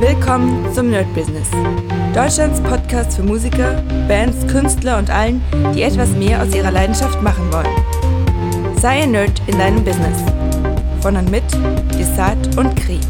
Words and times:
Willkommen 0.00 0.72
zum 0.74 0.90
Nerd 0.90 1.12
Business. 1.14 1.48
Deutschlands 2.14 2.60
Podcast 2.60 3.16
für 3.16 3.22
Musiker, 3.22 3.82
Bands, 4.08 4.46
Künstler 4.46 4.98
und 4.98 5.10
allen, 5.10 5.42
die 5.74 5.82
etwas 5.82 6.10
mehr 6.10 6.42
aus 6.42 6.54
ihrer 6.54 6.70
Leidenschaft 6.70 7.22
machen 7.22 7.52
wollen. 7.52 8.76
Sei 8.80 9.02
ein 9.02 9.12
Nerd 9.12 9.40
in 9.46 9.58
deinem 9.58 9.84
Business. 9.84 10.18
Von 11.00 11.16
und 11.16 11.30
mit 11.30 11.44
Desart 11.98 12.56
und 12.56 12.74
Kri. 12.76 13.00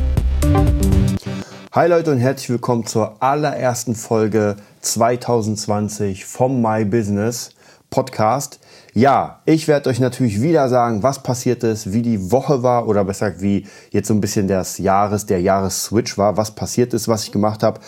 Hi 1.72 1.88
Leute 1.88 2.12
und 2.12 2.18
herzlich 2.18 2.50
willkommen 2.50 2.86
zur 2.86 3.22
allerersten 3.22 3.94
Folge 3.94 4.56
2020 4.80 6.24
vom 6.24 6.62
My 6.62 6.84
Business 6.84 7.50
Podcast. 7.90 8.60
Ja, 8.96 9.42
ich 9.44 9.68
werde 9.68 9.90
euch 9.90 10.00
natürlich 10.00 10.40
wieder 10.40 10.70
sagen, 10.70 11.02
was 11.02 11.22
passiert 11.22 11.62
ist, 11.64 11.92
wie 11.92 12.00
die 12.00 12.32
Woche 12.32 12.62
war 12.62 12.88
oder 12.88 13.04
besser 13.04 13.26
gesagt, 13.26 13.42
wie 13.42 13.66
jetzt 13.90 14.08
so 14.08 14.14
ein 14.14 14.22
bisschen 14.22 14.48
das 14.48 14.78
Jahres, 14.78 15.26
der 15.26 15.42
Jahresswitch 15.42 16.16
war, 16.16 16.38
was 16.38 16.54
passiert 16.54 16.94
ist, 16.94 17.06
was 17.06 17.24
ich 17.24 17.30
gemacht 17.30 17.62
habe. 17.62 17.78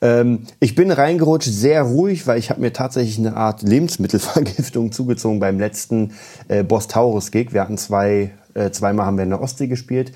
Ähm, 0.00 0.44
ich 0.60 0.76
bin 0.76 0.92
reingerutscht, 0.92 1.48
sehr 1.48 1.82
ruhig, 1.82 2.28
weil 2.28 2.38
ich 2.38 2.50
habe 2.50 2.60
mir 2.60 2.72
tatsächlich 2.72 3.18
eine 3.18 3.36
Art 3.36 3.62
Lebensmittelvergiftung 3.62 4.92
zugezogen 4.92 5.40
beim 5.40 5.58
letzten 5.58 6.12
äh, 6.46 6.62
Boss 6.62 6.86
Taurus 6.86 7.32
Gig. 7.32 7.52
Wir 7.52 7.62
hatten 7.62 7.76
zwei, 7.76 8.30
äh, 8.54 8.70
zweimal 8.70 9.04
haben 9.04 9.16
wir 9.16 9.24
in 9.24 9.30
der 9.30 9.42
Ostsee 9.42 9.66
gespielt, 9.66 10.12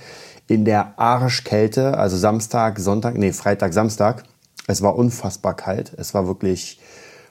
in 0.47 0.65
der 0.65 0.97
Arschkälte, 0.97 1.98
also 1.98 2.17
Samstag, 2.17 2.78
Sonntag, 2.78 3.19
nee, 3.19 3.33
Freitag, 3.33 3.73
Samstag. 3.73 4.23
Es 4.69 4.81
war 4.81 4.95
unfassbar 4.95 5.56
kalt. 5.56 5.92
Es 5.97 6.15
war 6.15 6.28
wirklich, 6.28 6.78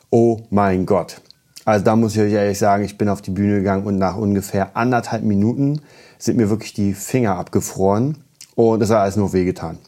oh 0.10 0.42
mein 0.50 0.86
Gott. 0.86 1.22
Also 1.66 1.84
da 1.84 1.96
muss 1.96 2.16
ich 2.16 2.22
euch 2.22 2.34
ehrlich 2.34 2.60
sagen, 2.60 2.84
ich 2.86 2.98
bin 2.98 3.10
auf 3.10 3.24
die 3.24 3.32
Bühne 3.32 3.56
gegangen 3.56 3.86
und 3.86 3.98
nach 3.98 4.16
ungefähr 4.16 4.78
anderthalb 4.78 5.24
Minuten 5.24 5.82
sind 6.20 6.38
mir 6.38 6.50
wirklich 6.52 6.74
die 6.74 6.94
Finger 6.94 7.36
abgefroren 7.38 8.20
und 8.54 8.82
es 8.82 8.92
hat 8.92 9.00
alles 9.00 9.16
nur 9.16 9.34
wehgetan. 9.34 9.80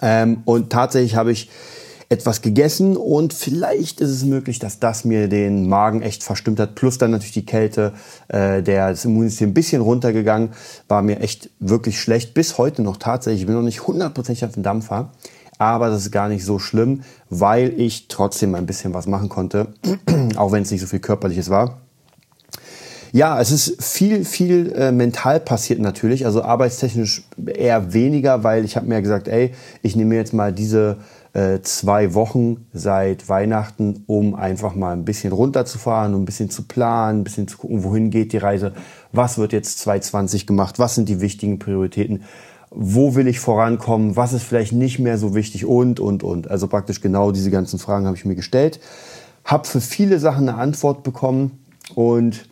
Ähm, 0.00 0.42
und 0.44 0.70
tatsächlich 0.70 1.16
habe 1.16 1.32
ich 1.32 1.50
etwas 2.08 2.42
gegessen 2.42 2.96
und 2.96 3.32
vielleicht 3.32 4.00
ist 4.00 4.10
es 4.10 4.24
möglich, 4.24 4.58
dass 4.58 4.78
das 4.78 5.04
mir 5.04 5.28
den 5.28 5.68
Magen 5.68 6.02
echt 6.02 6.22
verstimmt 6.22 6.60
hat. 6.60 6.74
Plus 6.74 6.98
dann 6.98 7.10
natürlich 7.10 7.32
die 7.32 7.46
Kälte, 7.46 7.94
äh, 8.28 8.62
der 8.62 8.90
das 8.90 9.04
Immunsystem 9.04 9.50
ein 9.50 9.54
bisschen 9.54 9.80
runtergegangen, 9.80 10.50
war 10.88 11.02
mir 11.02 11.20
echt 11.20 11.50
wirklich 11.58 11.98
schlecht. 12.00 12.34
Bis 12.34 12.58
heute 12.58 12.82
noch 12.82 12.98
tatsächlich. 12.98 13.42
Ich 13.42 13.46
bin 13.46 13.56
noch 13.56 13.62
nicht 13.62 13.86
hundertprozentig 13.86 14.44
auf 14.44 14.52
dem 14.52 14.62
Dampfer 14.62 15.10
aber 15.64 15.88
das 15.88 16.02
ist 16.02 16.10
gar 16.10 16.28
nicht 16.28 16.44
so 16.44 16.58
schlimm, 16.58 17.02
weil 17.30 17.78
ich 17.80 18.08
trotzdem 18.08 18.54
ein 18.54 18.66
bisschen 18.66 18.94
was 18.94 19.06
machen 19.06 19.28
konnte, 19.28 19.68
auch 20.36 20.52
wenn 20.52 20.62
es 20.62 20.70
nicht 20.70 20.80
so 20.80 20.86
viel 20.86 21.00
körperliches 21.00 21.50
war. 21.50 21.78
Ja, 23.14 23.38
es 23.38 23.50
ist 23.50 23.82
viel, 23.82 24.24
viel 24.24 24.72
äh, 24.72 24.90
mental 24.90 25.38
passiert 25.38 25.80
natürlich, 25.80 26.24
also 26.24 26.42
arbeitstechnisch 26.42 27.24
eher 27.44 27.92
weniger, 27.92 28.42
weil 28.42 28.64
ich 28.64 28.74
habe 28.76 28.86
mir 28.86 29.02
gesagt, 29.02 29.28
ey, 29.28 29.52
ich 29.82 29.96
nehme 29.96 30.14
jetzt 30.14 30.32
mal 30.32 30.50
diese 30.50 30.96
äh, 31.34 31.60
zwei 31.60 32.14
Wochen 32.14 32.66
seit 32.72 33.28
Weihnachten, 33.28 34.04
um 34.06 34.34
einfach 34.34 34.74
mal 34.74 34.94
ein 34.94 35.04
bisschen 35.04 35.34
runterzufahren, 35.34 36.14
um 36.14 36.22
ein 36.22 36.24
bisschen 36.24 36.48
zu 36.48 36.62
planen, 36.62 37.20
ein 37.20 37.24
bisschen 37.24 37.48
zu 37.48 37.58
gucken, 37.58 37.84
wohin 37.84 38.10
geht 38.10 38.32
die 38.32 38.38
Reise, 38.38 38.72
was 39.12 39.36
wird 39.36 39.52
jetzt 39.52 39.78
2020 39.80 40.46
gemacht, 40.46 40.78
was 40.78 40.94
sind 40.94 41.08
die 41.08 41.20
wichtigen 41.20 41.58
Prioritäten 41.58 42.24
wo 42.74 43.14
will 43.14 43.26
ich 43.26 43.38
vorankommen, 43.38 44.16
was 44.16 44.32
ist 44.32 44.44
vielleicht 44.44 44.72
nicht 44.72 44.98
mehr 44.98 45.18
so 45.18 45.34
wichtig 45.34 45.66
und, 45.66 46.00
und, 46.00 46.22
und. 46.22 46.50
Also 46.50 46.68
praktisch 46.68 47.00
genau 47.00 47.30
diese 47.30 47.50
ganzen 47.50 47.78
Fragen 47.78 48.06
habe 48.06 48.16
ich 48.16 48.24
mir 48.24 48.34
gestellt, 48.34 48.80
habe 49.44 49.66
für 49.66 49.80
viele 49.80 50.18
Sachen 50.18 50.48
eine 50.48 50.58
Antwort 50.58 51.02
bekommen 51.02 51.64
und 51.94 52.48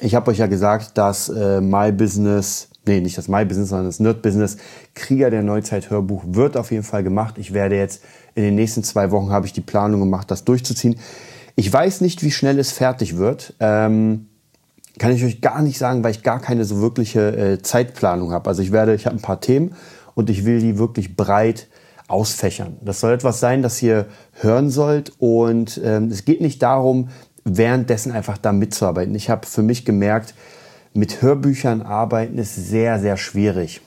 ich 0.00 0.14
habe 0.14 0.30
euch 0.30 0.38
ja 0.38 0.46
gesagt, 0.46 0.96
dass 0.96 1.28
äh, 1.28 1.60
My 1.60 1.92
Business, 1.92 2.68
nee, 2.86 3.00
nicht 3.00 3.18
das 3.18 3.28
My 3.28 3.44
Business, 3.44 3.68
sondern 3.70 3.86
das 3.86 4.00
Nerd 4.00 4.22
Business, 4.22 4.56
Krieger 4.94 5.30
der 5.30 5.42
Neuzeit 5.42 5.90
Hörbuch 5.90 6.24
wird 6.26 6.56
auf 6.56 6.70
jeden 6.70 6.84
Fall 6.84 7.02
gemacht. 7.02 7.36
Ich 7.38 7.52
werde 7.52 7.76
jetzt 7.76 8.02
in 8.34 8.42
den 8.42 8.54
nächsten 8.54 8.82
zwei 8.84 9.10
Wochen 9.10 9.30
habe 9.30 9.46
ich 9.46 9.52
die 9.52 9.60
Planung 9.60 10.00
gemacht, 10.00 10.30
das 10.30 10.44
durchzuziehen. 10.44 10.98
Ich 11.54 11.70
weiß 11.70 12.00
nicht, 12.00 12.22
wie 12.22 12.30
schnell 12.30 12.58
es 12.58 12.72
fertig 12.72 13.18
wird. 13.18 13.54
Ähm, 13.60 14.28
kann 14.98 15.12
ich 15.12 15.24
euch 15.24 15.40
gar 15.40 15.62
nicht 15.62 15.78
sagen, 15.78 16.04
weil 16.04 16.10
ich 16.10 16.22
gar 16.22 16.40
keine 16.40 16.64
so 16.64 16.80
wirkliche 16.80 17.36
äh, 17.36 17.62
Zeitplanung 17.62 18.32
habe. 18.32 18.48
Also 18.48 18.62
ich 18.62 18.72
werde, 18.72 18.94
ich 18.94 19.06
habe 19.06 19.16
ein 19.16 19.22
paar 19.22 19.40
Themen 19.40 19.74
und 20.14 20.30
ich 20.30 20.44
will 20.44 20.60
die 20.60 20.78
wirklich 20.78 21.16
breit 21.16 21.68
ausfächern. 22.08 22.76
Das 22.82 23.00
soll 23.00 23.12
etwas 23.12 23.40
sein, 23.40 23.62
das 23.62 23.82
ihr 23.82 24.06
hören 24.40 24.70
sollt 24.70 25.12
und 25.18 25.80
ähm, 25.82 26.08
es 26.08 26.24
geht 26.24 26.40
nicht 26.40 26.62
darum, 26.62 27.08
währenddessen 27.44 28.12
einfach 28.12 28.38
da 28.38 28.52
mitzuarbeiten. 28.52 29.14
Ich 29.14 29.30
habe 29.30 29.46
für 29.46 29.62
mich 29.62 29.84
gemerkt, 29.84 30.34
mit 30.94 31.22
Hörbüchern 31.22 31.80
arbeiten 31.80 32.36
ist 32.36 32.54
sehr, 32.54 33.00
sehr 33.00 33.16
schwierig, 33.16 33.80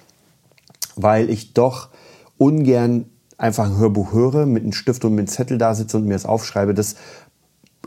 weil 0.96 1.30
ich 1.30 1.54
doch 1.54 1.90
ungern 2.38 3.06
einfach 3.38 3.66
ein 3.66 3.78
Hörbuch 3.78 4.12
höre, 4.12 4.46
mit 4.46 4.64
einem 4.64 4.74
Stift 4.74 5.06
und 5.06 5.12
mit 5.12 5.20
einem 5.20 5.28
Zettel 5.28 5.58
da 5.58 5.76
sitze 5.76 5.98
und 5.98 6.06
mir 6.06 6.14
das 6.14 6.26
aufschreibe. 6.26 6.74
Das 6.74 6.96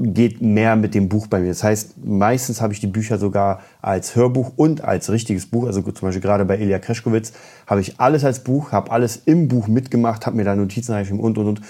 geht 0.00 0.40
mehr 0.40 0.76
mit 0.76 0.94
dem 0.94 1.08
Buch 1.08 1.26
bei 1.26 1.40
mir. 1.40 1.48
Das 1.48 1.64
heißt, 1.64 2.04
meistens 2.04 2.60
habe 2.60 2.72
ich 2.72 2.80
die 2.80 2.86
Bücher 2.86 3.18
sogar 3.18 3.60
als 3.82 4.14
Hörbuch 4.16 4.52
und 4.56 4.84
als 4.84 5.10
richtiges 5.10 5.46
Buch. 5.46 5.66
Also 5.66 5.82
zum 5.82 6.08
Beispiel 6.08 6.22
gerade 6.22 6.44
bei 6.44 6.58
Ilya 6.58 6.78
Kreschkowitz 6.78 7.32
habe 7.66 7.80
ich 7.80 8.00
alles 8.00 8.24
als 8.24 8.44
Buch, 8.44 8.72
habe 8.72 8.90
alles 8.90 9.22
im 9.24 9.48
Buch 9.48 9.68
mitgemacht, 9.68 10.26
habe 10.26 10.36
mir 10.36 10.44
da 10.44 10.54
Notizen 10.54 10.96
geschrieben 10.96 11.20
und 11.20 11.38
und 11.38 11.46
und. 11.46 11.60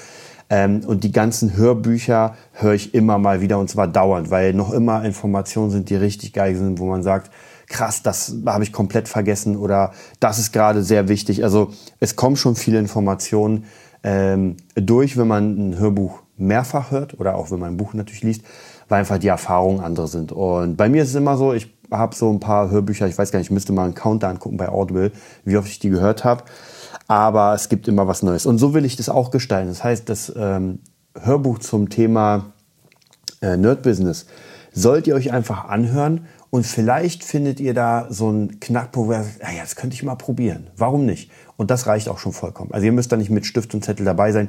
Ähm, 0.50 0.80
und 0.86 1.04
die 1.04 1.12
ganzen 1.12 1.56
Hörbücher 1.56 2.34
höre 2.52 2.72
ich 2.72 2.94
immer 2.94 3.18
mal 3.18 3.42
wieder 3.42 3.58
und 3.58 3.68
zwar 3.68 3.86
dauernd, 3.86 4.30
weil 4.30 4.54
noch 4.54 4.72
immer 4.72 5.04
Informationen 5.04 5.70
sind, 5.70 5.90
die 5.90 5.96
richtig 5.96 6.32
geil 6.32 6.56
sind, 6.56 6.78
wo 6.78 6.86
man 6.86 7.02
sagt, 7.02 7.30
krass, 7.68 8.02
das 8.02 8.34
habe 8.46 8.64
ich 8.64 8.72
komplett 8.72 9.08
vergessen 9.08 9.56
oder 9.56 9.92
das 10.20 10.38
ist 10.38 10.52
gerade 10.52 10.82
sehr 10.82 11.08
wichtig. 11.08 11.44
Also 11.44 11.70
es 12.00 12.16
kommen 12.16 12.36
schon 12.36 12.56
viele 12.56 12.78
Informationen 12.78 13.64
ähm, 14.02 14.56
durch, 14.74 15.16
wenn 15.18 15.28
man 15.28 15.70
ein 15.70 15.78
Hörbuch 15.78 16.20
mehrfach 16.38 16.90
hört 16.90 17.18
oder 17.18 17.34
auch 17.36 17.50
wenn 17.50 17.58
man 17.58 17.74
ein 17.74 17.76
Buch 17.76 17.94
natürlich 17.94 18.22
liest, 18.22 18.42
weil 18.88 19.00
einfach 19.00 19.18
die 19.18 19.28
Erfahrungen 19.28 19.80
andere 19.80 20.08
sind. 20.08 20.32
Und 20.32 20.76
bei 20.76 20.88
mir 20.88 21.02
ist 21.02 21.10
es 21.10 21.14
immer 21.14 21.36
so, 21.36 21.52
ich 21.52 21.74
habe 21.90 22.14
so 22.14 22.30
ein 22.30 22.40
paar 22.40 22.70
Hörbücher, 22.70 23.06
ich 23.06 23.16
weiß 23.16 23.30
gar 23.30 23.38
nicht, 23.38 23.48
ich 23.48 23.52
müsste 23.52 23.72
mal 23.72 23.84
einen 23.84 23.94
Counter 23.94 24.28
angucken 24.28 24.56
bei 24.56 24.68
Audible, 24.68 25.12
wie 25.44 25.56
oft 25.56 25.68
ich 25.68 25.78
die 25.78 25.90
gehört 25.90 26.24
habe. 26.24 26.44
Aber 27.06 27.54
es 27.54 27.68
gibt 27.68 27.88
immer 27.88 28.06
was 28.06 28.22
Neues. 28.22 28.44
Und 28.46 28.58
so 28.58 28.74
will 28.74 28.84
ich 28.84 28.96
das 28.96 29.08
auch 29.08 29.30
gestalten. 29.30 29.68
Das 29.68 29.82
heißt, 29.82 30.08
das 30.08 30.32
ähm, 30.36 30.80
Hörbuch 31.18 31.58
zum 31.58 31.88
Thema 31.88 32.52
äh, 33.40 33.56
Nerd 33.56 33.82
Business 33.82 34.26
sollt 34.72 35.06
ihr 35.06 35.14
euch 35.14 35.32
einfach 35.32 35.68
anhören 35.68 36.26
und 36.50 36.66
vielleicht 36.66 37.24
findet 37.24 37.60
ihr 37.60 37.74
da 37.74 38.06
so 38.08 38.28
einen 38.28 38.60
Knackpunkt, 38.60 39.08
wo 39.08 39.12
ihr 39.12 39.22
sagt, 39.22 39.42
ja, 39.42 39.60
das 39.60 39.76
könnte 39.76 39.94
ich 39.94 40.02
mal 40.02 40.14
probieren. 40.14 40.70
Warum 40.76 41.04
nicht? 41.04 41.30
Und 41.56 41.70
das 41.70 41.86
reicht 41.86 42.08
auch 42.08 42.18
schon 42.18 42.32
vollkommen. 42.32 42.72
Also 42.72 42.86
ihr 42.86 42.92
müsst 42.92 43.12
da 43.12 43.16
nicht 43.16 43.30
mit 43.30 43.44
Stift 43.44 43.74
und 43.74 43.84
Zettel 43.84 44.06
dabei 44.06 44.32
sein 44.32 44.48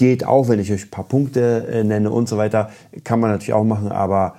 geht 0.00 0.24
auch, 0.24 0.48
wenn 0.48 0.58
ich 0.58 0.72
euch 0.72 0.86
ein 0.86 0.90
paar 0.90 1.04
Punkte 1.04 1.68
äh, 1.70 1.84
nenne 1.84 2.10
und 2.10 2.26
so 2.26 2.38
weiter, 2.38 2.70
kann 3.04 3.20
man 3.20 3.30
natürlich 3.30 3.52
auch 3.52 3.64
machen, 3.64 3.92
aber 3.92 4.36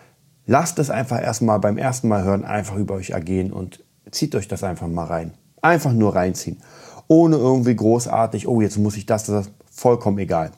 lasst 0.47 0.79
es 0.79 0.89
einfach 0.89 1.21
erstmal 1.21 1.59
beim 1.59 1.77
ersten 1.77 2.07
Mal 2.07 2.23
hören 2.23 2.43
einfach 2.43 2.77
über 2.77 2.95
euch 2.95 3.11
ergehen 3.11 3.53
und 3.53 3.83
zieht 4.09 4.33
euch 4.33 4.47
das 4.47 4.63
einfach 4.63 4.87
mal 4.87 5.05
rein. 5.05 5.35
Einfach 5.61 5.93
nur 5.93 6.15
reinziehen. 6.15 6.57
Ohne 7.07 7.35
irgendwie 7.35 7.75
großartig, 7.75 8.47
oh, 8.47 8.59
jetzt 8.59 8.79
muss 8.79 8.97
ich 8.97 9.05
das, 9.05 9.25
das, 9.25 9.51
vollkommen 9.69 10.17
egal. 10.17 10.49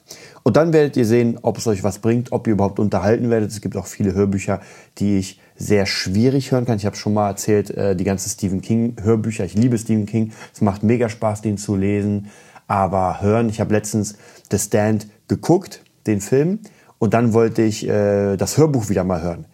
Und 0.44 0.56
dann 0.56 0.72
werdet 0.72 0.96
ihr 0.96 1.06
sehen, 1.06 1.38
ob 1.42 1.58
es 1.58 1.68
euch 1.68 1.84
was 1.84 2.00
bringt, 2.00 2.31
ob 2.31 2.47
ihr 2.47 2.53
überhaupt 2.53 2.80
unterhalten 2.80 3.30
werdet. 3.30 3.52
Es 3.52 3.59
gibt 3.59 3.75
auch 3.75 3.88
viele 3.88 4.13
Hörbücher, 4.13 4.62
die 5.00 5.18
ich 5.18 5.42
sehr 5.58 5.86
schwierig 5.86 6.53
hören 6.53 6.66
kann. 6.66 6.78
Ich 6.78 6.86
habe 6.86 6.96
schon 6.96 7.13
mal 7.13 7.28
erzählt, 7.28 7.72
äh, 7.72 7.94
die 7.97 8.06
ganzen 8.06 8.30
Stephen 8.30 8.62
King 8.62 8.96
Hörbücher. 9.02 9.44
Ich 9.44 9.53
liebe 9.53 9.78
Stephen 9.78 10.06
King. 10.06 10.31
Es 10.53 10.62
macht 10.62 10.81
mega 10.81 11.09
Spaß, 11.09 11.42
den 11.42 11.58
zu 11.58 11.75
lesen 11.75 12.30
aber 12.68 13.22
hören. 13.22 13.50
Ich 13.50 13.59
habe 13.59 13.74
letztens 13.74 14.16
The 14.51 14.59
Stand 14.59 15.07
geguckt, 15.28 15.84
den 16.07 16.22
Film, 16.22 16.59
und 17.00 17.13
dann 17.13 17.34
wollte 17.34 17.62
ich 17.62 17.88
äh, 17.88 18.38
das 18.38 18.57
Hörbuch 18.57 18.90
wieder 18.90 19.03
mal 19.03 19.22
hören. 19.22 19.46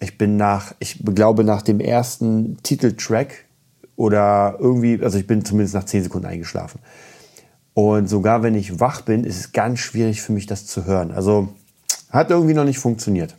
Ich 0.00 0.18
bin 0.18 0.36
nach, 0.36 0.74
ich 0.78 1.04
glaube, 1.04 1.44
nach 1.44 1.62
dem 1.62 1.78
ersten 1.78 2.56
Titeltrack 2.62 3.44
oder 3.96 4.56
irgendwie, 4.58 5.00
also 5.02 5.18
ich 5.18 5.26
bin 5.26 5.44
zumindest 5.44 5.74
nach 5.74 5.84
zehn 5.84 6.02
Sekunden 6.02 6.26
eingeschlafen. 6.26 6.80
Und 7.74 8.08
sogar 8.08 8.42
wenn 8.42 8.54
ich 8.54 8.80
wach 8.80 9.02
bin, 9.02 9.24
ist 9.24 9.38
es 9.38 9.52
ganz 9.52 9.78
schwierig 9.78 10.22
für 10.22 10.32
mich, 10.32 10.46
das 10.46 10.66
zu 10.66 10.86
hören. 10.86 11.12
Also 11.12 11.50
hat 12.10 12.30
irgendwie 12.30 12.54
noch 12.54 12.64
nicht 12.64 12.78
funktioniert. 12.78 13.36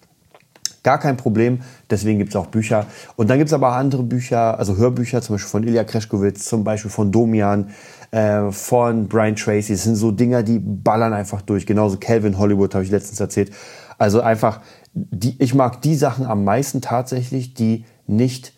Gar 0.84 1.00
kein 1.00 1.18
Problem, 1.18 1.60
deswegen 1.90 2.18
gibt 2.18 2.32
es 2.32 2.36
auch 2.36 2.48
Bücher. 2.48 2.86
Und 3.16 3.30
dann 3.30 3.38
gibt 3.38 3.50
es 3.50 3.54
aber 3.54 3.74
andere 3.74 4.04
Bücher, 4.04 4.58
also 4.58 4.78
Hörbücher, 4.78 5.22
zum 5.22 5.36
Beispiel 5.36 5.50
von 5.50 5.64
Ilya 5.64 5.84
Kreschkowitz, 5.84 6.46
zum 6.46 6.64
Beispiel 6.64 6.92
von 6.92 7.12
Domian, 7.12 7.70
äh, 8.12 8.52
von 8.52 9.08
Brian 9.08 9.36
Tracy. 9.36 9.74
Das 9.74 9.84
sind 9.84 9.96
so 9.96 10.12
Dinger, 10.12 10.44
die 10.44 10.60
ballern 10.60 11.14
einfach 11.14 11.42
durch. 11.42 11.66
Genauso 11.66 11.98
Calvin 11.98 12.38
Hollywood 12.38 12.74
habe 12.74 12.84
ich 12.84 12.92
letztens 12.92 13.20
erzählt. 13.20 13.52
Also 13.98 14.22
einfach, 14.22 14.62
die, 14.94 15.36
ich 15.40 15.54
mag 15.54 15.82
die 15.82 15.96
Sachen 15.96 16.26
am 16.26 16.44
meisten 16.44 16.82
tatsächlich, 16.82 17.54
die 17.54 17.86
nicht 18.08 18.54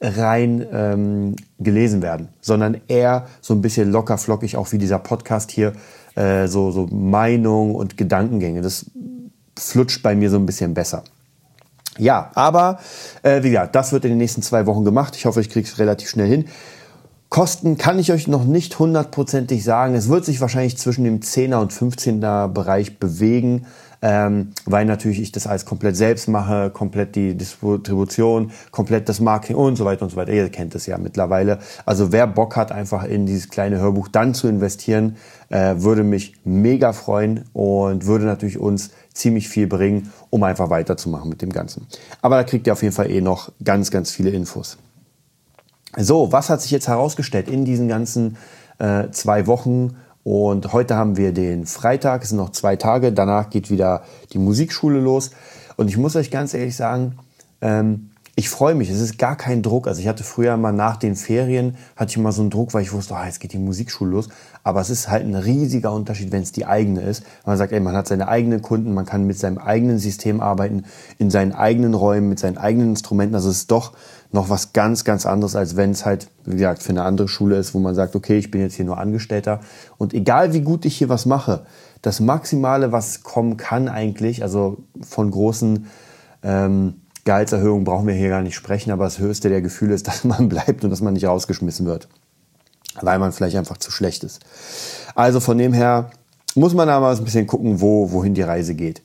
rein 0.00 0.64
ähm, 0.72 1.36
gelesen 1.58 2.02
werden, 2.02 2.28
sondern 2.40 2.80
eher 2.86 3.26
so 3.40 3.54
ein 3.54 3.62
bisschen 3.62 3.90
locker 3.90 4.18
flockig, 4.18 4.56
auch 4.56 4.70
wie 4.72 4.78
dieser 4.78 4.98
Podcast 4.98 5.50
hier, 5.50 5.72
äh, 6.14 6.46
so, 6.46 6.70
so 6.70 6.86
Meinung 6.86 7.74
und 7.74 7.96
Gedankengänge. 7.96 8.60
Das 8.60 8.90
flutscht 9.58 10.02
bei 10.02 10.14
mir 10.14 10.30
so 10.30 10.36
ein 10.36 10.46
bisschen 10.46 10.74
besser. 10.74 11.02
Ja, 11.98 12.30
aber 12.34 12.78
äh, 13.22 13.42
wie 13.42 13.50
gesagt, 13.50 13.74
das 13.74 13.92
wird 13.92 14.04
in 14.04 14.12
den 14.12 14.18
nächsten 14.18 14.42
zwei 14.42 14.66
Wochen 14.66 14.84
gemacht. 14.84 15.16
Ich 15.16 15.26
hoffe, 15.26 15.40
ich 15.40 15.50
kriege 15.50 15.68
es 15.68 15.78
relativ 15.78 16.08
schnell 16.08 16.28
hin. 16.28 16.44
Kosten 17.28 17.76
kann 17.76 17.98
ich 17.98 18.10
euch 18.10 18.26
noch 18.26 18.44
nicht 18.44 18.78
hundertprozentig 18.78 19.62
sagen. 19.62 19.94
Es 19.94 20.08
wird 20.08 20.24
sich 20.24 20.40
wahrscheinlich 20.40 20.78
zwischen 20.78 21.04
dem 21.04 21.20
10er 21.20 21.56
und 21.56 21.72
15er 21.74 22.48
Bereich 22.48 22.98
bewegen, 22.98 23.66
ähm, 24.00 24.52
weil 24.64 24.86
natürlich 24.86 25.20
ich 25.20 25.30
das 25.30 25.46
alles 25.46 25.66
komplett 25.66 25.94
selbst 25.94 26.28
mache, 26.28 26.70
komplett 26.70 27.16
die 27.16 27.34
Distribution, 27.34 28.50
komplett 28.70 29.10
das 29.10 29.20
Marketing 29.20 29.56
und 29.56 29.76
so 29.76 29.84
weiter 29.84 30.04
und 30.04 30.10
so 30.10 30.16
weiter. 30.16 30.32
Ihr 30.32 30.48
kennt 30.48 30.74
es 30.74 30.86
ja 30.86 30.96
mittlerweile. 30.96 31.58
Also 31.84 32.12
wer 32.12 32.26
Bock 32.26 32.56
hat, 32.56 32.72
einfach 32.72 33.04
in 33.04 33.26
dieses 33.26 33.50
kleine 33.50 33.78
Hörbuch 33.78 34.08
dann 34.08 34.32
zu 34.32 34.48
investieren, 34.48 35.16
äh, 35.50 35.74
würde 35.78 36.04
mich 36.04 36.34
mega 36.44 36.94
freuen 36.94 37.44
und 37.52 38.06
würde 38.06 38.24
natürlich 38.24 38.58
uns 38.58 38.90
ziemlich 39.12 39.48
viel 39.50 39.66
bringen, 39.66 40.12
um 40.30 40.42
einfach 40.42 40.70
weiterzumachen 40.70 41.28
mit 41.28 41.42
dem 41.42 41.52
Ganzen. 41.52 41.86
Aber 42.22 42.36
da 42.36 42.44
kriegt 42.44 42.66
ihr 42.66 42.72
auf 42.72 42.82
jeden 42.82 42.94
Fall 42.94 43.10
eh 43.10 43.20
noch 43.20 43.50
ganz, 43.64 43.90
ganz 43.90 44.10
viele 44.10 44.30
Infos. 44.30 44.78
So, 45.96 46.32
was 46.32 46.50
hat 46.50 46.60
sich 46.60 46.70
jetzt 46.70 46.88
herausgestellt 46.88 47.48
in 47.48 47.64
diesen 47.64 47.88
ganzen 47.88 48.36
äh, 48.78 49.10
zwei 49.10 49.46
Wochen? 49.46 49.96
Und 50.22 50.72
heute 50.72 50.94
haben 50.96 51.16
wir 51.16 51.32
den 51.32 51.64
Freitag, 51.64 52.22
es 52.22 52.28
sind 52.30 52.38
noch 52.38 52.50
zwei 52.50 52.76
Tage, 52.76 53.12
danach 53.12 53.48
geht 53.48 53.70
wieder 53.70 54.02
die 54.32 54.38
Musikschule 54.38 55.00
los. 55.00 55.30
Und 55.76 55.88
ich 55.88 55.96
muss 55.96 56.16
euch 56.16 56.30
ganz 56.30 56.52
ehrlich 56.52 56.76
sagen, 56.76 57.18
ähm, 57.62 58.10
ich 58.38 58.50
freue 58.50 58.76
mich, 58.76 58.88
es 58.88 59.00
ist 59.00 59.18
gar 59.18 59.34
kein 59.34 59.62
Druck. 59.62 59.88
Also 59.88 60.00
ich 60.00 60.06
hatte 60.06 60.22
früher 60.22 60.56
mal 60.56 60.70
nach 60.70 60.96
den 60.96 61.16
Ferien, 61.16 61.76
hatte 61.96 62.10
ich 62.10 62.18
immer 62.18 62.30
so 62.30 62.40
einen 62.40 62.50
Druck, 62.50 62.72
weil 62.72 62.82
ich 62.82 62.92
wusste, 62.92 63.14
oh, 63.14 63.24
jetzt 63.24 63.40
geht 63.40 63.52
die 63.52 63.58
Musikschule 63.58 64.12
los. 64.12 64.28
Aber 64.62 64.80
es 64.80 64.90
ist 64.90 65.10
halt 65.10 65.26
ein 65.26 65.34
riesiger 65.34 65.92
Unterschied, 65.92 66.30
wenn 66.30 66.42
es 66.42 66.52
die 66.52 66.64
eigene 66.64 67.00
ist. 67.00 67.24
Man 67.44 67.58
sagt, 67.58 67.72
ey, 67.72 67.80
man 67.80 67.96
hat 67.96 68.06
seine 68.06 68.28
eigenen 68.28 68.62
Kunden, 68.62 68.94
man 68.94 69.06
kann 69.06 69.24
mit 69.24 69.40
seinem 69.40 69.58
eigenen 69.58 69.98
System 69.98 70.40
arbeiten, 70.40 70.84
in 71.18 71.30
seinen 71.30 71.50
eigenen 71.50 71.94
Räumen, 71.94 72.28
mit 72.28 72.38
seinen 72.38 72.58
eigenen 72.58 72.90
Instrumenten. 72.90 73.34
Also 73.34 73.50
es 73.50 73.56
ist 73.56 73.72
doch 73.72 73.94
noch 74.30 74.48
was 74.48 74.72
ganz, 74.72 75.02
ganz 75.02 75.26
anderes, 75.26 75.56
als 75.56 75.74
wenn 75.74 75.90
es 75.90 76.06
halt, 76.06 76.30
wie 76.44 76.58
gesagt, 76.58 76.84
für 76.84 76.90
eine 76.90 77.02
andere 77.02 77.26
Schule 77.26 77.56
ist, 77.56 77.74
wo 77.74 77.80
man 77.80 77.96
sagt, 77.96 78.14
okay, 78.14 78.38
ich 78.38 78.52
bin 78.52 78.60
jetzt 78.60 78.74
hier 78.74 78.84
nur 78.84 78.98
Angestellter 78.98 79.62
und 79.96 80.14
egal 80.14 80.52
wie 80.52 80.60
gut 80.60 80.84
ich 80.84 80.96
hier 80.96 81.08
was 81.08 81.26
mache, 81.26 81.66
das 82.02 82.20
Maximale, 82.20 82.92
was 82.92 83.24
kommen 83.24 83.56
kann 83.56 83.88
eigentlich, 83.88 84.44
also 84.44 84.84
von 85.00 85.32
großen 85.32 85.86
ähm, 86.44 87.00
Gehaltserhöhungen 87.28 87.84
brauchen 87.84 88.06
wir 88.06 88.14
hier 88.14 88.30
gar 88.30 88.40
nicht 88.40 88.54
sprechen, 88.54 88.90
aber 88.90 89.04
das 89.04 89.18
höchste 89.18 89.50
der 89.50 89.60
Gefühle 89.60 89.94
ist, 89.94 90.06
dass 90.08 90.24
man 90.24 90.48
bleibt 90.48 90.82
und 90.82 90.88
dass 90.88 91.02
man 91.02 91.12
nicht 91.12 91.26
rausgeschmissen 91.26 91.84
wird, 91.84 92.08
weil 93.02 93.18
man 93.18 93.32
vielleicht 93.32 93.56
einfach 93.56 93.76
zu 93.76 93.90
schlecht 93.90 94.24
ist. 94.24 94.40
Also 95.14 95.38
von 95.38 95.58
dem 95.58 95.74
her 95.74 96.10
muss 96.54 96.72
man 96.72 96.88
da 96.88 96.98
mal 97.00 97.14
ein 97.14 97.24
bisschen 97.24 97.46
gucken, 97.46 97.82
wo, 97.82 98.12
wohin 98.12 98.32
die 98.32 98.42
Reise 98.42 98.74
geht. 98.74 99.02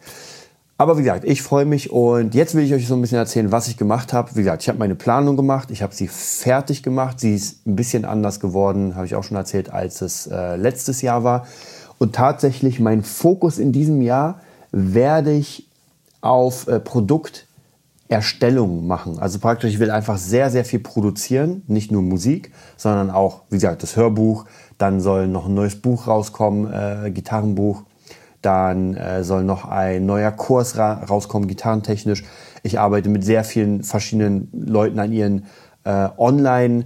Aber 0.78 0.98
wie 0.98 1.04
gesagt, 1.04 1.26
ich 1.26 1.42
freue 1.42 1.66
mich 1.66 1.92
und 1.92 2.34
jetzt 2.34 2.56
will 2.56 2.64
ich 2.64 2.74
euch 2.74 2.88
so 2.88 2.96
ein 2.96 3.02
bisschen 3.02 3.18
erzählen, 3.18 3.52
was 3.52 3.68
ich 3.68 3.76
gemacht 3.76 4.14
habe. 4.14 4.32
Wie 4.36 4.40
gesagt, 4.40 4.64
ich 4.64 4.70
habe 4.70 4.80
meine 4.80 4.96
Planung 4.96 5.36
gemacht, 5.36 5.70
ich 5.70 5.84
habe 5.84 5.94
sie 5.94 6.08
fertig 6.08 6.82
gemacht. 6.82 7.20
Sie 7.20 7.36
ist 7.36 7.68
ein 7.68 7.76
bisschen 7.76 8.06
anders 8.06 8.40
geworden, 8.40 8.96
habe 8.96 9.06
ich 9.06 9.16
auch 9.16 9.24
schon 9.24 9.38
erzählt, 9.38 9.70
als 9.70 10.02
es 10.02 10.28
äh, 10.28 10.56
letztes 10.56 11.02
Jahr 11.02 11.26
war. 11.26 11.46
Und 12.00 12.16
tatsächlich 12.16 12.80
mein 12.80 13.04
Fokus 13.04 13.60
in 13.60 13.74
diesem 13.74 14.02
Jahr 14.02 14.40
werde 14.72 15.34
ich 15.34 15.68
auf 16.22 16.68
äh, 16.68 16.80
Produkterstellung 18.14 18.88
machen. 18.88 19.20
Also 19.20 19.40
praktisch, 19.40 19.74
ich 19.74 19.80
will 19.80 19.92
einfach 19.92 20.18
sehr, 20.18 20.50
sehr 20.50 20.66
viel 20.66 20.80
produzieren. 20.80 21.64
Nicht 21.68 21.92
nur 21.92 22.02
Musik, 22.02 22.52
sondern 22.78 23.10
auch, 23.10 23.42
wie 23.50 23.56
gesagt, 23.56 23.84
das 23.84 23.96
Hörbuch. 23.96 24.46
Dann 24.78 25.02
soll 25.02 25.28
noch 25.28 25.48
ein 25.48 25.54
neues 25.54 25.76
Buch 25.82 26.08
rauskommen, 26.08 26.72
äh, 26.72 27.12
Gitarrenbuch 27.12 27.84
dann 28.42 28.96
äh, 28.98 29.24
soll 29.24 29.46
noch 29.46 29.64
ein 29.64 30.06
neuer 30.06 30.30
Kurs 30.30 30.78
ra 30.78 30.96
rauskommen, 31.10 31.48
gitarrentechnisch. 31.48 32.26
Ich 32.62 32.78
arbeite 32.78 33.08
mit 33.08 33.24
sehr 33.24 33.46
vielen 33.46 33.84
verschiedenen 33.84 34.50
Leuten 34.52 35.00
an 35.00 35.14
ihren 35.14 35.46
äh, 35.86 36.10
Online- 36.18 36.84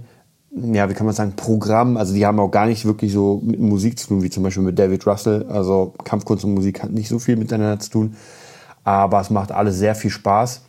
ja, 0.50 0.88
wie 0.88 0.94
kann 0.94 1.04
man 1.04 1.14
sagen, 1.14 1.34
Programmen, 1.36 1.96
also 1.96 2.14
die 2.14 2.24
haben 2.24 2.40
auch 2.40 2.50
gar 2.50 2.66
nicht 2.66 2.84
wirklich 2.84 3.12
so 3.12 3.42
mit 3.44 3.60
Musik 3.60 3.98
zu 3.98 4.08
tun, 4.08 4.22
wie 4.22 4.30
zum 4.30 4.42
Beispiel 4.42 4.62
mit 4.62 4.78
David 4.78 5.06
Russell. 5.06 5.44
Also 5.48 5.94
Kampfkunst 6.04 6.44
und 6.44 6.54
Musik 6.54 6.82
hat 6.82 6.90
nicht 6.90 7.08
so 7.08 7.18
viel 7.18 7.36
miteinander 7.36 7.78
zu 7.80 7.90
tun, 7.90 8.16
aber 8.82 9.20
es 9.20 9.28
macht 9.28 9.52
alles 9.52 9.76
sehr 9.76 9.94
viel 9.94 10.10
Spaß. 10.10 10.62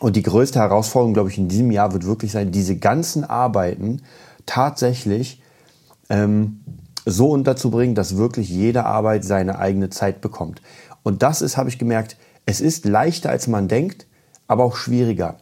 Und 0.00 0.16
die 0.16 0.22
größte 0.22 0.58
Herausforderung, 0.58 1.12
glaube 1.12 1.28
ich, 1.28 1.38
in 1.38 1.48
diesem 1.48 1.70
Jahr 1.70 1.92
wird 1.92 2.06
wirklich 2.06 2.32
sein, 2.32 2.50
diese 2.50 2.76
ganzen 2.76 3.22
Arbeiten 3.22 4.00
tatsächlich 4.46 5.42
ähm, 6.08 6.60
so 7.04 7.30
unterzubringen, 7.30 7.94
dass 7.94 8.16
wirklich 8.16 8.48
jede 8.48 8.86
Arbeit 8.86 9.24
seine 9.24 9.58
eigene 9.58 9.90
Zeit 9.90 10.22
bekommt. 10.22 10.62
Und 11.02 11.22
das 11.22 11.42
ist, 11.42 11.56
habe 11.56 11.68
ich 11.68 11.78
gemerkt, 11.78 12.16
es 12.46 12.60
ist 12.62 12.86
leichter, 12.86 13.28
als 13.28 13.46
man 13.46 13.68
denkt, 13.68 14.06
aber 14.48 14.64
auch 14.64 14.76
schwieriger. 14.76 15.36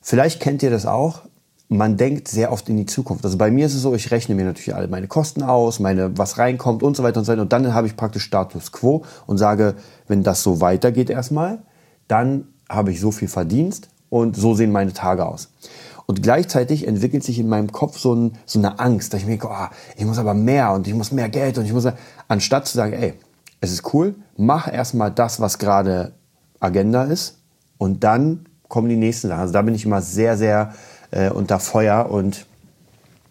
Vielleicht 0.00 0.40
kennt 0.40 0.62
ihr 0.62 0.70
das 0.70 0.84
auch. 0.84 1.22
Man 1.68 1.96
denkt 1.96 2.28
sehr 2.28 2.50
oft 2.50 2.68
in 2.68 2.76
die 2.76 2.86
Zukunft. 2.86 3.24
Also 3.24 3.38
bei 3.38 3.50
mir 3.50 3.66
ist 3.66 3.74
es 3.74 3.82
so, 3.82 3.94
ich 3.94 4.10
rechne 4.10 4.34
mir 4.34 4.44
natürlich 4.44 4.74
alle 4.74 4.88
meine 4.88 5.06
Kosten 5.06 5.42
aus, 5.42 5.80
meine, 5.80 6.16
was 6.18 6.38
reinkommt 6.38 6.82
und 6.82 6.96
so 6.96 7.02
weiter 7.02 7.20
und 7.20 7.26
so 7.26 7.32
weiter. 7.32 7.42
Und 7.42 7.52
dann 7.52 7.74
habe 7.74 7.86
ich 7.86 7.96
praktisch 7.96 8.24
Status 8.24 8.72
Quo 8.72 9.04
und 9.26 9.38
sage, 9.38 9.74
wenn 10.08 10.22
das 10.22 10.42
so 10.42 10.60
weitergeht 10.60 11.10
erstmal, 11.10 11.58
dann 12.08 12.48
habe 12.68 12.90
ich 12.92 13.00
so 13.00 13.10
viel 13.10 13.28
Verdienst 13.28 13.88
und 14.10 14.36
so 14.36 14.54
sehen 14.54 14.72
meine 14.72 14.92
Tage 14.92 15.26
aus. 15.26 15.48
Und 16.06 16.22
gleichzeitig 16.22 16.86
entwickelt 16.86 17.22
sich 17.22 17.38
in 17.38 17.48
meinem 17.48 17.70
Kopf 17.70 17.98
so, 17.98 18.14
ein, 18.14 18.38
so 18.46 18.58
eine 18.58 18.78
Angst, 18.78 19.12
dass 19.12 19.20
ich 19.20 19.26
mir 19.26 19.32
denke, 19.32 19.48
oh, 19.50 19.66
ich 19.96 20.06
muss 20.06 20.18
aber 20.18 20.32
mehr 20.32 20.72
und 20.72 20.86
ich 20.86 20.94
muss 20.94 21.12
mehr 21.12 21.28
Geld 21.28 21.58
und 21.58 21.66
ich 21.66 21.72
muss, 21.72 21.86
anstatt 22.28 22.66
zu 22.66 22.76
sagen, 22.76 22.94
ey, 22.94 23.14
es 23.60 23.72
ist 23.72 23.92
cool, 23.92 24.14
mach 24.36 24.72
erstmal 24.72 25.10
das, 25.10 25.40
was 25.40 25.58
gerade 25.58 26.12
Agenda 26.60 27.04
ist 27.04 27.38
und 27.76 28.04
dann 28.04 28.46
kommen 28.68 28.88
die 28.88 28.96
nächsten 28.96 29.28
Sachen. 29.28 29.40
Also 29.40 29.52
da 29.52 29.62
bin 29.62 29.74
ich 29.74 29.84
immer 29.84 30.00
sehr, 30.00 30.36
sehr 30.36 30.74
äh, 31.10 31.30
unter 31.30 31.58
Feuer 31.58 32.10
und 32.10 32.46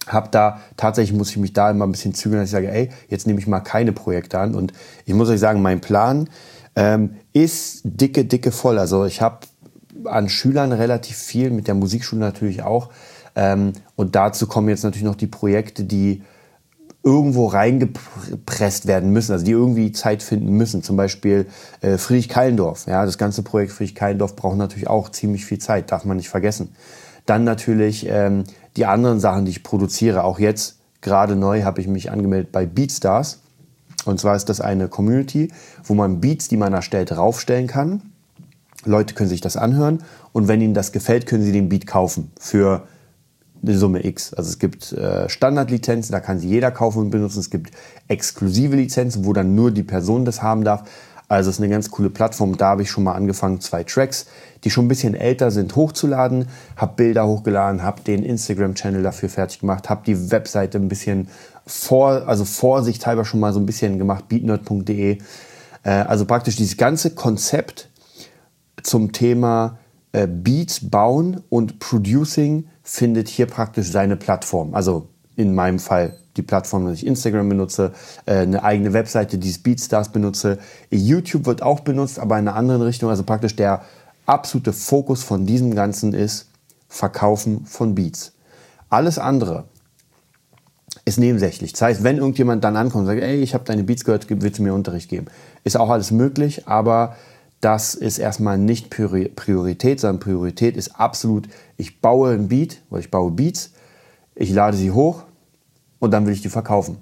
habe 0.07 0.29
da 0.31 0.61
tatsächlich 0.77 1.17
muss 1.17 1.31
ich 1.31 1.37
mich 1.37 1.53
da 1.53 1.69
immer 1.69 1.85
ein 1.85 1.91
bisschen 1.91 2.13
zügeln, 2.13 2.41
dass 2.41 2.49
ich 2.49 2.53
sage, 2.53 2.71
ey, 2.71 2.89
jetzt 3.09 3.27
nehme 3.27 3.39
ich 3.39 3.47
mal 3.47 3.59
keine 3.59 3.91
Projekte 3.91 4.39
an 4.39 4.55
und 4.55 4.73
ich 5.05 5.13
muss 5.13 5.29
euch 5.29 5.39
sagen, 5.39 5.61
mein 5.61 5.81
Plan 5.81 6.29
ähm, 6.77 7.15
ist 7.33 7.81
dicke, 7.83 8.23
dicke 8.23 8.51
voll. 8.51 8.77
Also 8.77 9.05
ich 9.05 9.21
habe 9.21 9.39
an 10.05 10.29
Schülern 10.29 10.71
relativ 10.71 11.17
viel, 11.17 11.49
mit 11.49 11.67
der 11.67 11.73
Musikschule 11.73 12.21
natürlich 12.21 12.61
auch. 12.61 12.91
Ähm, 13.35 13.73
und 13.95 14.15
dazu 14.15 14.45
kommen 14.45 14.69
jetzt 14.69 14.83
natürlich 14.83 15.03
noch 15.03 15.15
die 15.15 15.27
Projekte, 15.27 15.83
die 15.83 16.21
irgendwo 17.01 17.47
reingepresst 17.47 18.85
werden 18.85 19.11
müssen, 19.11 19.31
also 19.31 19.43
die 19.43 19.51
irgendwie 19.51 19.91
Zeit 19.91 20.21
finden 20.21 20.51
müssen. 20.51 20.83
Zum 20.83 20.97
Beispiel 20.97 21.47
äh, 21.81 21.97
Friedrich-Keilendorf. 21.97 22.85
Ja, 22.85 23.05
das 23.05 23.17
ganze 23.17 23.41
Projekt 23.41 23.71
Friedrich-Keilendorf 23.71 24.35
braucht 24.35 24.57
natürlich 24.57 24.87
auch 24.87 25.09
ziemlich 25.09 25.45
viel 25.45 25.57
Zeit, 25.57 25.91
darf 25.91 26.05
man 26.05 26.17
nicht 26.17 26.29
vergessen. 26.29 26.75
Dann 27.25 27.43
natürlich 27.43 28.07
ähm, 28.07 28.43
die 28.75 28.85
anderen 28.85 29.19
Sachen, 29.19 29.45
die 29.45 29.51
ich 29.51 29.63
produziere. 29.63 30.23
Auch 30.23 30.37
jetzt, 30.37 30.77
gerade 31.01 31.35
neu, 31.35 31.63
habe 31.63 31.81
ich 31.81 31.87
mich 31.87 32.11
angemeldet 32.11 32.51
bei 32.51 32.67
Beatstars. 32.67 33.39
Und 34.07 34.19
zwar 34.19 34.35
ist 34.35 34.49
das 34.49 34.61
eine 34.61 34.87
Community, 34.87 35.51
wo 35.83 35.93
man 35.93 36.21
Beats, 36.21 36.47
die 36.47 36.57
man 36.57 36.73
erstellt, 36.73 37.11
raufstellen 37.15 37.67
kann. 37.67 38.01
Leute 38.85 39.13
können 39.15 39.29
sich 39.29 39.41
das 39.41 39.57
anhören 39.57 40.03
und 40.33 40.47
wenn 40.47 40.61
ihnen 40.61 40.73
das 40.73 40.91
gefällt, 40.91 41.25
können 41.25 41.43
sie 41.43 41.51
den 41.51 41.67
Beat 41.67 41.87
kaufen 41.87 42.31
für 42.39 42.87
eine 43.63 43.77
Summe 43.77 44.05
X. 44.05 44.33
Also 44.33 44.49
es 44.49 44.59
gibt 44.59 44.93
äh, 44.93 45.27
Standardlizenzen, 45.27 46.11
da 46.11 46.19
kann 46.19 46.39
sie 46.39 46.47
jeder 46.47 46.71
kaufen 46.71 46.99
und 46.99 47.09
benutzen. 47.09 47.39
Es 47.39 47.49
gibt 47.49 47.71
exklusive 48.07 48.75
Lizenzen, 48.75 49.25
wo 49.25 49.33
dann 49.33 49.55
nur 49.55 49.71
die 49.71 49.83
Person 49.83 50.25
das 50.25 50.41
haben 50.41 50.63
darf. 50.63 50.83
Also 51.27 51.49
es 51.49 51.57
ist 51.57 51.61
eine 51.61 51.71
ganz 51.71 51.91
coole 51.91 52.09
Plattform. 52.09 52.57
Da 52.57 52.67
habe 52.67 52.83
ich 52.83 52.89
schon 52.89 53.03
mal 53.03 53.13
angefangen, 53.13 53.59
zwei 53.59 53.83
Tracks, 53.83 54.27
die 54.63 54.69
schon 54.69 54.85
ein 54.85 54.87
bisschen 54.87 55.13
älter 55.13 55.51
sind, 55.51 55.75
hochzuladen. 55.75 56.47
Habe 56.75 56.93
Bilder 56.95 57.27
hochgeladen, 57.27 57.83
habe 57.83 58.01
den 58.01 58.23
Instagram-Channel 58.23 59.03
dafür 59.03 59.29
fertig 59.29 59.59
gemacht, 59.59 59.89
habe 59.89 60.03
die 60.05 60.31
Webseite 60.31 60.77
ein 60.77 60.87
bisschen 60.87 61.27
vor, 61.65 62.27
also 62.27 62.45
vorsichtshalber 62.45 63.25
schon 63.25 63.41
mal 63.41 63.51
so 63.51 63.59
ein 63.59 63.65
bisschen 63.65 63.97
gemacht, 63.97 64.29
beatnerd.de. 64.29 65.17
Äh, 65.83 65.89
also 65.89 66.25
praktisch 66.25 66.55
dieses 66.55 66.77
ganze 66.77 67.11
Konzept 67.13 67.89
zum 68.81 69.11
Thema 69.11 69.77
äh, 70.13 70.27
Beats 70.27 70.89
bauen 70.89 71.43
und 71.49 71.79
Producing 71.79 72.69
findet 72.83 73.27
hier 73.27 73.47
praktisch 73.47 73.91
seine 73.91 74.15
Plattform. 74.15 74.73
Also 74.73 75.09
in 75.37 75.55
meinem 75.55 75.79
Fall 75.79 76.17
die 76.35 76.41
Plattform, 76.41 76.85
dass 76.85 76.95
ich 76.95 77.05
Instagram 77.05 77.47
benutze, 77.47 77.93
äh, 78.25 78.37
eine 78.37 78.63
eigene 78.63 78.91
Webseite, 78.93 79.37
die 79.37 79.51
Beatstars 79.51 80.11
benutze. 80.11 80.59
YouTube 80.89 81.45
wird 81.45 81.61
auch 81.61 81.81
benutzt, 81.81 82.19
aber 82.19 82.37
in 82.37 82.47
einer 82.47 82.57
anderen 82.57 82.81
Richtung. 82.81 83.09
Also 83.09 83.23
praktisch 83.23 83.55
der 83.55 83.83
absolute 84.25 84.73
Fokus 84.73 85.23
von 85.23 85.45
diesem 85.45 85.75
Ganzen 85.75 86.13
ist 86.13 86.49
Verkaufen 86.89 87.65
von 87.65 87.95
Beats. 87.95 88.33
Alles 88.89 89.19
andere 89.19 89.65
ist 91.05 91.19
nebensächlich. 91.19 91.73
Das 91.73 91.81
heißt, 91.81 92.03
wenn 92.03 92.17
irgendjemand 92.17 92.63
dann 92.63 92.75
ankommt 92.75 93.01
und 93.01 93.07
sagt, 93.07 93.21
ey, 93.21 93.41
ich 93.41 93.53
habe 93.53 93.63
deine 93.63 93.83
Beats 93.83 94.03
gehört, 94.03 94.27
willst 94.29 94.59
du 94.59 94.63
mir 94.63 94.73
Unterricht 94.73 95.09
geben? 95.09 95.27
Ist 95.63 95.77
auch 95.77 95.89
alles 95.89 96.11
möglich, 96.11 96.67
aber 96.67 97.15
das 97.61 97.95
ist 97.95 98.19
erstmal 98.19 98.57
nicht 98.57 98.89
Priorität, 98.89 99.99
sondern 99.99 100.19
Priorität 100.19 100.77
ist 100.77 100.99
absolut, 100.99 101.47
ich 101.75 102.01
baue 102.01 102.33
ein 102.33 102.47
Beat, 102.47 102.81
weil 102.89 103.01
ich 103.01 103.11
baue 103.11 103.31
Beats, 103.31 103.71
ich 104.35 104.51
lade 104.51 104.77
sie 104.77 104.91
hoch 104.91 105.23
und 105.99 106.11
dann 106.11 106.25
will 106.25 106.33
ich 106.33 106.41
die 106.41 106.49
verkaufen. 106.49 106.97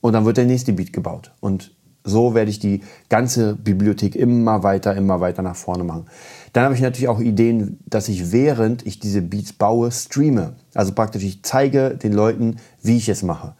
Und 0.00 0.12
dann 0.14 0.24
wird 0.24 0.36
der 0.36 0.46
nächste 0.46 0.72
Beat 0.72 0.92
gebaut. 0.92 1.32
Und 1.40 1.74
So 2.02 2.34
werde 2.34 2.50
ich 2.50 2.58
die 2.58 2.80
ganze 3.10 3.54
Bibliothek 3.56 4.16
immer 4.16 4.62
weiter, 4.62 4.96
immer 4.96 5.20
weiter 5.20 5.42
nach 5.42 5.56
vorne 5.56 5.84
machen. 5.84 6.06
Dann 6.52 6.64
habe 6.64 6.74
ich 6.74 6.80
natürlich 6.80 7.08
auch 7.08 7.20
Ideen, 7.20 7.78
dass 7.86 8.08
ich 8.08 8.32
während 8.32 8.86
ich 8.86 8.98
diese 8.98 9.20
Beats 9.20 9.52
baue, 9.52 9.92
streame. 9.92 10.54
Also 10.74 10.92
praktisch, 10.92 11.24
ich 11.24 11.42
zeige 11.42 11.90
den 11.96 12.12
Leuten, 12.12 12.56
wie 12.82 12.96
ich 12.96 13.08
es 13.10 13.22
mache. 13.22 13.54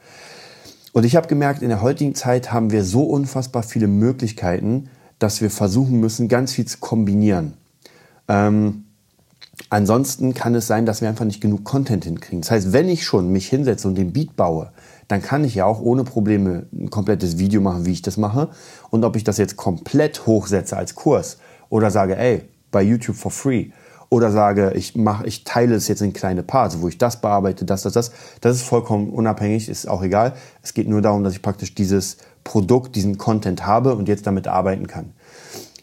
Und 0.92 1.04
ich 1.04 1.16
habe 1.16 1.28
gemerkt, 1.28 1.62
in 1.62 1.68
der 1.68 1.82
heutigen 1.82 2.14
Zeit 2.14 2.50
haben 2.50 2.72
wir 2.72 2.82
so 2.82 3.02
unfassbar 3.02 3.62
viele 3.62 3.86
Möglichkeiten, 3.86 4.88
dass 5.18 5.42
wir 5.42 5.50
versuchen 5.50 6.00
müssen, 6.00 6.28
ganz 6.28 6.52
viel 6.52 6.64
zu 6.64 6.78
kombinieren. 6.78 7.52
Ähm, 8.26 8.86
ansonsten 9.68 10.34
kann 10.34 10.54
es 10.54 10.66
sein, 10.66 10.86
dass 10.86 11.00
wir 11.00 11.08
einfach 11.08 11.24
nicht 11.24 11.40
genug 11.40 11.64
Content 11.64 12.04
hinkriegen. 12.04 12.40
Das 12.40 12.50
heißt, 12.50 12.72
wenn 12.72 12.88
ich 12.88 13.04
schon 13.04 13.30
mich 13.30 13.48
hinsetze 13.48 13.88
und 13.88 13.96
den 13.96 14.12
Beat 14.12 14.36
baue, 14.36 14.72
dann 15.08 15.22
kann 15.22 15.44
ich 15.44 15.56
ja 15.56 15.64
auch 15.64 15.80
ohne 15.80 16.04
Probleme 16.04 16.66
ein 16.72 16.90
komplettes 16.90 17.38
Video 17.38 17.60
machen, 17.60 17.84
wie 17.84 17.92
ich 17.92 18.02
das 18.02 18.16
mache. 18.16 18.48
Und 18.90 19.04
ob 19.04 19.16
ich 19.16 19.24
das 19.24 19.38
jetzt 19.38 19.56
komplett 19.56 20.26
hochsetze 20.26 20.76
als 20.76 20.94
Kurs 20.94 21.38
oder 21.68 21.90
sage, 21.90 22.16
ey, 22.16 22.42
bei 22.70 22.82
YouTube 22.82 23.16
for 23.16 23.30
free 23.30 23.70
oder 24.08 24.30
sage, 24.30 24.72
ich 24.74 24.96
mache, 24.96 25.26
ich 25.26 25.44
teile 25.44 25.74
es 25.74 25.88
jetzt 25.88 26.02
in 26.02 26.12
kleine 26.12 26.42
Parts, 26.42 26.80
wo 26.80 26.88
ich 26.88 26.98
das 26.98 27.20
bearbeite, 27.20 27.64
das, 27.64 27.82
das, 27.82 27.92
das, 27.92 28.12
das 28.40 28.56
ist 28.56 28.62
vollkommen 28.62 29.10
unabhängig, 29.10 29.68
ist 29.68 29.88
auch 29.88 30.02
egal. 30.02 30.34
Es 30.62 30.74
geht 30.74 30.88
nur 30.88 31.02
darum, 31.02 31.24
dass 31.24 31.32
ich 31.32 31.42
praktisch 31.42 31.74
dieses 31.74 32.16
Produkt, 32.42 32.96
diesen 32.96 33.18
Content 33.18 33.66
habe 33.66 33.94
und 33.94 34.08
jetzt 34.08 34.26
damit 34.26 34.48
arbeiten 34.48 34.86
kann. 34.86 35.12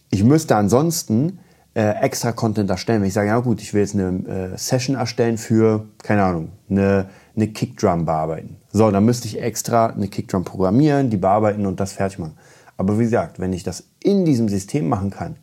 Ich 0.09 0.23
müsste 0.23 0.55
ansonsten 0.55 1.39
äh, 1.77 2.01
extra 2.01 2.31
Content 2.31 2.71
erstellen. 2.71 3.01
Wenn 3.01 3.07
ich 3.07 3.13
sage, 3.13 3.27
ja 3.27 3.37
gut, 3.39 3.61
ich 3.61 3.71
will 3.75 3.81
jetzt 3.81 3.93
eine 3.93 4.53
äh, 4.53 4.57
Session 4.57 4.95
erstellen 4.95 5.37
für, 5.37 5.85
keine 6.01 6.23
Ahnung, 6.23 6.49
eine, 6.71 7.05
eine 7.35 7.49
Kickdrum 7.49 8.05
bearbeiten. 8.05 8.57
So, 8.71 8.89
dann 8.89 9.05
müsste 9.05 9.27
ich 9.27 9.39
extra 9.39 9.85
eine 9.85 10.07
Kickdrum 10.07 10.43
programmieren, 10.43 11.11
die 11.11 11.17
bearbeiten 11.17 11.67
und 11.67 11.79
das 11.79 11.93
fertig 11.93 12.17
machen. 12.17 12.35
Aber 12.77 12.97
wie 12.97 13.03
gesagt, 13.03 13.39
wenn 13.39 13.53
ich 13.53 13.61
das 13.61 13.83
in 14.01 14.25
diesem 14.25 14.49
System 14.49 14.89
machen 14.89 15.11
kann, 15.11 15.35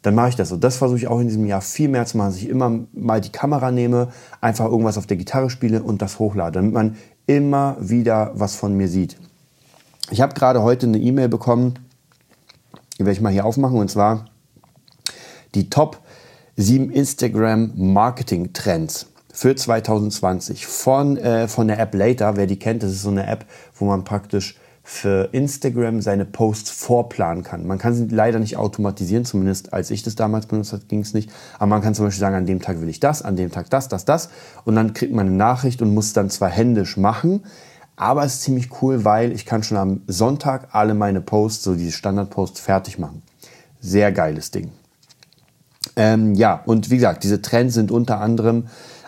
dann 0.00 0.14
mache 0.14 0.30
ich 0.30 0.36
das 0.36 0.48
so. 0.48 0.56
Das 0.56 0.78
versuche 0.78 0.98
ich 0.98 1.06
auch 1.06 1.20
in 1.20 1.28
diesem 1.28 1.44
Jahr 1.44 1.60
viel 1.60 1.90
mehr 1.90 2.06
zu 2.06 2.16
machen, 2.16 2.30
dass 2.30 2.38
ich 2.38 2.48
immer 2.48 2.80
mal 2.94 3.20
die 3.20 3.32
Kamera 3.32 3.70
nehme, 3.70 4.08
einfach 4.40 4.64
irgendwas 4.64 4.96
auf 4.96 5.06
der 5.06 5.18
Gitarre 5.18 5.50
spiele 5.50 5.82
und 5.82 6.00
das 6.00 6.18
hochlade, 6.18 6.52
damit 6.52 6.72
man 6.72 6.96
immer 7.26 7.76
wieder 7.78 8.32
was 8.34 8.56
von 8.56 8.74
mir 8.74 8.88
sieht. 8.88 9.18
Ich 10.10 10.22
habe 10.22 10.32
gerade 10.32 10.62
heute 10.62 10.86
eine 10.86 10.98
E-Mail 10.98 11.28
bekommen, 11.28 11.74
die 12.94 13.00
werde 13.00 13.12
ich 13.12 13.20
mal 13.20 13.32
hier 13.32 13.44
aufmachen, 13.44 13.78
und 13.78 13.90
zwar 13.90 14.26
die 15.54 15.70
Top 15.70 16.00
7 16.56 16.90
Instagram 16.90 17.72
Marketing 17.74 18.52
Trends 18.52 19.06
für 19.32 19.56
2020 19.56 20.66
von, 20.66 21.16
äh, 21.16 21.48
von 21.48 21.66
der 21.66 21.78
App 21.80 21.94
Later. 21.94 22.36
Wer 22.36 22.46
die 22.46 22.58
kennt, 22.58 22.82
das 22.82 22.92
ist 22.92 23.02
so 23.02 23.10
eine 23.10 23.26
App, 23.26 23.44
wo 23.74 23.86
man 23.86 24.04
praktisch 24.04 24.56
für 24.86 25.30
Instagram 25.32 26.02
seine 26.02 26.26
Posts 26.26 26.70
vorplanen 26.70 27.42
kann. 27.42 27.66
Man 27.66 27.78
kann 27.78 27.94
sie 27.94 28.06
leider 28.06 28.38
nicht 28.38 28.58
automatisieren, 28.58 29.24
zumindest 29.24 29.72
als 29.72 29.90
ich 29.90 30.02
das 30.02 30.14
damals 30.14 30.46
benutzt 30.46 30.74
habe, 30.74 30.84
ging 30.84 31.00
es 31.00 31.14
nicht. 31.14 31.30
Aber 31.54 31.66
man 31.66 31.80
kann 31.80 31.94
zum 31.94 32.04
Beispiel 32.04 32.20
sagen, 32.20 32.36
an 32.36 32.46
dem 32.46 32.60
Tag 32.60 32.80
will 32.82 32.88
ich 32.90 33.00
das, 33.00 33.22
an 33.22 33.34
dem 33.34 33.50
Tag 33.50 33.70
das, 33.70 33.88
das, 33.88 34.04
das. 34.04 34.28
Und 34.64 34.76
dann 34.76 34.92
kriegt 34.92 35.14
man 35.14 35.26
eine 35.26 35.36
Nachricht 35.36 35.80
und 35.80 35.94
muss 35.94 36.12
dann 36.12 36.28
zwar 36.28 36.50
händisch 36.50 36.98
machen, 36.98 37.44
aber 37.96 38.24
es 38.24 38.34
ist 38.34 38.42
ziemlich 38.42 38.82
cool, 38.82 39.04
weil 39.04 39.32
ich 39.32 39.46
kann 39.46 39.62
schon 39.62 39.78
am 39.78 40.02
Sonntag 40.06 40.68
alle 40.72 40.94
meine 40.94 41.20
Posts, 41.20 41.64
so 41.64 41.74
diese 41.74 41.92
Standardposts, 41.92 42.60
fertig 42.60 42.98
machen. 42.98 43.22
Sehr 43.80 44.12
geiles 44.12 44.50
Ding. 44.50 44.70
Ähm, 45.96 46.34
ja, 46.34 46.62
und 46.66 46.90
wie 46.90 46.96
gesagt, 46.96 47.24
diese 47.24 47.42
Trends 47.42 47.74
sind 47.74 47.90
unter 47.90 48.20
anderem 48.20 48.64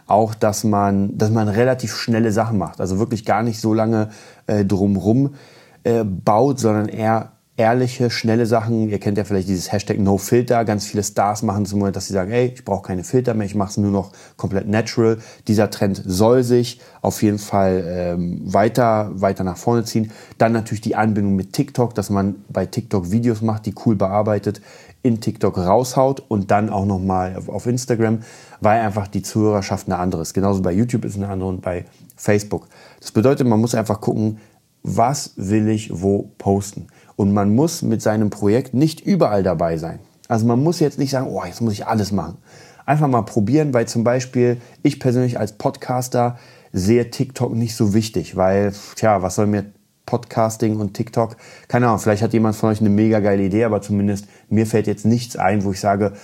auch, 0.07 0.35
dass 0.35 0.65
man, 0.65 1.19
dass 1.19 1.31
man 1.31 1.49
relativ 1.49 1.95
schnelle 1.97 2.31
Sachen 2.33 2.59
macht. 2.59 2.81
Also 2.81 2.99
wirklich 2.99 3.25
gar 3.25 3.43
nicht 3.43 3.61
so 3.61 3.75
lange 3.75 4.11
äh, 4.47 4.65
drumrum 4.65 5.35
äh, 5.83 6.05
baut, 6.05 6.61
sondern 6.61 6.89
eher 6.89 7.33
ehrliche, 7.57 8.11
schnelle 8.11 8.47
Sachen. 8.47 8.89
Ihr 8.89 8.99
kennt 8.99 9.17
ja 9.17 9.25
vielleicht 9.25 9.49
dieses 9.49 9.73
Hashtag 9.73 9.99
NoFilter. 9.99 10.65
Ganz 10.65 10.87
viele 10.87 11.03
Stars 11.03 11.43
machen 11.43 11.65
zum 11.65 11.79
Moment, 11.79 11.97
dass 11.97 12.07
sie 12.07 12.13
sagen, 12.13 12.31
ey, 12.31 12.53
ich 12.55 12.65
brauche 12.65 12.87
keine 12.87 13.03
Filter 13.03 13.35
mehr, 13.35 13.47
ich 13.47 13.55
mache 13.55 13.71
es 13.71 13.77
nur 13.79 13.91
noch 13.91 14.13
komplett 14.37 14.69
natural. 14.69 15.19
Dieser 15.49 15.71
Trend 15.71 16.03
soll 16.05 16.43
sich 16.43 16.81
auf 17.01 17.23
jeden 17.23 17.39
Fall 17.39 17.85
ähm, 17.87 18.43
weiter, 18.45 19.11
weiter 19.15 19.43
nach 19.43 19.57
vorne 19.57 19.85
ziehen. 19.85 20.13
Dann 20.39 20.53
natürlich 20.53 20.83
die 20.83 20.97
Anbindung 20.97 21.35
mit 21.35 21.53
TikTok, 21.53 21.95
dass 21.95 22.11
man 22.11 22.37
bei 22.49 22.67
TikTok 22.67 23.11
Videos 23.11 23.41
macht, 23.41 23.65
die 23.67 23.75
cool 23.87 23.97
bearbeitet, 23.97 24.61
in 25.03 25.21
TikTok 25.21 25.59
raushaut 25.59 26.23
und 26.29 26.51
dann 26.51 26.69
auch 26.71 26.85
nochmal 26.85 27.37
auf, 27.47 27.67
Instagram, 27.67 28.21
weil 28.61 28.81
einfach 28.81 29.07
die 29.07 29.23
Zuhörerschaft 29.23 29.87
eine 29.87 29.99
andere 29.99 30.23
ist. 30.23 30.35
Genauso 30.35 30.63
bei 30.63 30.73
YouTube 30.73 31.05
ist 31.05 31.17
eine 31.17 31.29
andere 31.29 31.49
und 31.49 31.63
bei 31.63 31.85
Facebook. 32.17 32.67
Das 33.01 33.13
bedeutet, 33.13 33.47
man 33.47 33.61
muss 33.61 33.75
einfach 33.75 34.01
gucken, 34.01 34.39
was 34.83 35.33
will 35.37 35.69
ich 35.69 36.01
wo 36.01 36.31
posten. 36.39 36.89
Und 37.17 37.33
man 37.33 37.55
muss 37.55 37.83
mit 37.83 38.03
seinem 38.03 38.31
Projekt 38.31 38.75
nicht 38.75 39.01
überall 39.01 39.43
dabei 39.43 39.79
sein. 39.79 40.01
Also 40.29 40.47
man 40.47 40.63
muss 40.63 40.81
jetzt 40.81 40.99
nicht 40.99 41.11
sagen, 41.11 41.29
oh, 41.29 41.43
jetzt 41.45 41.61
muss 41.61 41.73
ich 41.73 41.87
alles 41.87 42.13
machen. 42.13 42.39
Einfach 42.85 43.09
mal 43.09 43.23
probieren, 43.23 43.75
weil 43.75 43.87
zum 43.89 44.05
Beispiel 44.05 44.61
ich 44.83 45.01
persönlich 45.01 45.39
als 45.39 45.53
Podcaster 45.53 46.39
sehe 46.73 47.11
TikTok 47.11 47.55
nicht 47.55 47.75
so 47.75 47.95
wichtig, 47.95 48.37
weil, 48.37 48.73
tja, 48.97 49.23
was 49.23 49.37
soll 49.37 49.47
mir 49.47 49.65
Podcasting 50.07 50.77
und 50.79 50.95
TikTok? 50.95 51.37
Keine 51.69 51.89
Ahnung, 51.89 51.99
vielleicht 51.99 52.23
hat 52.23 52.33
jemand 52.33 52.57
von 52.57 52.71
euch 52.71 52.81
eine 52.81 52.89
mega 52.89 53.21
geile 53.21 53.43
Idee, 53.43 53.65
aber 53.65 53.83
zumindest 53.83 54.27
mir 54.49 54.67
fällt 54.67 54.87
jetzt 54.87 55.05
nichts 55.05 55.37
ein, 55.37 55.65
wo 55.65 55.73
ich 55.73 55.81
sage, 55.81 56.15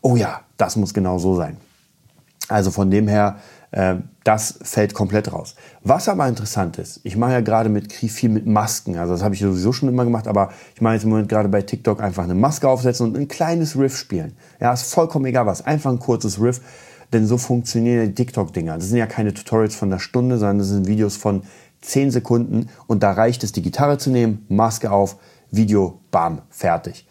oh 0.00 0.16
ja, 0.16 0.40
das 0.56 0.76
muss 0.76 0.94
genau 0.94 1.18
so 1.18 1.36
sein. 1.36 1.58
Also 2.48 2.70
von 2.70 2.90
dem 2.90 3.08
her 3.08 3.36
äh, 3.72 3.96
das 4.24 4.58
fällt 4.62 4.94
komplett 4.94 5.32
raus. 5.32 5.56
Was 5.82 6.08
aber 6.08 6.28
interessant 6.28 6.78
ist, 6.78 7.00
ich 7.02 7.16
mache 7.16 7.32
ja 7.32 7.40
gerade 7.40 7.68
mit 7.68 7.92
viel 7.92 8.28
mit 8.28 8.46
Masken. 8.46 8.96
Also 8.96 9.14
das 9.14 9.22
habe 9.22 9.34
ich 9.34 9.40
sowieso 9.40 9.72
schon 9.72 9.88
immer 9.88 10.04
gemacht, 10.04 10.28
aber 10.28 10.52
ich 10.74 10.80
mache 10.80 10.94
jetzt 10.94 11.04
im 11.04 11.10
Moment 11.10 11.28
gerade 11.28 11.48
bei 11.48 11.62
TikTok 11.62 12.00
einfach 12.00 12.22
eine 12.22 12.34
Maske 12.34 12.68
aufsetzen 12.68 13.06
und 13.06 13.16
ein 13.16 13.28
kleines 13.28 13.76
Riff 13.76 13.96
spielen. 13.96 14.34
Ja, 14.60 14.72
ist 14.72 14.92
vollkommen 14.92 15.24
egal 15.24 15.46
was. 15.46 15.66
Einfach 15.66 15.90
ein 15.90 15.98
kurzes 15.98 16.40
Riff, 16.40 16.60
denn 17.12 17.26
so 17.26 17.38
funktionieren 17.38 18.08
die 18.08 18.14
TikTok-Dinger. 18.14 18.76
Das 18.76 18.88
sind 18.88 18.98
ja 18.98 19.06
keine 19.06 19.34
Tutorials 19.34 19.74
von 19.74 19.90
einer 19.90 19.98
Stunde, 19.98 20.38
sondern 20.38 20.58
das 20.58 20.68
sind 20.68 20.86
Videos 20.86 21.16
von 21.16 21.42
10 21.82 22.10
Sekunden 22.10 22.68
und 22.86 23.02
da 23.02 23.12
reicht 23.12 23.44
es, 23.44 23.52
die 23.52 23.62
Gitarre 23.62 23.98
zu 23.98 24.10
nehmen, 24.10 24.46
Maske 24.48 24.90
auf, 24.90 25.18
Video, 25.50 26.00
bam, 26.10 26.42
fertig. 26.48 27.06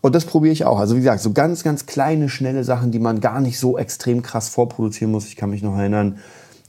Und 0.00 0.14
das 0.14 0.26
probiere 0.26 0.52
ich 0.52 0.64
auch. 0.66 0.80
Also 0.80 0.96
wie 0.96 1.00
gesagt, 1.00 1.20
so 1.20 1.32
ganz, 1.32 1.62
ganz 1.62 1.86
kleine, 1.86 2.28
schnelle 2.28 2.64
Sachen, 2.64 2.90
die 2.90 2.98
man 2.98 3.20
gar 3.20 3.40
nicht 3.40 3.58
so 3.58 3.78
extrem 3.78 4.22
krass 4.22 4.50
vorproduzieren 4.50 5.10
muss. 5.10 5.28
Ich 5.28 5.36
kann 5.36 5.48
mich 5.48 5.62
noch 5.62 5.78
erinnern, 5.78 6.18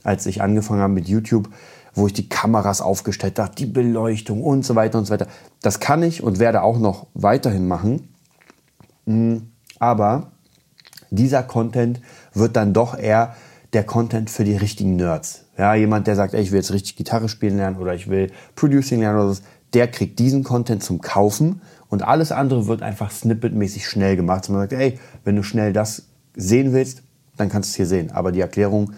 als 0.04 0.24
ich 0.24 0.40
angefangen 0.40 0.80
habe 0.80 0.94
mit 0.94 1.08
YouTube, 1.08 1.50
wo 1.94 2.06
ich 2.06 2.12
die 2.12 2.28
Kameras 2.28 2.80
aufgestellt 2.80 3.38
habe, 3.38 3.54
die 3.54 3.66
Beleuchtung 3.66 4.42
und 4.42 4.64
so 4.64 4.74
weiter 4.74 4.98
und 4.98 5.06
so 5.06 5.12
weiter. 5.12 5.26
Das 5.60 5.80
kann 5.80 6.02
ich 6.02 6.22
und 6.22 6.38
werde 6.38 6.62
auch 6.62 6.78
noch 6.78 7.08
weiterhin 7.12 7.66
machen. 7.66 8.14
Mm, 9.04 9.36
aber 9.78 10.30
dieser 11.10 11.42
Content 11.42 12.00
wird 12.32 12.56
dann 12.56 12.72
doch 12.72 12.96
eher 12.96 13.34
der 13.72 13.84
Content 13.84 14.30
für 14.30 14.44
die 14.44 14.56
richtigen 14.56 14.96
Nerds. 14.96 15.45
Ja, 15.58 15.74
jemand, 15.74 16.06
der 16.06 16.16
sagt, 16.16 16.34
ey, 16.34 16.42
ich 16.42 16.52
will 16.52 16.58
jetzt 16.58 16.72
richtig 16.72 16.96
Gitarre 16.96 17.28
spielen 17.28 17.56
lernen 17.56 17.78
oder 17.78 17.94
ich 17.94 18.08
will 18.08 18.30
Producing 18.54 19.00
lernen 19.00 19.18
oder 19.18 19.34
so, 19.34 19.42
der 19.72 19.88
kriegt 19.88 20.18
diesen 20.18 20.44
Content 20.44 20.82
zum 20.82 21.00
Kaufen 21.00 21.60
und 21.88 22.02
alles 22.02 22.32
andere 22.32 22.66
wird 22.66 22.82
einfach 22.82 23.10
snippetmäßig 23.10 23.88
schnell 23.88 24.16
gemacht. 24.16 24.44
So 24.44 24.52
man 24.52 24.62
sagt, 24.62 24.72
ey, 24.72 24.98
wenn 25.24 25.36
du 25.36 25.42
schnell 25.42 25.72
das 25.72 26.04
sehen 26.34 26.72
willst, 26.72 27.02
dann 27.36 27.48
kannst 27.48 27.70
du 27.70 27.72
es 27.72 27.76
hier 27.76 27.86
sehen. 27.86 28.10
Aber 28.10 28.32
die 28.32 28.40
Erklärung, 28.40 28.92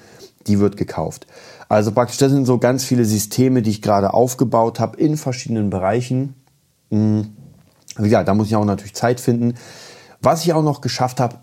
die 0.46 0.58
wird 0.58 0.76
gekauft. 0.76 1.26
Also 1.68 1.92
praktisch, 1.92 2.18
das 2.18 2.32
sind 2.32 2.46
so 2.46 2.58
ganz 2.58 2.84
viele 2.84 3.04
Systeme, 3.04 3.62
die 3.62 3.70
ich 3.70 3.82
gerade 3.82 4.14
aufgebaut 4.14 4.80
habe 4.80 4.96
in 4.96 5.16
verschiedenen 5.16 5.70
Bereichen. 5.70 6.34
Hm, 6.90 7.36
wie 7.96 8.04
gesagt, 8.04 8.28
da 8.28 8.34
muss 8.34 8.46
ich 8.46 8.56
auch 8.56 8.64
natürlich 8.64 8.94
Zeit 8.94 9.20
finden. 9.20 9.54
Was 10.22 10.44
ich 10.44 10.52
auch 10.52 10.62
noch 10.62 10.80
geschafft 10.80 11.20
habe, 11.20 11.36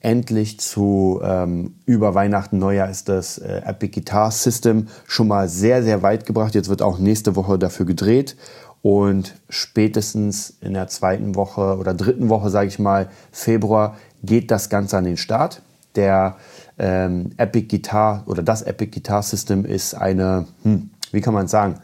endlich 0.00 0.60
zu 0.60 1.20
ähm, 1.22 1.74
über 1.84 2.14
Weihnachten, 2.14 2.58
Neujahr 2.58 2.88
ist 2.88 3.08
das 3.08 3.38
äh, 3.38 3.62
Epic 3.64 4.00
Guitar 4.00 4.30
System 4.30 4.88
schon 5.06 5.28
mal 5.28 5.48
sehr, 5.48 5.82
sehr 5.82 6.02
weit 6.02 6.24
gebracht. 6.24 6.54
Jetzt 6.54 6.68
wird 6.68 6.82
auch 6.82 6.98
nächste 6.98 7.34
Woche 7.36 7.58
dafür 7.58 7.86
gedreht 7.86 8.36
und 8.82 9.34
spätestens 9.48 10.54
in 10.60 10.74
der 10.74 10.86
zweiten 10.88 11.34
Woche 11.34 11.76
oder 11.78 11.94
dritten 11.94 12.28
Woche, 12.28 12.50
sage 12.50 12.68
ich 12.68 12.78
mal, 12.78 13.08
Februar, 13.32 13.96
geht 14.22 14.50
das 14.50 14.68
Ganze 14.68 14.98
an 14.98 15.04
den 15.04 15.16
Start. 15.16 15.62
Der 15.96 16.36
ähm, 16.78 17.32
Epic 17.36 17.66
Guitar 17.68 18.22
oder 18.26 18.42
das 18.42 18.62
Epic 18.62 18.92
Guitar 18.92 19.22
System 19.22 19.64
ist 19.64 19.94
eine, 19.94 20.46
hm, 20.62 20.90
wie 21.10 21.20
kann 21.20 21.34
man 21.34 21.48
sagen, 21.48 21.80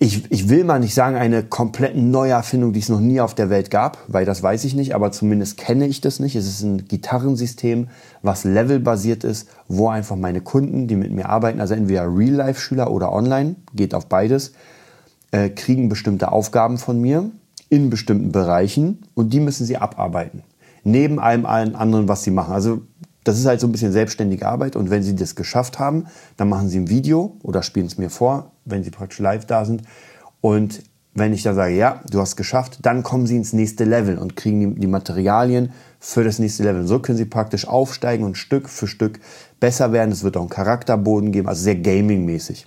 ich, 0.00 0.30
ich 0.30 0.48
will 0.48 0.62
mal 0.62 0.78
nicht 0.78 0.94
sagen, 0.94 1.16
eine 1.16 1.42
komplett 1.42 1.96
neue 1.96 2.30
Erfindung, 2.30 2.72
die 2.72 2.78
es 2.78 2.88
noch 2.88 3.00
nie 3.00 3.20
auf 3.20 3.34
der 3.34 3.50
Welt 3.50 3.68
gab, 3.70 3.98
weil 4.06 4.24
das 4.24 4.42
weiß 4.44 4.62
ich 4.62 4.74
nicht, 4.74 4.94
aber 4.94 5.10
zumindest 5.10 5.56
kenne 5.56 5.88
ich 5.88 6.00
das 6.00 6.20
nicht. 6.20 6.36
Es 6.36 6.46
ist 6.46 6.62
ein 6.62 6.86
Gitarrensystem, 6.86 7.88
was 8.22 8.44
levelbasiert 8.44 9.24
ist, 9.24 9.48
wo 9.66 9.88
einfach 9.88 10.14
meine 10.14 10.40
Kunden, 10.40 10.86
die 10.86 10.94
mit 10.94 11.10
mir 11.10 11.28
arbeiten, 11.28 11.60
also 11.60 11.74
entweder 11.74 12.04
Real-Life-Schüler 12.04 12.92
oder 12.92 13.12
online, 13.12 13.56
geht 13.74 13.92
auf 13.92 14.06
beides, 14.06 14.52
äh, 15.32 15.48
kriegen 15.50 15.88
bestimmte 15.88 16.30
Aufgaben 16.30 16.78
von 16.78 17.00
mir 17.00 17.30
in 17.68 17.90
bestimmten 17.90 18.30
Bereichen 18.30 19.02
und 19.14 19.32
die 19.32 19.40
müssen 19.40 19.66
sie 19.66 19.78
abarbeiten. 19.78 20.44
Neben 20.84 21.18
allem 21.18 21.44
allen 21.44 21.74
anderen, 21.74 22.06
was 22.06 22.22
sie 22.22 22.30
machen. 22.30 22.54
Also 22.54 22.82
das 23.28 23.38
ist 23.38 23.46
halt 23.46 23.60
so 23.60 23.66
ein 23.66 23.72
bisschen 23.72 23.92
selbstständige 23.92 24.46
Arbeit 24.46 24.74
und 24.74 24.90
wenn 24.90 25.02
sie 25.02 25.14
das 25.14 25.34
geschafft 25.34 25.78
haben, 25.78 26.06
dann 26.36 26.48
machen 26.48 26.68
sie 26.68 26.78
ein 26.78 26.88
Video 26.88 27.36
oder 27.42 27.62
spielen 27.62 27.86
es 27.86 27.98
mir 27.98 28.10
vor, 28.10 28.52
wenn 28.64 28.82
sie 28.82 28.90
praktisch 28.90 29.18
live 29.18 29.44
da 29.44 29.64
sind 29.64 29.82
und 30.40 30.82
wenn 31.14 31.32
ich 31.32 31.42
da 31.42 31.52
sage, 31.52 31.74
ja, 31.74 32.00
du 32.10 32.20
hast 32.20 32.36
geschafft, 32.36 32.78
dann 32.82 33.02
kommen 33.02 33.26
sie 33.26 33.36
ins 33.36 33.52
nächste 33.52 33.84
Level 33.84 34.18
und 34.18 34.36
kriegen 34.36 34.74
die, 34.74 34.80
die 34.80 34.86
Materialien 34.86 35.72
für 35.98 36.22
das 36.22 36.38
nächste 36.38 36.62
Level. 36.62 36.86
So 36.86 37.00
können 37.00 37.18
sie 37.18 37.24
praktisch 37.24 37.66
aufsteigen 37.66 38.24
und 38.24 38.38
Stück 38.38 38.68
für 38.68 38.86
Stück 38.86 39.18
besser 39.58 39.92
werden. 39.92 40.12
Es 40.12 40.22
wird 40.22 40.36
auch 40.36 40.42
einen 40.42 40.48
Charakterboden 40.48 41.32
geben, 41.32 41.48
also 41.48 41.62
sehr 41.62 41.74
gaming-mäßig. 41.76 42.66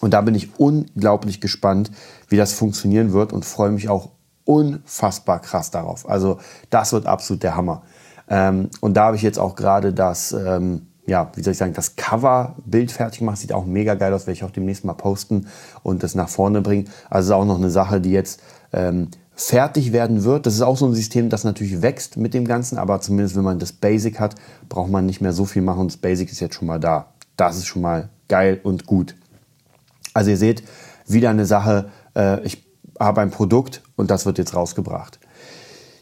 Und 0.00 0.14
da 0.14 0.20
bin 0.20 0.36
ich 0.36 0.58
unglaublich 0.58 1.40
gespannt, 1.40 1.90
wie 2.28 2.36
das 2.36 2.52
funktionieren 2.52 3.12
wird 3.12 3.32
und 3.32 3.44
freue 3.44 3.72
mich 3.72 3.88
auch 3.88 4.10
unfassbar 4.44 5.40
krass 5.40 5.70
darauf. 5.70 6.08
Also 6.08 6.38
das 6.70 6.92
wird 6.92 7.06
absolut 7.06 7.42
der 7.42 7.56
Hammer. 7.56 7.82
Ähm, 8.30 8.68
und 8.80 8.94
da 8.94 9.06
habe 9.06 9.16
ich 9.16 9.22
jetzt 9.22 9.38
auch 9.38 9.54
gerade 9.54 9.92
das, 9.92 10.32
ähm, 10.32 10.86
ja, 11.06 11.30
wie 11.34 11.42
soll 11.42 11.52
ich 11.52 11.58
sagen, 11.58 11.72
das 11.72 11.96
Cover-Bild 11.96 12.92
fertig 12.92 13.20
gemacht. 13.20 13.38
Sieht 13.38 13.52
auch 13.52 13.64
mega 13.64 13.94
geil 13.94 14.12
aus, 14.12 14.26
werde 14.26 14.32
ich 14.32 14.44
auch 14.44 14.50
demnächst 14.50 14.84
mal 14.84 14.94
posten 14.94 15.46
und 15.82 16.02
das 16.02 16.14
nach 16.14 16.28
vorne 16.28 16.60
bringen. 16.60 16.88
Also 17.08 17.32
ist 17.32 17.38
auch 17.38 17.44
noch 17.44 17.58
eine 17.58 17.70
Sache, 17.70 18.00
die 18.00 18.12
jetzt 18.12 18.40
ähm, 18.72 19.08
fertig 19.34 19.92
werden 19.92 20.24
wird. 20.24 20.46
Das 20.46 20.54
ist 20.54 20.62
auch 20.62 20.76
so 20.76 20.86
ein 20.86 20.94
System, 20.94 21.30
das 21.30 21.44
natürlich 21.44 21.80
wächst 21.80 22.16
mit 22.16 22.34
dem 22.34 22.46
Ganzen, 22.46 22.76
aber 22.76 23.00
zumindest 23.00 23.36
wenn 23.36 23.44
man 23.44 23.58
das 23.58 23.72
Basic 23.72 24.18
hat, 24.18 24.34
braucht 24.68 24.90
man 24.90 25.06
nicht 25.06 25.20
mehr 25.20 25.32
so 25.32 25.44
viel 25.44 25.62
machen 25.62 25.86
das 25.86 25.96
Basic 25.96 26.30
ist 26.30 26.40
jetzt 26.40 26.56
schon 26.56 26.66
mal 26.66 26.80
da. 26.80 27.12
Das 27.36 27.56
ist 27.56 27.66
schon 27.66 27.82
mal 27.82 28.08
geil 28.28 28.60
und 28.62 28.86
gut. 28.86 29.14
Also 30.12 30.30
ihr 30.30 30.36
seht, 30.36 30.64
wieder 31.06 31.30
eine 31.30 31.46
Sache, 31.46 31.88
äh, 32.16 32.40
ich 32.42 32.66
habe 32.98 33.20
ein 33.20 33.30
Produkt 33.30 33.82
und 33.96 34.10
das 34.10 34.26
wird 34.26 34.38
jetzt 34.38 34.54
rausgebracht. 34.54 35.17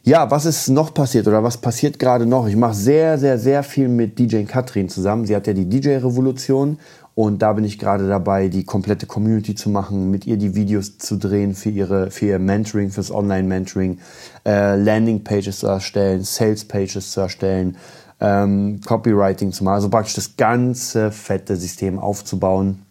Ja, 0.08 0.30
was 0.30 0.44
ist 0.44 0.68
noch 0.68 0.94
passiert 0.94 1.26
oder 1.26 1.42
was 1.42 1.56
passiert 1.56 1.98
gerade 1.98 2.26
noch? 2.26 2.46
Ich 2.46 2.54
mache 2.54 2.74
sehr, 2.74 3.18
sehr, 3.18 3.40
sehr 3.40 3.64
viel 3.64 3.88
mit 3.88 4.20
DJ 4.20 4.44
Katrin 4.44 4.88
zusammen. 4.88 5.26
Sie 5.26 5.34
hat 5.34 5.48
ja 5.48 5.52
die 5.52 5.68
DJ-Revolution 5.68 6.78
und 7.16 7.42
da 7.42 7.52
bin 7.54 7.64
ich 7.64 7.76
gerade 7.76 8.06
dabei, 8.06 8.46
die 8.46 8.62
komplette 8.62 9.06
Community 9.06 9.56
zu 9.56 9.68
machen, 9.68 10.12
mit 10.12 10.24
ihr 10.24 10.36
die 10.36 10.54
Videos 10.54 10.98
zu 10.98 11.16
drehen 11.16 11.56
für, 11.56 11.70
ihre, 11.70 12.12
für 12.12 12.26
ihr 12.26 12.38
Mentoring, 12.38 12.90
fürs 12.90 13.10
Online-Mentoring, 13.10 13.98
äh, 14.46 14.76
Landing-Pages 14.76 15.58
zu 15.58 15.66
erstellen, 15.66 16.22
Sales-Pages 16.22 17.10
zu 17.10 17.22
erstellen, 17.22 17.76
ähm, 18.20 18.80
Copywriting 18.86 19.50
zu 19.50 19.64
machen, 19.64 19.74
also 19.74 19.88
praktisch 19.88 20.14
das 20.14 20.36
ganze 20.36 21.10
fette 21.10 21.56
System 21.56 21.98
aufzubauen, 21.98 22.82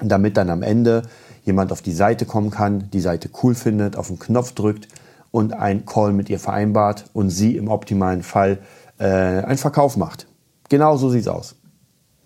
damit 0.00 0.36
dann 0.36 0.50
am 0.50 0.62
Ende 0.62 1.02
jemand 1.44 1.72
auf 1.72 1.82
die 1.82 1.90
Seite 1.90 2.26
kommen 2.26 2.52
kann, 2.52 2.90
die 2.92 3.00
Seite 3.00 3.28
cool 3.42 3.56
findet, 3.56 3.96
auf 3.96 4.06
den 4.06 4.20
Knopf 4.20 4.52
drückt 4.52 4.86
und 5.30 5.52
ein 5.52 5.86
Call 5.86 6.12
mit 6.12 6.30
ihr 6.30 6.38
vereinbart 6.38 7.06
und 7.12 7.30
sie 7.30 7.56
im 7.56 7.68
optimalen 7.68 8.22
Fall 8.22 8.58
äh, 8.98 9.04
einen 9.04 9.58
Verkauf 9.58 9.96
macht. 9.96 10.26
Genau 10.68 10.96
so 10.96 11.10
sieht 11.10 11.22
es 11.22 11.28
aus. 11.28 11.56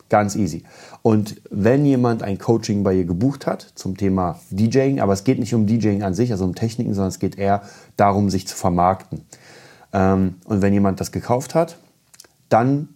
Ganz 0.08 0.36
easy. 0.36 0.64
Und 1.00 1.40
wenn 1.50 1.86
jemand 1.86 2.22
ein 2.22 2.38
Coaching 2.38 2.82
bei 2.82 2.94
ihr 2.94 3.04
gebucht 3.04 3.46
hat 3.46 3.62
zum 3.74 3.96
Thema 3.96 4.38
DJing, 4.50 5.00
aber 5.00 5.14
es 5.14 5.24
geht 5.24 5.38
nicht 5.38 5.54
um 5.54 5.66
DJing 5.66 6.02
an 6.02 6.14
sich, 6.14 6.30
also 6.32 6.44
um 6.44 6.54
Techniken, 6.54 6.94
sondern 6.94 7.08
es 7.08 7.18
geht 7.18 7.38
eher 7.38 7.62
darum, 7.96 8.28
sich 8.28 8.46
zu 8.46 8.54
vermarkten. 8.54 9.24
Ähm, 9.92 10.36
und 10.44 10.62
wenn 10.62 10.72
jemand 10.72 11.00
das 11.00 11.12
gekauft 11.12 11.54
hat, 11.54 11.78
dann 12.48 12.88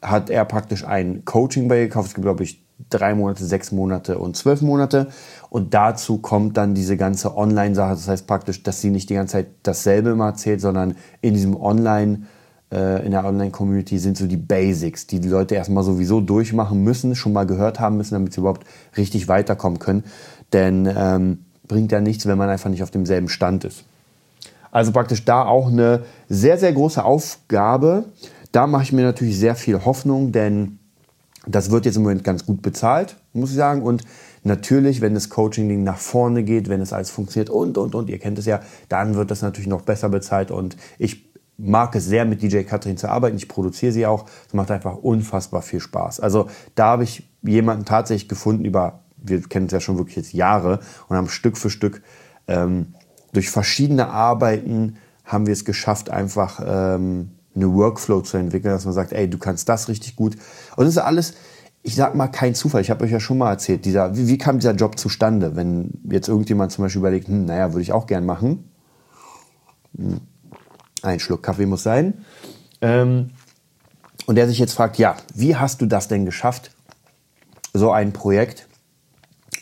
hat 0.00 0.30
er 0.30 0.44
praktisch 0.44 0.84
ein 0.84 1.24
Coaching 1.24 1.68
bei 1.68 1.80
ihr 1.80 1.88
gekauft. 1.88 2.08
Es 2.08 2.14
gibt, 2.14 2.24
glaube 2.24 2.42
ich, 2.42 2.64
drei 2.90 3.14
Monate, 3.14 3.44
sechs 3.44 3.72
Monate 3.72 4.18
und 4.18 4.36
zwölf 4.36 4.62
Monate. 4.62 5.08
Und 5.50 5.74
dazu 5.74 6.18
kommt 6.18 6.56
dann 6.56 6.74
diese 6.74 6.96
ganze 6.96 7.36
Online-Sache. 7.36 7.90
Das 7.90 8.08
heißt 8.08 8.26
praktisch, 8.26 8.62
dass 8.62 8.80
sie 8.80 8.90
nicht 8.90 9.10
die 9.10 9.14
ganze 9.14 9.32
Zeit 9.32 9.48
dasselbe 9.62 10.10
immer 10.10 10.26
erzählt, 10.26 10.60
sondern 10.60 10.96
in 11.20 11.34
diesem 11.34 11.56
Online- 11.56 12.26
äh, 12.72 13.04
in 13.04 13.10
der 13.12 13.24
Online-Community 13.24 13.98
sind 13.98 14.16
so 14.16 14.26
die 14.26 14.36
Basics, 14.36 15.06
die 15.06 15.20
die 15.20 15.28
Leute 15.28 15.54
erstmal 15.54 15.84
sowieso 15.84 16.20
durchmachen 16.20 16.82
müssen, 16.82 17.14
schon 17.14 17.32
mal 17.32 17.46
gehört 17.46 17.78
haben 17.78 17.98
müssen, 17.98 18.14
damit 18.14 18.32
sie 18.32 18.40
überhaupt 18.40 18.66
richtig 18.96 19.28
weiterkommen 19.28 19.78
können. 19.78 20.04
Denn 20.52 20.90
ähm, 20.96 21.44
bringt 21.68 21.92
ja 21.92 22.00
nichts, 22.00 22.26
wenn 22.26 22.38
man 22.38 22.48
einfach 22.48 22.70
nicht 22.70 22.82
auf 22.82 22.90
demselben 22.90 23.28
Stand 23.28 23.64
ist. 23.64 23.84
Also 24.70 24.90
praktisch 24.90 25.24
da 25.24 25.44
auch 25.44 25.68
eine 25.68 26.04
sehr, 26.28 26.56
sehr 26.56 26.72
große 26.72 27.04
Aufgabe. 27.04 28.04
Da 28.52 28.66
mache 28.66 28.84
ich 28.84 28.92
mir 28.92 29.02
natürlich 29.02 29.38
sehr 29.38 29.54
viel 29.54 29.84
Hoffnung, 29.84 30.32
denn 30.32 30.78
das 31.46 31.70
wird 31.70 31.86
jetzt 31.86 31.96
im 31.96 32.02
Moment 32.02 32.24
ganz 32.24 32.46
gut 32.46 32.62
bezahlt, 32.62 33.16
muss 33.32 33.50
ich 33.50 33.56
sagen. 33.56 33.82
Und 33.82 34.04
natürlich, 34.44 35.00
wenn 35.00 35.14
das 35.14 35.28
Coaching-Ding 35.28 35.82
nach 35.82 35.98
vorne 35.98 36.44
geht, 36.44 36.68
wenn 36.68 36.80
es 36.80 36.92
alles 36.92 37.10
funktioniert 37.10 37.50
und, 37.50 37.78
und, 37.78 37.94
und, 37.94 38.08
ihr 38.08 38.18
kennt 38.18 38.38
es 38.38 38.46
ja, 38.46 38.60
dann 38.88 39.14
wird 39.14 39.30
das 39.30 39.42
natürlich 39.42 39.68
noch 39.68 39.82
besser 39.82 40.08
bezahlt. 40.08 40.50
Und 40.50 40.76
ich 40.98 41.32
mag 41.56 41.94
es 41.96 42.06
sehr, 42.06 42.24
mit 42.24 42.42
DJ 42.42 42.62
Katrin 42.62 42.96
zu 42.96 43.08
arbeiten. 43.08 43.36
Ich 43.36 43.48
produziere 43.48 43.92
sie 43.92 44.06
auch. 44.06 44.26
Es 44.46 44.54
macht 44.54 44.70
einfach 44.70 44.96
unfassbar 44.96 45.62
viel 45.62 45.80
Spaß. 45.80 46.20
Also 46.20 46.48
da 46.74 46.86
habe 46.86 47.04
ich 47.04 47.28
jemanden 47.42 47.84
tatsächlich 47.84 48.28
gefunden 48.28 48.64
über, 48.64 49.00
wir 49.16 49.40
kennen 49.42 49.66
es 49.66 49.72
ja 49.72 49.80
schon 49.80 49.98
wirklich 49.98 50.16
jetzt 50.16 50.32
Jahre 50.32 50.80
und 51.08 51.16
haben 51.16 51.28
Stück 51.28 51.58
für 51.58 51.70
Stück 51.70 52.02
ähm, 52.46 52.94
durch 53.32 53.50
verschiedene 53.50 54.08
Arbeiten 54.08 54.96
haben 55.24 55.46
wir 55.46 55.52
es 55.52 55.64
geschafft, 55.64 56.10
einfach 56.10 56.60
ähm, 56.64 57.30
eine 57.54 57.72
Workflow 57.72 58.22
zu 58.22 58.36
entwickeln, 58.36 58.72
dass 58.72 58.84
man 58.84 58.94
sagt, 58.94 59.12
ey, 59.12 59.28
du 59.28 59.38
kannst 59.38 59.68
das 59.68 59.88
richtig 59.88 60.16
gut. 60.16 60.36
Und 60.76 60.84
das 60.84 60.94
ist 60.94 60.98
alles, 60.98 61.34
ich 61.82 61.94
sag 61.94 62.14
mal, 62.14 62.28
kein 62.28 62.54
Zufall. 62.54 62.80
Ich 62.80 62.90
habe 62.90 63.04
euch 63.04 63.10
ja 63.10 63.20
schon 63.20 63.38
mal 63.38 63.50
erzählt, 63.50 63.84
dieser, 63.84 64.16
wie, 64.16 64.28
wie, 64.28 64.38
kam 64.38 64.58
dieser 64.58 64.74
Job 64.74 64.98
zustande? 64.98 65.56
Wenn 65.56 65.90
jetzt 66.08 66.28
irgendjemand 66.28 66.72
zum 66.72 66.84
Beispiel 66.84 67.00
überlegt, 67.00 67.28
hm, 67.28 67.44
naja, 67.44 67.72
würde 67.72 67.82
ich 67.82 67.92
auch 67.92 68.06
gern 68.06 68.24
machen. 68.24 68.70
Hm, 69.96 70.20
ein 71.02 71.20
Schluck 71.20 71.42
Kaffee 71.42 71.66
muss 71.66 71.82
sein. 71.82 72.24
Ähm, 72.80 73.30
und 74.26 74.36
der 74.36 74.46
sich 74.46 74.58
jetzt 74.58 74.74
fragt, 74.74 74.98
ja, 74.98 75.16
wie 75.34 75.56
hast 75.56 75.80
du 75.80 75.86
das 75.86 76.08
denn 76.08 76.24
geschafft, 76.24 76.70
so 77.74 77.90
ein 77.90 78.12
Projekt 78.12 78.68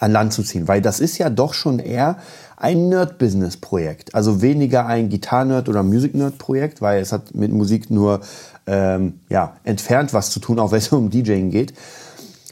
an 0.00 0.12
Land 0.12 0.32
zu 0.32 0.42
ziehen? 0.42 0.68
Weil 0.68 0.82
das 0.82 1.00
ist 1.00 1.18
ja 1.18 1.30
doch 1.30 1.54
schon 1.54 1.78
eher 1.78 2.18
ein 2.60 2.90
Nerd-Business-Projekt. 2.90 4.14
Also 4.14 4.42
weniger 4.42 4.86
ein 4.86 5.08
Gitarre-Nerd- 5.08 5.68
oder 5.68 5.82
Music-Nerd-Projekt, 5.82 6.82
weil 6.82 7.00
es 7.00 7.10
hat 7.10 7.34
mit 7.34 7.50
Musik 7.50 7.90
nur 7.90 8.20
ähm, 8.66 9.20
ja, 9.28 9.56
entfernt 9.64 10.12
was 10.12 10.30
zu 10.30 10.40
tun, 10.40 10.58
auch 10.58 10.70
wenn 10.70 10.78
es 10.78 10.88
um 10.88 11.10
DJing 11.10 11.50
geht. 11.50 11.72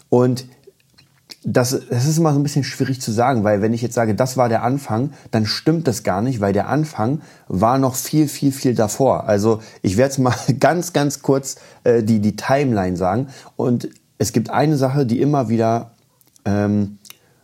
Und 0.08 0.46
das, 1.44 1.78
das 1.90 2.06
ist 2.06 2.18
immer 2.18 2.32
so 2.32 2.40
ein 2.40 2.42
bisschen 2.42 2.64
schwierig 2.64 3.00
zu 3.00 3.12
sagen, 3.12 3.44
weil 3.44 3.60
wenn 3.60 3.74
ich 3.74 3.82
jetzt 3.82 3.94
sage, 3.94 4.14
das 4.14 4.36
war 4.36 4.48
der 4.48 4.62
Anfang, 4.62 5.10
dann 5.30 5.46
stimmt 5.46 5.86
das 5.86 6.02
gar 6.02 6.22
nicht, 6.22 6.40
weil 6.40 6.52
der 6.52 6.68
Anfang 6.68 7.20
war 7.46 7.78
noch 7.78 7.94
viel, 7.94 8.28
viel, 8.28 8.50
viel 8.50 8.74
davor. 8.74 9.28
Also 9.28 9.60
ich 9.82 9.98
werde 9.98 10.10
jetzt 10.10 10.18
mal 10.18 10.34
ganz, 10.58 10.94
ganz 10.94 11.20
kurz 11.20 11.56
äh, 11.84 12.02
die, 12.02 12.20
die 12.20 12.34
Timeline 12.34 12.96
sagen. 12.96 13.28
Und 13.56 13.90
es 14.16 14.32
gibt 14.32 14.48
eine 14.48 14.78
Sache, 14.78 15.04
die 15.04 15.20
immer 15.20 15.50
wieder, 15.50 15.92
ähm, 16.46 16.98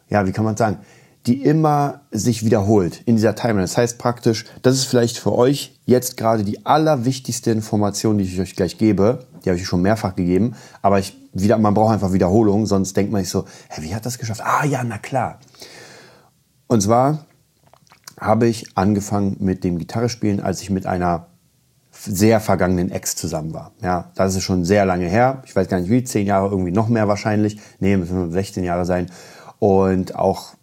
ja, 0.08 0.26
wie 0.26 0.32
kann 0.32 0.46
man 0.46 0.56
sagen, 0.56 0.78
die 1.26 1.42
immer 1.42 2.02
sich 2.10 2.44
wiederholt 2.44 3.00
in 3.06 3.16
dieser 3.16 3.34
Timeline. 3.34 3.62
Das 3.62 3.76
heißt 3.76 3.98
praktisch, 3.98 4.44
das 4.62 4.74
ist 4.74 4.84
vielleicht 4.84 5.18
für 5.18 5.32
euch 5.32 5.78
jetzt 5.86 6.16
gerade 6.16 6.44
die 6.44 6.66
allerwichtigste 6.66 7.50
Information, 7.50 8.18
die 8.18 8.24
ich 8.24 8.40
euch 8.40 8.56
gleich 8.56 8.76
gebe. 8.76 9.26
Die 9.44 9.50
habe 9.50 9.58
ich 9.58 9.66
schon 9.66 9.82
mehrfach 9.82 10.14
gegeben, 10.14 10.54
aber 10.82 10.98
ich, 10.98 11.16
wieder, 11.32 11.58
man 11.58 11.74
braucht 11.74 11.94
einfach 11.94 12.12
Wiederholung, 12.12 12.66
sonst 12.66 12.96
denkt 12.96 13.12
man 13.12 13.22
sich 13.22 13.30
so, 13.30 13.44
hä, 13.68 13.82
wie 13.82 13.94
hat 13.94 14.06
das 14.06 14.18
geschafft? 14.18 14.42
Ah 14.44 14.64
ja, 14.64 14.82
na 14.84 14.98
klar. 14.98 15.38
Und 16.66 16.82
zwar 16.82 17.26
habe 18.18 18.46
ich 18.46 18.76
angefangen 18.76 19.36
mit 19.40 19.64
dem 19.64 19.78
Gitarrespielen, 19.78 20.40
als 20.40 20.62
ich 20.62 20.70
mit 20.70 20.86
einer 20.86 21.26
sehr 21.90 22.40
vergangenen 22.40 22.90
Ex 22.90 23.16
zusammen 23.16 23.54
war. 23.54 23.72
Ja, 23.82 24.10
das 24.14 24.34
ist 24.34 24.42
schon 24.42 24.64
sehr 24.64 24.84
lange 24.84 25.06
her. 25.06 25.42
Ich 25.46 25.54
weiß 25.54 25.68
gar 25.68 25.80
nicht 25.80 25.90
wie, 25.90 26.04
zehn 26.04 26.26
Jahre, 26.26 26.50
irgendwie 26.50 26.72
noch 26.72 26.88
mehr 26.88 27.08
wahrscheinlich. 27.08 27.60
Nee, 27.80 27.96
müssen 27.96 28.30
16 28.30 28.64
Jahre 28.64 28.84
sein. 28.84 29.10
Und 29.58 30.16
auch 30.16 30.54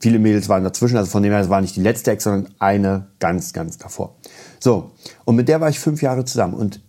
viele 0.00 0.18
Mädels 0.18 0.48
waren 0.48 0.64
dazwischen, 0.64 0.96
also 0.96 1.10
von 1.10 1.22
dem 1.22 1.32
her, 1.32 1.40
es 1.40 1.48
war 1.48 1.60
nicht 1.60 1.76
die 1.76 1.82
letzte 1.82 2.10
Ex, 2.10 2.24
sondern 2.24 2.52
eine 2.58 3.06
ganz, 3.20 3.52
ganz 3.52 3.78
davor. 3.78 4.16
So, 4.58 4.92
und 5.24 5.36
mit 5.36 5.48
der 5.48 5.60
war 5.60 5.68
ich 5.68 5.78
fünf 5.78 6.02
Jahre 6.02 6.24
zusammen 6.24 6.54
und 6.54 6.80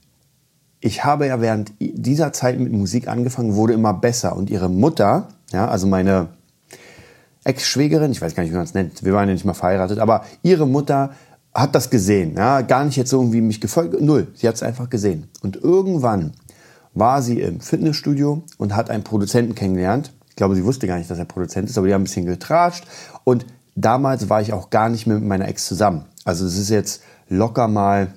ich 0.80 1.04
habe 1.04 1.28
ja 1.28 1.40
während 1.42 1.74
dieser 1.80 2.34
Zeit 2.34 2.60
mit 2.60 2.72
Musik 2.72 3.08
angefangen, 3.08 3.56
wurde 3.56 3.74
immer 3.74 3.94
besser 3.94 4.36
und 4.36 4.50
ihre 4.50 4.70
Mutter, 4.70 5.28
ja, 5.52 5.68
also 5.68 5.86
meine 5.86 6.30
Ex-Schwägerin, 7.44 8.12
ich 8.12 8.22
weiß 8.22 8.34
gar 8.34 8.44
nicht, 8.44 8.52
wie 8.52 8.56
man 8.56 8.66
es 8.66 8.74
nennt, 8.74 9.04
wir 9.04 9.14
waren 9.14 9.28
ja 9.28 9.34
nicht 9.34 9.46
mal 9.46 9.54
verheiratet, 9.54 10.00
aber 10.00 10.26
ihre 10.42 10.68
Mutter 10.68 11.12
hat 11.54 11.76
das 11.76 11.90
gesehen, 11.90 12.36
ja, 12.36 12.62
gar 12.62 12.86
nicht 12.86 12.96
jetzt 12.96 13.12
irgendwie 13.12 13.42
mich 13.42 13.62
gefolgt, 13.62 14.00
null, 14.02 14.28
sie 14.34 14.48
hat 14.48 14.56
es 14.56 14.64
einfach 14.64 14.90
gesehen. 14.90 15.28
Und 15.42 15.58
irgendwann 15.58 16.32
war 16.94 17.22
sie 17.22 17.42
im 17.42 17.60
Fitnessstudio 17.60 18.44
und 18.58 18.76
hat 18.76 18.90
einen 18.90 19.04
Produzenten 19.04 19.54
kennengelernt, 19.54 20.14
ich 20.32 20.38
glaube, 20.38 20.56
sie 20.56 20.64
wusste 20.64 20.88
gar 20.88 20.98
nicht, 20.98 21.12
dass 21.12 21.20
er 21.20 21.26
Produzent 21.26 21.70
ist, 21.70 21.78
aber 21.78 21.88
die 21.88 21.94
haben 21.94 22.02
ein 22.02 22.06
bisschen 22.06 22.26
getratscht. 22.26 22.86
Und 23.26 23.46
damals 23.76 24.30
war 24.30 24.42
ich 24.42 24.54
auch 24.54 24.70
gar 24.70 24.88
nicht 24.88 25.06
mehr 25.06 25.18
mit 25.18 25.28
meiner 25.28 25.50
Ex 25.50 25.66
zusammen. 25.66 26.06
Also 26.24 26.46
es 26.46 26.58
ist 26.58 26.70
jetzt 26.70 27.04
locker 27.28 27.68
mal, 27.68 28.14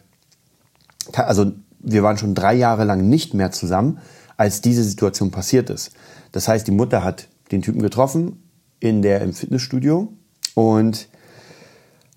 also 1.13 1.51
wir 1.81 2.05
waren 2.05 2.17
schon 2.17 2.37
drei 2.37 2.55
Jahre 2.55 2.85
lang 2.85 3.09
nicht 3.09 3.35
mehr 3.35 3.51
zusammen, 3.51 3.99
als 4.37 4.61
diese 4.61 4.85
Situation 4.85 5.33
passiert 5.33 5.71
ist. 5.71 5.91
Das 6.31 6.47
heißt, 6.47 6.69
die 6.69 6.73
Mutter 6.73 7.03
hat 7.03 7.27
den 7.51 7.63
Typen 7.63 7.83
getroffen 7.83 8.49
in 8.79 9.03
der 9.03 9.21
im 9.21 9.33
Fitnessstudio 9.33 10.13
und 10.55 11.09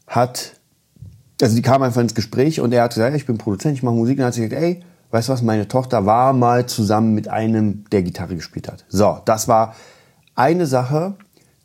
hat, 0.05 0.53
also 1.41 1.55
die 1.55 1.63
kam 1.63 1.81
einfach 1.81 2.01
ins 2.01 2.13
Gespräch 2.13 2.59
und 2.59 2.71
er 2.71 2.83
hat 2.83 2.93
gesagt, 2.93 3.15
ich 3.15 3.25
bin 3.25 3.39
Produzent, 3.39 3.75
ich 3.75 3.83
mache 3.83 3.95
Musik. 3.95 4.13
Und 4.13 4.19
dann 4.19 4.27
hat 4.27 4.35
sie 4.35 4.47
gesagt, 4.47 4.61
ey, 4.61 4.83
weißt 5.11 5.29
du 5.29 5.33
was, 5.33 5.41
meine 5.41 5.67
Tochter 5.67 6.05
war 6.05 6.33
mal 6.33 6.65
zusammen 6.65 7.13
mit 7.13 7.27
einem, 7.27 7.85
der 7.91 8.03
Gitarre 8.03 8.35
gespielt 8.35 8.67
hat. 8.67 8.85
So, 8.89 9.19
das 9.25 9.47
war 9.47 9.75
eine 10.35 10.65
Sache, 10.65 11.15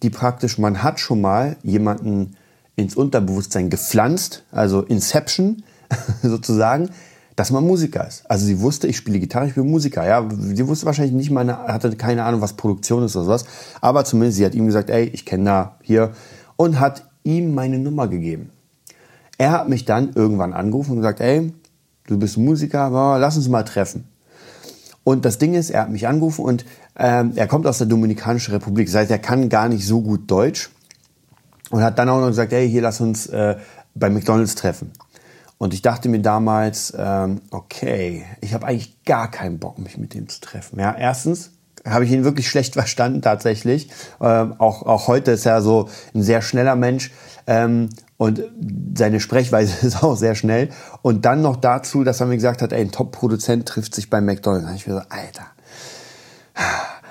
die 0.03 0.11
praktisch, 0.11 0.59
man 0.59 0.83
hat 0.83 1.01
schon 1.01 1.21
mal 1.21 1.57
jemanden 1.63 2.37
ins 2.77 2.97
Unterbewusstsein 2.97 3.71
gepflanzt, 3.71 4.45
also 4.51 4.83
Inception 4.83 5.63
sozusagen, 6.23 6.91
dass 7.37 7.51
man 7.51 7.65
Musiker 7.67 8.07
ist. 8.07 8.29
Also 8.31 8.45
sie 8.45 8.61
wusste, 8.61 8.87
ich 8.87 8.97
spiele 8.97 9.19
Gitarre, 9.19 9.47
ich 9.47 9.55
bin 9.55 9.71
Musiker. 9.71 10.07
Ja, 10.07 10.29
sie 10.31 10.67
wusste 10.67 10.87
wahrscheinlich 10.87 11.15
nicht 11.15 11.31
mal, 11.31 11.47
hatte 11.49 11.95
keine 11.97 12.25
Ahnung, 12.25 12.41
was 12.41 12.55
Produktion 12.55 13.05
ist 13.05 13.17
oder 13.17 13.25
sowas. 13.25 13.45
Aber 13.81 14.05
zumindest 14.05 14.39
sie 14.39 14.45
hat 14.45 14.55
ihm 14.55 14.67
gesagt, 14.67 14.91
ey, 14.91 15.05
ich 15.05 15.25
kenne 15.25 15.45
da 15.45 15.77
hier 15.83 16.13
und 16.57 16.79
hat 16.79 17.07
ihm 17.25 17.55
meine 17.55 17.79
Nummer 17.79 18.09
gegeben. 18.09 18.51
Er 19.39 19.53
hat 19.53 19.69
mich 19.69 19.85
dann 19.85 20.13
irgendwann 20.15 20.53
angerufen 20.53 20.93
und 20.93 20.97
gesagt, 20.99 21.21
ey, 21.21 21.53
du 22.07 22.19
bist 22.19 22.37
Musiker, 22.37 22.91
lass 23.19 23.37
uns 23.37 23.49
mal 23.49 23.63
treffen. 23.63 24.09
Und 25.05 25.25
das 25.25 25.39
Ding 25.39 25.55
ist, 25.55 25.71
er 25.71 25.83
hat 25.83 25.91
mich 25.91 26.07
angerufen 26.07 26.45
und 26.45 26.65
ähm, 26.97 27.33
er 27.35 27.49
kommt 27.49 27.67
aus 27.67 27.79
der 27.79 27.89
Dominikanischen 27.89 28.55
Republik. 28.55 28.87
Das 28.87 28.95
heißt, 28.95 29.11
er 29.11 29.19
kann 29.19 29.49
gar 29.49 29.69
nicht 29.69 29.87
so 29.87 30.01
gut 30.01 30.31
Deutsch 30.31 30.71
und 31.71 31.83
hat 31.83 31.99
dann 31.99 32.09
auch 32.09 32.21
noch 32.21 32.29
gesagt, 32.29 32.53
hey, 32.53 32.71
hier 32.71 32.83
lass 32.83 33.01
uns 33.01 33.27
äh, 33.27 33.57
bei 33.95 34.11
McDonald's 34.11 34.55
treffen. 34.55 34.93
Und 35.59 35.75
ich 35.75 35.83
dachte 35.83 36.09
mir 36.09 36.21
damals, 36.21 36.93
ähm, 36.97 37.41
okay, 37.51 38.25
ich 38.41 38.55
habe 38.55 38.67
eigentlich 38.67 39.05
gar 39.05 39.31
keinen 39.31 39.59
Bock, 39.59 39.79
mich 39.79 39.97
mit 39.97 40.15
dem 40.15 40.29
zu 40.29 40.41
treffen. 40.41 40.79
Ja, 40.79 40.95
erstens 40.97 41.51
habe 41.87 42.05
ich 42.05 42.13
ihn 42.13 42.25
wirklich 42.25 42.49
schlecht 42.49 42.75
verstanden 42.75 43.23
tatsächlich. 43.23 43.89
Ähm, 44.21 44.55
auch, 44.59 44.83
auch 44.83 45.09
heute 45.09 45.33
ist 45.33 45.47
er 45.47 45.63
so 45.63 45.89
ein 46.15 46.23
sehr 46.23 46.43
schneller 46.43 46.77
Mensch. 46.77 47.11
Ähm, 47.47 47.89
und 48.19 48.43
seine 48.95 49.19
Sprechweise 49.19 49.87
ist 49.87 50.03
auch 50.03 50.17
sehr 50.17 50.35
schnell. 50.35 50.69
Und 51.03 51.25
dann 51.25 51.43
noch 51.43 51.57
dazu, 51.57 52.05
dass 52.05 52.21
er 52.21 52.27
mir 52.27 52.37
gesagt 52.37 52.63
hat, 52.63 52.73
ey, 52.73 52.81
ein 52.81 52.93
Top-Produzent 52.93 53.67
trifft 53.67 53.95
sich 53.95 54.11
bei 54.11 54.21
McDonald's. 54.21 54.67
Da 54.67 54.75
ich 54.75 54.87
mir 54.87 54.95
so, 54.95 55.01
Alter. 55.09 55.47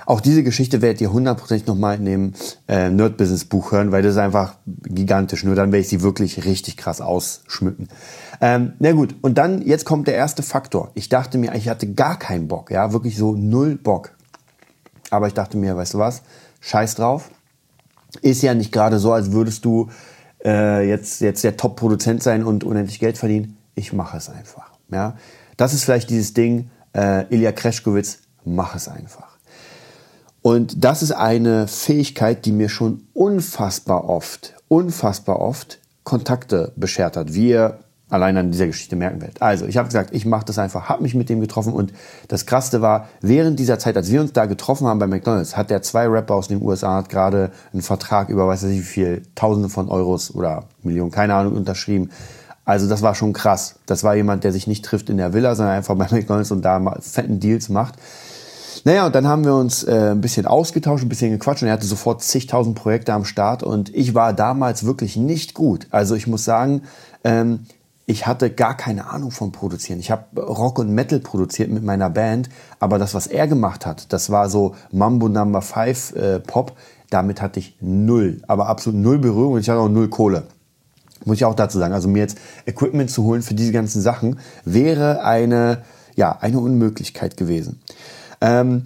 Auch 0.06 0.20
diese 0.20 0.44
Geschichte 0.44 0.82
werdet 0.82 1.00
ihr 1.02 1.14
hundertprozentig 1.14 1.68
nochmal 1.68 1.98
in 1.98 2.06
dem 2.06 2.34
äh, 2.68 2.90
Nerd-Business-Buch 2.90 3.72
hören, 3.72 3.92
weil 3.92 4.02
das 4.02 4.14
ist 4.14 4.18
einfach 4.18 4.56
gigantisch. 4.66 5.44
Nur 5.44 5.56
dann 5.56 5.72
werde 5.72 5.82
ich 5.82 5.90
sie 5.90 6.02
wirklich 6.02 6.44
richtig 6.46 6.76
krass 6.78 7.02
ausschmücken. 7.02 7.88
Ähm, 8.42 8.74
na 8.80 8.92
gut, 8.92 9.16
und 9.22 9.38
dann, 9.38 9.62
jetzt 9.62 9.86
kommt 9.86 10.08
der 10.08 10.16
erste 10.16 10.44
Faktor. 10.44 10.92
Ich 10.96 11.10
dachte 11.10 11.38
mir, 11.38 11.54
ich 11.56 11.70
hatte 11.70 11.94
gar 11.94 12.18
keinen 12.18 12.48
Bock, 12.48 12.72
ja, 12.72 12.92
wirklich 12.94 13.16
so 13.16 13.36
null 13.36 13.76
Bock. 13.76 14.12
Aber 15.12 15.28
ich 15.28 15.36
dachte 15.36 15.58
mir, 15.58 15.78
weißt 15.78 15.94
du 15.94 16.00
was, 16.00 16.24
scheiß 16.62 16.96
drauf. 16.96 17.30
Ist 18.22 18.42
ja 18.42 18.56
nicht 18.56 18.72
gerade 18.72 18.98
so, 18.98 19.14
als 19.14 19.32
würdest 19.32 19.64
du 19.66 19.90
äh, 20.44 20.88
jetzt, 20.88 21.22
jetzt 21.22 21.44
der 21.44 21.58
Top-Produzent 21.58 22.24
sein 22.24 22.44
und 22.44 22.64
unendlich 22.64 23.00
Geld 23.00 23.18
verdienen. 23.18 23.58
Ich 23.76 23.94
mache 23.94 24.18
es 24.18 24.30
einfach. 24.30 24.72
Ja? 24.90 25.16
Das 25.58 25.74
ist 25.74 25.84
vielleicht 25.84 26.10
dieses 26.10 26.34
Ding, 26.34 26.72
äh, 26.96 27.26
Ilya 27.34 27.52
Kreschkowitz, 27.52 28.20
mach 28.44 28.76
es 28.76 28.88
einfach. 28.88 29.38
Und 30.42 30.84
das 30.84 31.04
ist 31.04 31.12
eine 31.12 31.68
Fähigkeit, 31.68 32.46
die 32.46 32.52
mir 32.52 32.70
schon 32.70 33.08
unfassbar 33.14 34.10
oft, 34.10 34.56
unfassbar 34.68 35.40
oft 35.40 35.80
Kontakte 36.04 36.74
beschert 36.76 37.16
hat. 37.16 37.34
Wir 37.34 37.80
allein 38.12 38.38
an 38.38 38.52
dieser 38.52 38.68
Geschichte 38.68 38.96
merken 38.96 39.22
werdet. 39.22 39.42
Also, 39.42 39.66
ich 39.66 39.78
habe 39.78 39.88
gesagt, 39.88 40.14
ich 40.14 40.26
mache 40.26 40.46
das 40.46 40.60
einfach, 40.60 40.90
habe 40.90 41.02
mich 41.02 41.16
mit 41.16 41.30
dem 41.30 41.42
getroffen 41.42 41.74
und 41.74 41.92
das 42.28 42.46
Krasseste 42.46 42.82
war, 42.82 43.08
während 43.22 43.60
dieser 43.60 43.80
Zeit, 43.80 43.98
als 43.98 44.12
wir 44.12 44.22
uns 44.22 44.34
da 44.34 44.46
getroffen 44.46 44.86
haben 44.86 45.00
bei 45.00 45.08
McDonald's, 45.08 45.58
hat 45.58 45.70
der 45.70 45.82
zwei 45.82 46.08
Rapper 46.08 46.36
aus 46.36 46.50
den 46.50 46.62
USA 46.62 46.98
hat 46.98 47.10
gerade 47.10 47.52
einen 47.74 47.82
Vertrag 47.82 48.30
über, 48.30 48.48
weiß 48.48 48.64
ich 48.64 48.80
wie 48.80 48.84
viel, 48.84 49.22
Tausende 49.34 49.70
von 49.70 49.90
Euros 49.90 50.36
oder 50.36 50.66
Millionen, 50.84 51.12
keine 51.12 51.34
Ahnung, 51.34 51.56
unterschrieben. 51.56 52.12
Also 52.66 52.88
das 52.88 53.02
war 53.02 53.16
schon 53.16 53.34
krass. 53.34 53.76
Das 53.86 54.04
war 54.04 54.16
jemand, 54.16 54.44
der 54.44 54.52
sich 54.52 54.68
nicht 54.68 54.86
trifft 54.86 55.10
in 55.10 55.18
der 55.18 55.34
Villa, 55.34 55.56
sondern 55.56 55.76
einfach 55.76 55.96
bei 55.96 56.08
McDonald's 56.12 56.52
und 56.52 56.64
da 56.64 56.80
fetten 57.00 57.40
Deals 57.40 57.70
macht. 57.70 57.96
Naja, 58.84 59.06
und 59.06 59.14
dann 59.14 59.28
haben 59.28 59.46
wir 59.46 59.56
uns 59.56 59.84
äh, 59.84 60.12
ein 60.12 60.22
bisschen 60.22 60.48
ausgetauscht, 60.48 61.04
ein 61.04 61.10
bisschen 61.10 61.32
gequatscht 61.32 61.62
und 61.62 61.68
er 61.68 61.74
hatte 61.74 61.86
sofort 61.86 62.24
zigtausend 62.24 62.76
Projekte 62.76 63.14
am 63.14 63.26
Start 63.26 63.62
und 63.62 63.94
ich 63.94 64.16
war 64.16 64.34
damals 64.34 64.86
wirklich 64.86 65.18
nicht 65.18 65.54
gut. 65.54 65.88
Also 65.92 66.16
ich 66.16 66.26
muss 66.26 66.46
sagen, 66.46 66.82
ähm, 67.24 67.66
ich 68.06 68.28
hatte 68.28 68.50
gar 68.50 68.76
keine 68.76 69.10
Ahnung 69.10 69.32
vom 69.32 69.52
Produzieren. 69.52 70.00
Ich 70.00 70.12
habe 70.12 70.42
Rock 70.42 70.80
und 70.80 70.90
Metal 70.90 71.20
produziert 71.20 71.70
mit 71.70 71.84
meiner 71.84 72.10
Band, 72.10 72.50
aber 72.80 73.00
das, 73.00 73.14
was 73.14 73.28
er 73.28 73.48
gemacht 73.48 73.86
hat, 73.86 74.12
das 74.12 74.30
war 74.30 74.50
so 74.50 74.76
Mambo 74.92 75.30
Number 75.30 75.62
5 75.62 76.16
äh, 76.16 76.40
Pop. 76.40 76.76
Damit 77.10 77.42
hatte 77.42 77.60
ich 77.60 77.78
null, 77.82 78.42
aber 78.48 78.68
absolut 78.68 79.00
null 79.00 79.20
Berührung 79.20 79.54
und 79.54 79.60
ich 79.60 79.70
hatte 79.70 79.80
auch 79.80 79.90
null 79.90 80.10
Kohle. 80.10 80.44
Muss 81.26 81.38
ich 81.38 81.46
auch 81.46 81.56
dazu 81.56 81.78
sagen. 81.78 81.94
Also 81.94 82.08
mir 82.08 82.20
jetzt 82.20 82.38
Equipment 82.66 83.12
zu 83.12 83.24
holen 83.24 83.42
für 83.42 83.54
diese 83.54 83.72
ganzen 83.72 84.02
Sachen 84.02 84.40
wäre 84.66 85.24
eine, 85.24 85.84
ja, 86.16 86.38
eine 86.40 86.60
Unmöglichkeit 86.60 87.38
gewesen. 87.38 87.82
Ähm, 88.40 88.86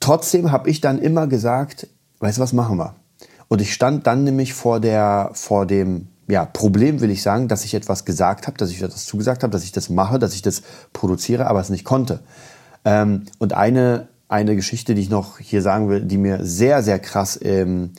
trotzdem 0.00 0.50
habe 0.50 0.68
ich 0.68 0.80
dann 0.80 0.98
immer 0.98 1.26
gesagt, 1.26 1.86
weißt 2.18 2.38
du 2.38 2.42
was, 2.42 2.52
machen 2.52 2.78
wir. 2.78 2.96
Und 3.48 3.60
ich 3.60 3.72
stand 3.72 4.06
dann 4.06 4.24
nämlich 4.24 4.54
vor 4.54 4.80
der, 4.80 5.30
vor 5.34 5.66
dem 5.66 6.08
ja, 6.30 6.44
Problem 6.44 7.00
will 7.00 7.10
ich 7.10 7.22
sagen, 7.22 7.48
dass 7.48 7.64
ich 7.64 7.74
etwas 7.74 8.04
gesagt 8.04 8.46
habe, 8.46 8.56
dass 8.56 8.70
ich 8.70 8.82
etwas 8.82 9.04
zugesagt 9.04 9.42
habe, 9.42 9.52
dass 9.52 9.64
ich 9.64 9.72
das 9.72 9.90
mache, 9.90 10.18
dass 10.18 10.34
ich 10.34 10.42
das 10.42 10.62
produziere, 10.92 11.46
aber 11.46 11.60
es 11.60 11.70
nicht 11.70 11.84
konnte. 11.84 12.20
Ähm, 12.84 13.24
und 13.38 13.52
eine, 13.52 14.08
eine 14.28 14.56
Geschichte, 14.56 14.94
die 14.94 15.02
ich 15.02 15.10
noch 15.10 15.38
hier 15.38 15.62
sagen 15.62 15.88
will, 15.88 16.02
die 16.02 16.18
mir 16.18 16.44
sehr, 16.44 16.82
sehr 16.82 16.98
krass 16.98 17.36
im, 17.36 17.92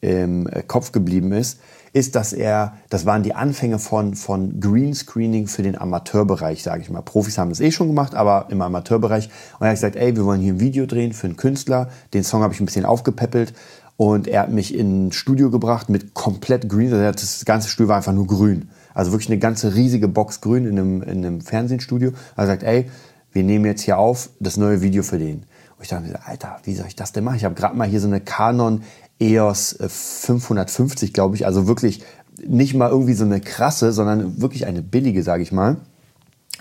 im 0.00 0.48
Kopf 0.66 0.92
geblieben 0.92 1.32
ist, 1.32 1.60
ist, 1.96 2.14
dass 2.14 2.34
er, 2.34 2.74
das 2.90 3.06
waren 3.06 3.22
die 3.22 3.34
Anfänge 3.34 3.78
von, 3.78 4.14
von 4.14 4.60
Greenscreening 4.60 5.46
für 5.46 5.62
den 5.62 5.78
Amateurbereich, 5.78 6.62
sage 6.62 6.82
ich 6.82 6.90
mal. 6.90 7.00
Profis 7.00 7.38
haben 7.38 7.48
das 7.48 7.60
eh 7.60 7.70
schon 7.70 7.86
gemacht, 7.86 8.14
aber 8.14 8.48
im 8.50 8.60
Amateurbereich. 8.60 9.30
Und 9.58 9.64
er 9.64 9.70
hat 9.70 9.76
gesagt, 9.76 9.96
ey, 9.96 10.14
wir 10.14 10.26
wollen 10.26 10.42
hier 10.42 10.52
ein 10.52 10.60
Video 10.60 10.84
drehen 10.84 11.14
für 11.14 11.26
einen 11.26 11.36
Künstler. 11.36 11.88
Den 12.12 12.22
Song 12.22 12.42
habe 12.42 12.52
ich 12.52 12.60
ein 12.60 12.66
bisschen 12.66 12.84
aufgepäppelt 12.84 13.54
und 13.96 14.28
er 14.28 14.42
hat 14.42 14.50
mich 14.50 14.74
in 14.74 15.06
ein 15.06 15.12
Studio 15.12 15.50
gebracht 15.50 15.88
mit 15.88 16.14
komplett 16.14 16.68
grün. 16.68 16.92
Also 16.92 17.10
das 17.12 17.44
ganze 17.44 17.68
Studio 17.68 17.88
war 17.88 17.96
einfach 17.96 18.12
nur 18.12 18.26
grün. 18.26 18.68
Also 18.92 19.12
wirklich 19.12 19.30
eine 19.30 19.38
ganze 19.38 19.74
riesige 19.74 20.08
Box 20.08 20.40
grün 20.40 20.66
in 20.66 20.78
einem, 20.78 21.02
in 21.02 21.24
einem 21.24 21.40
Fernsehstudio. 21.40 22.12
Er 22.36 22.46
sagt, 22.46 22.62
ey, 22.62 22.90
wir 23.32 23.42
nehmen 23.42 23.64
jetzt 23.64 23.82
hier 23.82 23.98
auf 23.98 24.30
das 24.40 24.56
neue 24.56 24.82
Video 24.82 25.02
für 25.02 25.18
den. 25.18 25.44
Und 25.76 25.82
ich 25.82 25.88
dachte 25.88 26.08
mir, 26.08 26.26
Alter, 26.26 26.58
wie 26.64 26.74
soll 26.74 26.86
ich 26.86 26.96
das 26.96 27.12
denn 27.12 27.24
machen? 27.24 27.36
Ich 27.36 27.44
habe 27.44 27.54
gerade 27.54 27.76
mal 27.76 27.88
hier 27.88 28.00
so 28.00 28.06
eine 28.06 28.20
Canon 28.20 28.82
EOS 29.18 29.76
550, 29.80 31.12
glaube 31.12 31.36
ich. 31.36 31.46
Also 31.46 31.66
wirklich 31.66 32.02
nicht 32.46 32.74
mal 32.74 32.90
irgendwie 32.90 33.14
so 33.14 33.24
eine 33.24 33.40
krasse, 33.40 33.92
sondern 33.92 34.40
wirklich 34.40 34.66
eine 34.66 34.82
billige, 34.82 35.22
sage 35.22 35.42
ich 35.42 35.52
mal. 35.52 35.78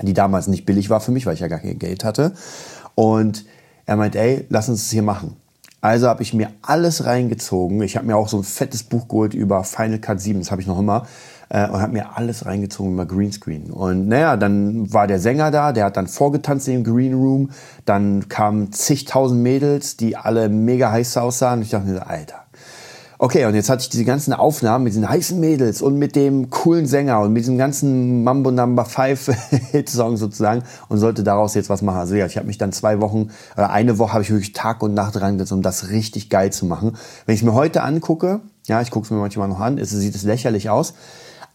Die 0.01 0.13
damals 0.13 0.47
nicht 0.47 0.65
billig 0.65 0.89
war 0.89 0.99
für 0.99 1.11
mich, 1.11 1.25
weil 1.25 1.33
ich 1.33 1.39
ja 1.39 1.47
gar 1.47 1.59
kein 1.59 1.79
Geld 1.79 2.03
hatte. 2.03 2.33
Und 2.95 3.45
er 3.85 3.97
meint, 3.97 4.15
ey, 4.15 4.45
lass 4.49 4.69
uns 4.69 4.83
das 4.83 4.91
hier 4.91 5.03
machen. 5.03 5.37
Also 5.85 6.07
habe 6.07 6.23
ich 6.23 6.33
mir 6.33 6.49
alles 6.63 7.05
reingezogen. 7.05 7.79
Ich 7.83 7.95
habe 7.95 8.07
mir 8.07 8.17
auch 8.17 8.27
so 8.27 8.37
ein 8.37 8.43
fettes 8.43 8.81
Buch 8.81 9.07
geholt 9.07 9.35
über 9.35 9.63
Final 9.63 9.99
Cut 9.99 10.19
7, 10.19 10.39
das 10.39 10.49
habe 10.49 10.59
ich 10.59 10.67
noch 10.67 10.79
immer, 10.79 11.05
äh, 11.49 11.69
und 11.69 11.79
habe 11.79 11.93
mir 11.93 12.17
alles 12.17 12.47
reingezogen 12.47 12.93
über 12.93 13.05
Greenscreen. 13.05 13.69
Und 13.69 14.07
naja, 14.07 14.35
dann 14.35 14.91
war 14.91 15.05
der 15.05 15.19
Sänger 15.19 15.51
da, 15.51 15.73
der 15.73 15.85
hat 15.85 15.97
dann 15.97 16.07
vorgetanzt 16.07 16.67
im 16.69 16.83
Green 16.83 17.13
Room. 17.13 17.51
Dann 17.85 18.27
kamen 18.29 18.71
zigtausend 18.71 19.43
Mädels, 19.43 19.95
die 19.95 20.17
alle 20.17 20.49
mega 20.49 20.89
heiß 20.89 21.17
aussahen. 21.17 21.59
Und 21.59 21.65
ich 21.65 21.69
dachte 21.69 21.87
mir, 21.87 22.07
Alter, 22.07 22.44
Okay, 23.17 23.45
und 23.45 23.55
jetzt 23.55 23.69
hatte 23.69 23.81
ich 23.81 23.89
diese 23.89 24.03
ganzen 24.03 24.33
Aufnahmen 24.33 24.83
mit 24.83 24.91
diesen 24.91 25.07
heißen 25.07 25.39
Mädels 25.39 25.81
und 25.81 25.97
mit 25.97 26.17
dem 26.17 26.49
coolen 26.49 26.85
Sänger 26.85 27.21
und 27.21 27.31
mit 27.31 27.43
diesem 27.43 27.57
ganzen 27.57 28.25
Mambo 28.25 28.51
Number 28.51 28.83
5 28.83 29.27
Hit-Song 29.71 30.17
sozusagen 30.17 30.63
und 30.89 30.97
sollte 30.97 31.23
daraus 31.23 31.53
jetzt 31.53 31.69
was 31.69 31.81
machen. 31.81 31.99
Also 31.99 32.15
ja, 32.15 32.25
ich 32.25 32.35
habe 32.35 32.47
mich 32.47 32.57
dann 32.57 32.73
zwei 32.73 32.99
Wochen, 32.99 33.29
oder 33.55 33.69
eine 33.69 33.99
Woche 33.99 34.11
habe 34.11 34.23
ich 34.23 34.31
wirklich 34.31 34.51
Tag 34.51 34.83
und 34.83 34.93
Nacht 34.93 35.19
reingesetzt, 35.19 35.53
um 35.53 35.61
das 35.61 35.89
richtig 35.91 36.29
geil 36.29 36.51
zu 36.51 36.65
machen. 36.65 36.97
Wenn 37.25 37.35
ich 37.35 37.43
mir 37.43 37.53
heute 37.53 37.83
angucke, 37.83 38.41
ja, 38.67 38.81
ich 38.81 38.91
gucke 38.91 39.05
es 39.05 39.11
mir 39.11 39.17
manchmal 39.17 39.47
noch 39.47 39.61
an, 39.61 39.77
ist, 39.77 39.91
sieht 39.91 40.15
es 40.15 40.23
lächerlich 40.23 40.69
aus. 40.69 40.93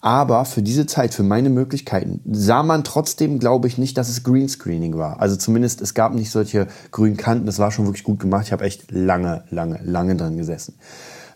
Aber 0.00 0.46
für 0.46 0.62
diese 0.62 0.86
Zeit, 0.86 1.12
für 1.12 1.22
meine 1.22 1.50
Möglichkeiten, 1.50 2.22
sah 2.24 2.62
man 2.62 2.84
trotzdem, 2.84 3.38
glaube 3.38 3.68
ich, 3.68 3.76
nicht, 3.76 3.98
dass 3.98 4.08
es 4.08 4.24
Greenscreening 4.24 4.96
war. 4.96 5.20
Also 5.20 5.36
zumindest, 5.36 5.82
es 5.82 5.92
gab 5.92 6.14
nicht 6.14 6.30
solche 6.30 6.68
grünen 6.90 7.18
Kanten. 7.18 7.44
Das 7.44 7.58
war 7.58 7.70
schon 7.70 7.84
wirklich 7.84 8.04
gut 8.04 8.18
gemacht. 8.18 8.46
Ich 8.46 8.52
habe 8.52 8.64
echt 8.64 8.90
lange, 8.90 9.44
lange, 9.50 9.78
lange 9.84 10.16
dran 10.16 10.38
gesessen. 10.38 10.76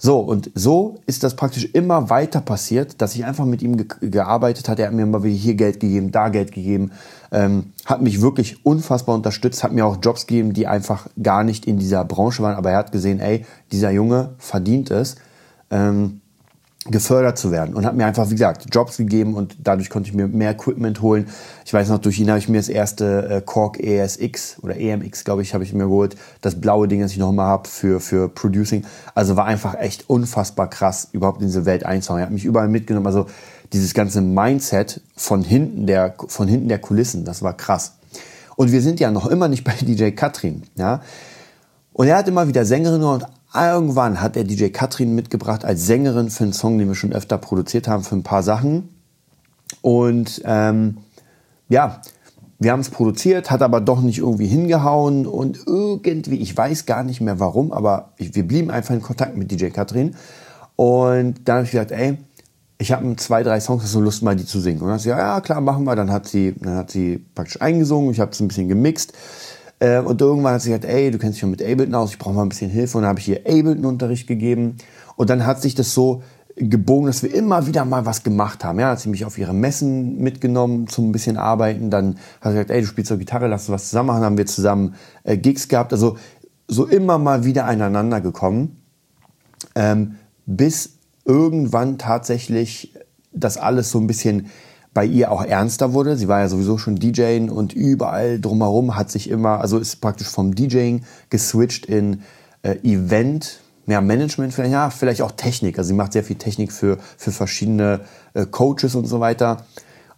So, 0.05 0.19
und 0.19 0.51
so 0.55 0.99
ist 1.07 1.23
das 1.23 1.35
praktisch 1.35 1.64
immer 1.73 2.11
weiter 2.11 2.43
passiert, 2.43 3.01
dass 3.01 3.14
ich 3.14 3.25
einfach 3.25 3.47
mit 3.47 3.62
ihm 3.62 3.79
ge 3.79 3.87
gearbeitet 4.03 4.69
hatte. 4.69 4.83
Er 4.83 4.88
hat 4.88 4.95
mir 4.95 5.05
immer 5.05 5.25
wieder 5.25 5.35
hier 5.35 5.55
Geld 5.55 5.81
gegeben, 5.81 6.12
da 6.12 6.29
Geld 6.29 6.53
gegeben, 6.53 6.90
ähm, 7.33 7.73
hat 7.87 8.03
mich 8.03 8.21
wirklich 8.21 8.67
unfassbar 8.67 9.14
unterstützt, 9.14 9.64
hat 9.64 9.73
mir 9.73 9.87
auch 9.87 9.97
Jobs 10.03 10.27
gegeben, 10.27 10.53
die 10.53 10.67
einfach 10.67 11.07
gar 11.23 11.43
nicht 11.43 11.64
in 11.64 11.79
dieser 11.79 12.05
Branche 12.05 12.43
waren. 12.43 12.55
Aber 12.55 12.71
er 12.71 12.77
hat 12.77 12.93
gesehen, 12.93 13.19
ey, 13.19 13.47
dieser 13.73 13.93
Junge 13.93 14.35
verdient 14.37 14.90
es. 14.90 15.17
Ähm, 15.71 16.21
gefördert 16.87 17.38
zu 17.38 17.51
werden 17.51 17.75
und 17.75 17.87
hat 17.87 17.94
mir 17.94 18.05
einfach, 18.05 18.29
wie 18.29 18.35
gesagt, 18.35 18.66
Jobs 18.70 18.99
gegeben 18.99 19.35
und 19.35 19.57
dadurch 19.59 19.88
konnte 19.88 20.11
ich 20.11 20.14
mir 20.14 20.29
mehr 20.29 20.51
Equipment 20.51 21.01
holen. 21.01 21.27
Ich 21.64 21.73
weiß 21.73 21.88
noch, 21.88 21.99
durch 21.99 22.18
ihn 22.18 22.29
habe 22.29 22.38
ich 22.38 22.49
mir 22.49 22.59
das 22.59 22.68
erste 22.68 23.29
äh, 23.29 23.40
Korg 23.40 23.81
ESX 23.81 24.59
oder 24.61 24.77
EMX, 24.77 25.25
glaube 25.25 25.40
ich, 25.40 25.55
habe 25.55 25.64
ich 25.64 25.73
mir 25.73 25.85
geholt. 25.85 26.16
Das 26.42 26.61
blaue 26.61 26.87
Ding, 26.87 27.01
das 27.01 27.12
ich 27.12 27.18
noch 27.18 27.31
immer 27.31 27.44
habe 27.44 27.68
für, 27.68 28.01
für 28.01 28.29
Producing. 28.29 28.85
Also 29.14 29.35
war 29.37 29.47
einfach 29.47 29.75
echt 29.77 30.11
unfassbar 30.11 30.68
krass, 30.68 31.09
überhaupt 31.12 31.40
in 31.40 31.47
diese 31.47 31.64
Welt 31.64 31.87
einzuhauen. 31.87 32.20
Er 32.20 32.27
hat 32.27 32.33
mich 32.33 32.44
überall 32.44 32.68
mitgenommen. 32.68 33.07
Also 33.07 33.27
dieses 33.73 33.94
ganze 33.94 34.20
Mindset 34.20 35.01
von 35.16 35.42
hinten 35.42 35.87
der, 35.87 36.14
von 36.29 36.49
hinten 36.49 36.68
der 36.68 36.81
Kulissen, 36.81 37.25
das 37.25 37.40
war 37.42 37.57
krass. 37.57 37.94
Und 38.57 38.73
wir 38.73 38.83
sind 38.83 39.01
ja 39.01 39.11
noch 39.11 39.27
immer 39.27 39.49
nicht 39.49 39.64
bei 39.64 39.73
DJ 39.81 40.11
Katrin, 40.11 40.64
ja. 40.77 41.01
Und 41.94 42.09
er 42.09 42.16
hat 42.16 42.29
immer 42.29 42.49
wieder 42.49 42.64
Sängerinnen 42.64 43.07
und 43.07 43.25
irgendwann 43.55 44.21
hat 44.21 44.37
der 44.37 44.45
DJ 44.45 44.69
Katrin 44.69 45.14
mitgebracht 45.14 45.64
als 45.64 45.87
Sängerin 45.87 46.31
für 46.31 46.45
einen 46.45 46.53
Song, 46.53 46.79
den 46.79 46.88
wir 46.88 46.95
schon 46.95 47.12
öfter 47.12 47.38
produziert 47.38 47.88
haben, 47.88 48.03
für 48.03 48.17
ein 48.17 48.23
paar 48.23 48.43
Sachen. 48.43 48.88
Und 49.81 50.43
ähm, 50.45 50.99
ja, 51.69 52.01
wir 52.59 52.73
haben 52.73 52.81
es 52.81 52.90
produziert, 52.90 53.51
hat 53.51 53.62
aber 53.62 53.81
doch 53.81 54.01
nicht 54.01 54.19
irgendwie 54.19 54.47
hingehauen 54.47 55.27
und 55.27 55.61
irgendwie, 55.67 56.37
ich 56.37 56.57
weiß 56.57 56.87
gar 56.87 57.03
nicht 57.03 57.21
mehr 57.21 57.40
warum, 57.40 57.73
aber 57.73 58.12
wir 58.17 58.47
blieben 58.47 58.71
einfach 58.71 58.95
in 58.95 59.03
Kontakt 59.03 59.37
mit 59.37 59.51
DJ 59.51 59.69
Katrin. 59.69 60.14
Und 60.77 61.47
dann 61.47 61.57
habe 61.57 61.64
ich 61.64 61.73
gesagt, 61.73 61.93
ey, 61.93 62.19
ich 62.79 62.93
habe 62.93 63.17
zwei, 63.17 63.43
drei 63.43 63.61
Songs, 63.61 63.83
hast 63.85 63.95
du 63.95 64.01
Lust 64.01 64.23
mal 64.23 64.37
die 64.37 64.45
zu 64.45 64.61
singen? 64.61 64.81
Und 64.81 64.87
dann 64.87 64.95
hat 64.95 65.01
sie, 65.03 65.11
ja, 65.11 65.19
ja, 65.19 65.40
klar, 65.40 65.61
machen 65.61 65.85
wir. 65.85 65.95
Dann 65.95 66.11
hat 66.11 66.27
sie, 66.27 66.55
dann 66.59 66.77
hat 66.77 66.90
sie 66.90 67.25
praktisch 67.35 67.61
eingesungen, 67.61 68.11
ich 68.11 68.21
habe 68.21 68.33
es 68.33 68.40
ein 68.40 68.49
bisschen 68.49 68.69
gemixt. 68.69 69.12
Äh, 69.79 70.01
und 70.01 70.21
irgendwann 70.21 70.55
hat 70.55 70.63
sie 70.63 70.71
gesagt, 70.71 70.85
ey, 70.85 71.11
du 71.11 71.19
kennst 71.19 71.35
dich 71.35 71.41
schon 71.41 71.51
mit 71.51 71.63
Ableton 71.63 71.95
aus, 71.95 72.11
ich 72.11 72.19
brauche 72.19 72.35
mal 72.35 72.43
ein 72.43 72.49
bisschen 72.49 72.71
Hilfe. 72.71 72.99
Und 72.99 73.03
dann 73.03 73.11
habe 73.11 73.21
ich 73.21 73.29
ihr 73.29 73.41
Ableton-Unterricht 73.41 74.27
gegeben. 74.27 74.77
Und 75.17 75.31
dann 75.31 75.47
hat 75.47 75.63
sich 75.63 75.75
das 75.75 75.95
so 75.95 76.23
gebogen, 76.57 77.07
dass 77.07 77.23
wir 77.23 77.35
immer 77.35 77.67
wieder 77.67 77.85
mal 77.85 78.07
was 78.07 78.23
gemacht 78.23 78.65
haben. 78.65 78.79
Ja, 78.79 78.91
hat 78.91 79.01
sie 79.01 79.09
mich 79.09 79.25
auf 79.25 79.39
ihre 79.39 79.53
Messen 79.53 80.19
mitgenommen 80.19 80.87
zum 80.87 81.09
ein 81.09 81.13
bisschen 81.13 81.37
arbeiten. 81.37 81.91
Dann 81.91 82.17
hat 82.41 82.53
sie 82.53 82.59
gesagt, 82.59 82.71
ey, 82.71 82.81
du 82.81 82.87
spielst 82.87 83.11
doch 83.11 83.19
Gitarre, 83.19 83.49
lass 83.49 83.63
uns 83.63 83.75
was 83.75 83.91
zusammen 83.91 84.09
machen. 84.09 84.21
Dann 84.21 84.27
haben 84.27 84.39
wir 84.39 84.47
zusammen 84.47 84.95
äh, 85.25 85.37
Gigs 85.37 85.69
gehabt. 85.69 85.93
Also 85.93 86.17
so 86.69 86.87
immer 86.87 87.19
mal 87.19 87.45
wieder 87.45 87.67
aneinander 87.67 88.21
gekommen. 88.21 88.81
Ähm, 89.75 90.17
bis 90.47 90.99
irgendwann 91.25 91.99
tatsächlich 91.99 92.95
das 93.33 93.57
alles 93.57 93.91
so 93.91 93.99
ein 93.99 94.07
bisschen 94.07 94.47
bei 94.95 95.05
ihr 95.05 95.31
auch 95.33 95.45
ernster 95.45 95.93
wurde. 95.93 96.17
Sie 96.17 96.29
war 96.29 96.41
ja 96.41 96.49
sowieso 96.49 96.79
schon 96.79 96.97
DJing 96.97 97.51
und 97.51 97.73
überall 97.73 98.41
drumherum 98.41 98.97
hat 98.97 99.11
sich 99.11 99.29
immer, 99.29 99.61
also 99.61 99.79
ist 99.79 99.97
praktisch 100.01 100.29
vom 100.29 100.55
DJing 100.55 101.03
geswitcht 101.29 101.87
in 101.87 102.23
äh, 102.63 102.77
Event, 102.85 103.61
ja, 103.87 104.01
Management 104.01 104.55
vielleicht, 104.55 104.73
ja, 104.73 104.89
vielleicht 104.91 105.21
auch 105.21 105.33
Technik. 105.33 105.79
Also 105.79 105.89
sie 105.89 105.95
macht 105.95 106.13
sehr 106.13 106.25
viel 106.25 106.37
Technik 106.37 106.73
für, 106.73 106.99
für 107.19 107.33
verschiedene 107.33 108.01
äh, 108.33 108.47
Coaches 108.47 108.95
und 108.95 109.07
so 109.07 109.21
weiter 109.21 109.67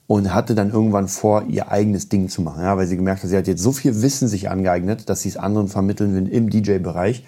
und 0.06 0.32
hatte 0.32 0.54
dann 0.54 0.70
irgendwann 0.70 1.08
vor, 1.08 1.44
ihr 1.48 1.72
eigenes 1.72 2.08
Ding 2.08 2.28
zu 2.28 2.42
machen, 2.42 2.62
ja, 2.62 2.76
weil 2.76 2.86
sie 2.86 2.96
gemerkt 2.96 3.22
hat, 3.22 3.30
sie 3.30 3.36
hat 3.36 3.48
jetzt 3.48 3.62
so 3.62 3.72
viel 3.72 4.02
Wissen 4.02 4.28
sich 4.28 4.50
angeeignet, 4.50 5.08
dass 5.08 5.22
sie 5.22 5.30
es 5.30 5.36
anderen 5.36 5.68
vermitteln 5.68 6.14
will 6.14 6.28
im 6.28 6.48
DJ-Bereich. 6.48 7.24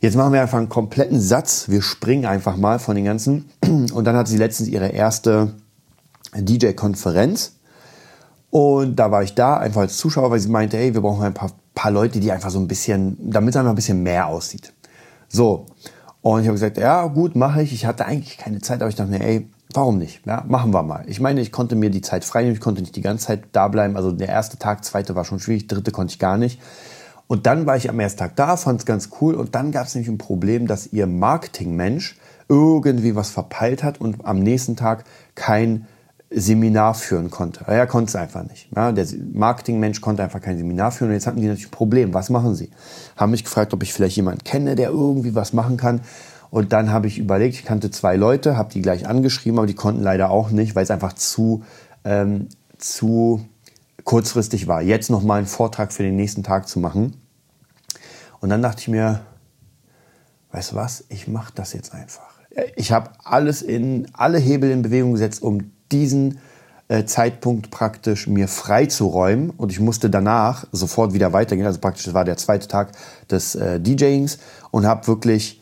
Jetzt 0.00 0.14
machen 0.14 0.34
wir 0.34 0.42
einfach 0.42 0.58
einen 0.58 0.68
kompletten 0.68 1.18
Satz. 1.20 1.68
Wir 1.68 1.82
springen 1.82 2.26
einfach 2.26 2.56
mal 2.56 2.78
von 2.78 2.94
den 2.94 3.06
ganzen. 3.06 3.46
Und 3.64 4.04
dann 4.04 4.14
hat 4.14 4.28
sie 4.28 4.36
letztens 4.36 4.68
ihre 4.68 4.88
erste 4.88 5.54
DJ-Konferenz. 6.44 7.56
Und 8.50 8.96
da 8.96 9.10
war 9.10 9.22
ich 9.22 9.34
da, 9.34 9.56
einfach 9.56 9.82
als 9.82 9.96
Zuschauer, 9.96 10.30
weil 10.30 10.40
sie 10.40 10.48
meinte, 10.48 10.76
hey, 10.76 10.94
wir 10.94 11.00
brauchen 11.00 11.22
ein 11.24 11.34
paar, 11.34 11.50
paar 11.74 11.90
Leute, 11.90 12.20
die 12.20 12.32
einfach 12.32 12.50
so 12.50 12.58
ein 12.58 12.68
bisschen, 12.68 13.16
damit 13.20 13.50
es 13.50 13.56
einfach 13.56 13.72
ein 13.72 13.76
bisschen 13.76 14.02
mehr 14.02 14.26
aussieht. 14.26 14.72
So. 15.28 15.66
Und 16.22 16.40
ich 16.40 16.46
habe 16.46 16.54
gesagt, 16.54 16.78
ja, 16.78 17.06
gut, 17.06 17.36
mache 17.36 17.62
ich. 17.62 17.72
Ich 17.72 17.86
hatte 17.86 18.06
eigentlich 18.06 18.38
keine 18.38 18.60
Zeit, 18.60 18.80
aber 18.80 18.88
ich 18.88 18.96
dachte 18.96 19.10
mir, 19.10 19.20
ey, 19.20 19.48
warum 19.74 19.98
nicht? 19.98 20.24
Ja, 20.26 20.44
machen 20.48 20.72
wir 20.72 20.82
mal. 20.82 21.04
Ich 21.06 21.20
meine, 21.20 21.40
ich 21.40 21.52
konnte 21.52 21.76
mir 21.76 21.90
die 21.90 22.00
Zeit 22.00 22.24
frei 22.24 22.42
nehmen, 22.42 22.54
ich 22.54 22.60
konnte 22.60 22.80
nicht 22.80 22.96
die 22.96 23.02
ganze 23.02 23.26
Zeit 23.26 23.44
da 23.52 23.68
bleiben. 23.68 23.96
Also 23.96 24.10
der 24.10 24.28
erste 24.28 24.58
Tag, 24.58 24.84
zweite 24.84 25.14
war 25.14 25.24
schon 25.24 25.38
schwierig, 25.38 25.66
dritte 25.66 25.90
konnte 25.90 26.12
ich 26.12 26.18
gar 26.18 26.38
nicht. 26.38 26.60
Und 27.28 27.46
dann 27.46 27.66
war 27.66 27.76
ich 27.76 27.90
am 27.90 27.98
ersten 27.98 28.20
Tag 28.20 28.36
da, 28.36 28.56
fand 28.56 28.80
es 28.80 28.86
ganz 28.86 29.10
cool. 29.20 29.34
Und 29.34 29.54
dann 29.54 29.72
gab 29.72 29.86
es 29.86 29.94
nämlich 29.94 30.08
ein 30.08 30.18
Problem, 30.18 30.66
dass 30.66 30.92
ihr 30.92 31.06
Marketingmensch 31.06 32.16
irgendwie 32.48 33.16
was 33.16 33.30
verpeilt 33.30 33.82
hat 33.82 34.00
und 34.00 34.24
am 34.24 34.38
nächsten 34.38 34.76
Tag 34.76 35.04
kein 35.34 35.86
Seminar 36.30 36.94
führen 36.94 37.30
konnte. 37.30 37.64
Er 37.66 37.86
konnte 37.86 38.08
es 38.08 38.16
einfach 38.16 38.42
nicht. 38.42 38.68
Ja, 38.74 38.90
der 38.90 39.06
Marketingmensch 39.32 40.00
konnte 40.00 40.24
einfach 40.24 40.40
kein 40.40 40.58
Seminar 40.58 40.90
führen. 40.90 41.10
Und 41.10 41.14
jetzt 41.14 41.26
hatten 41.26 41.40
die 41.40 41.46
natürlich 41.46 41.68
ein 41.68 41.70
Problem. 41.70 42.14
Was 42.14 42.30
machen 42.30 42.54
sie? 42.54 42.70
Haben 43.16 43.30
mich 43.30 43.44
gefragt, 43.44 43.72
ob 43.72 43.82
ich 43.82 43.92
vielleicht 43.92 44.16
jemanden 44.16 44.42
kenne, 44.42 44.74
der 44.74 44.90
irgendwie 44.90 45.34
was 45.34 45.52
machen 45.52 45.76
kann. 45.76 46.00
Und 46.50 46.72
dann 46.72 46.90
habe 46.90 47.06
ich 47.06 47.18
überlegt, 47.18 47.54
ich 47.54 47.64
kannte 47.64 47.90
zwei 47.90 48.16
Leute, 48.16 48.56
habe 48.56 48.72
die 48.72 48.82
gleich 48.82 49.06
angeschrieben, 49.06 49.58
aber 49.58 49.66
die 49.66 49.74
konnten 49.74 50.02
leider 50.02 50.30
auch 50.30 50.50
nicht, 50.50 50.74
weil 50.74 50.84
es 50.84 50.90
einfach 50.90 51.12
zu, 51.12 51.64
ähm, 52.04 52.48
zu 52.78 53.46
kurzfristig 54.04 54.66
war. 54.66 54.82
Jetzt 54.82 55.10
noch 55.10 55.22
mal 55.22 55.36
einen 55.36 55.46
Vortrag 55.46 55.92
für 55.92 56.02
den 56.02 56.16
nächsten 56.16 56.42
Tag 56.42 56.68
zu 56.68 56.80
machen. 56.80 57.16
Und 58.40 58.50
dann 58.50 58.62
dachte 58.62 58.80
ich 58.80 58.88
mir, 58.88 59.20
weißt 60.52 60.72
du 60.72 60.76
was, 60.76 61.04
ich 61.08 61.28
mache 61.28 61.52
das 61.54 61.72
jetzt 61.72 61.94
einfach. 61.94 62.40
Ich 62.74 62.90
habe 62.90 63.10
alles 63.22 63.62
in 63.62 64.08
alle 64.12 64.38
Hebel 64.38 64.70
in 64.70 64.82
Bewegung 64.82 65.12
gesetzt, 65.12 65.42
um 65.42 65.72
diesen 65.92 66.38
äh, 66.88 67.04
Zeitpunkt 67.04 67.70
praktisch 67.70 68.26
mir 68.26 68.48
freizuräumen 68.48 69.50
und 69.50 69.72
ich 69.72 69.80
musste 69.80 70.08
danach 70.10 70.66
sofort 70.72 71.14
wieder 71.14 71.32
weitergehen. 71.32 71.66
Also 71.66 71.80
praktisch, 71.80 72.04
das 72.04 72.14
war 72.14 72.24
der 72.24 72.36
zweite 72.36 72.68
Tag 72.68 72.92
des 73.30 73.54
äh, 73.54 73.80
DJings 73.80 74.38
und 74.70 74.86
habe 74.86 75.06
wirklich 75.06 75.60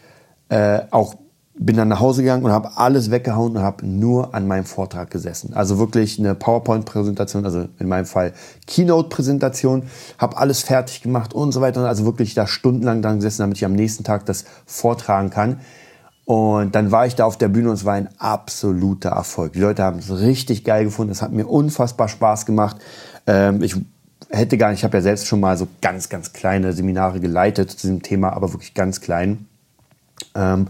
äh, 0.48 0.80
auch 0.90 1.14
bin 1.56 1.76
dann 1.76 1.88
nach 1.88 2.00
Hause 2.00 2.22
gegangen 2.22 2.44
und 2.44 2.50
habe 2.50 2.76
alles 2.76 3.10
weggehauen 3.10 3.56
und 3.56 3.62
habe 3.62 3.87
nur 3.87 4.34
an 4.34 4.48
meinem 4.48 4.64
Vortrag 4.64 5.10
gesessen. 5.10 5.54
Also 5.54 5.78
wirklich 5.78 6.18
eine 6.18 6.34
PowerPoint-Präsentation, 6.34 7.44
also 7.44 7.68
in 7.78 7.88
meinem 7.88 8.06
Fall 8.06 8.32
Keynote-Präsentation, 8.66 9.84
habe 10.18 10.37
alles 10.37 10.62
fertig 10.62 11.02
gemacht 11.02 11.32
und 11.32 11.52
so 11.52 11.60
weiter. 11.60 11.87
Also 11.87 12.04
wirklich 12.04 12.34
da 12.34 12.48
stundenlang 12.48 13.02
dran 13.02 13.16
gesessen, 13.16 13.42
damit 13.42 13.56
ich 13.56 13.64
am 13.64 13.72
nächsten 13.72 14.02
Tag 14.02 14.26
das 14.26 14.44
vortragen 14.66 15.30
kann. 15.30 15.60
Und 16.24 16.74
dann 16.74 16.90
war 16.90 17.06
ich 17.06 17.14
da 17.14 17.24
auf 17.26 17.37
der 17.37 17.48
Bühne 17.48 17.68
und 17.68 17.74
es 17.74 17.84
war 17.84 17.94
ein 17.94 18.08
absoluter 18.18 19.10
Erfolg. 19.10 19.52
Die 19.52 19.60
Leute 19.60 19.82
haben 19.82 19.98
es 19.98 20.10
richtig 20.10 20.64
geil 20.64 20.84
gefunden. 20.84 21.12
Es 21.12 21.20
hat 21.20 21.32
mir 21.32 21.46
unfassbar 21.46 22.08
Spaß 22.08 22.46
gemacht. 22.46 22.76
Ähm, 23.26 23.62
ich 23.62 23.76
hätte 24.30 24.56
gar 24.56 24.70
nicht, 24.70 24.80
ich 24.80 24.84
habe 24.84 24.96
ja 24.96 25.02
selbst 25.02 25.26
schon 25.26 25.40
mal 25.40 25.56
so 25.58 25.68
ganz, 25.82 26.08
ganz 26.08 26.32
kleine 26.32 26.72
Seminare 26.72 27.20
geleitet 27.20 27.70
zu 27.70 27.76
diesem 27.76 28.02
Thema, 28.02 28.32
aber 28.32 28.52
wirklich 28.52 28.72
ganz 28.72 29.02
klein. 29.02 29.46
Ähm, 30.34 30.68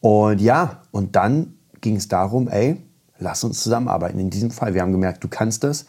und 0.00 0.40
ja, 0.40 0.82
und 0.92 1.16
dann 1.16 1.54
ging 1.80 1.96
es 1.96 2.06
darum, 2.06 2.48
ey, 2.48 2.76
lass 3.18 3.42
uns 3.42 3.60
zusammenarbeiten. 3.60 4.20
In 4.20 4.30
diesem 4.30 4.52
Fall, 4.52 4.74
wir 4.74 4.82
haben 4.82 4.92
gemerkt, 4.92 5.24
du 5.24 5.28
kannst 5.28 5.64
das. 5.64 5.86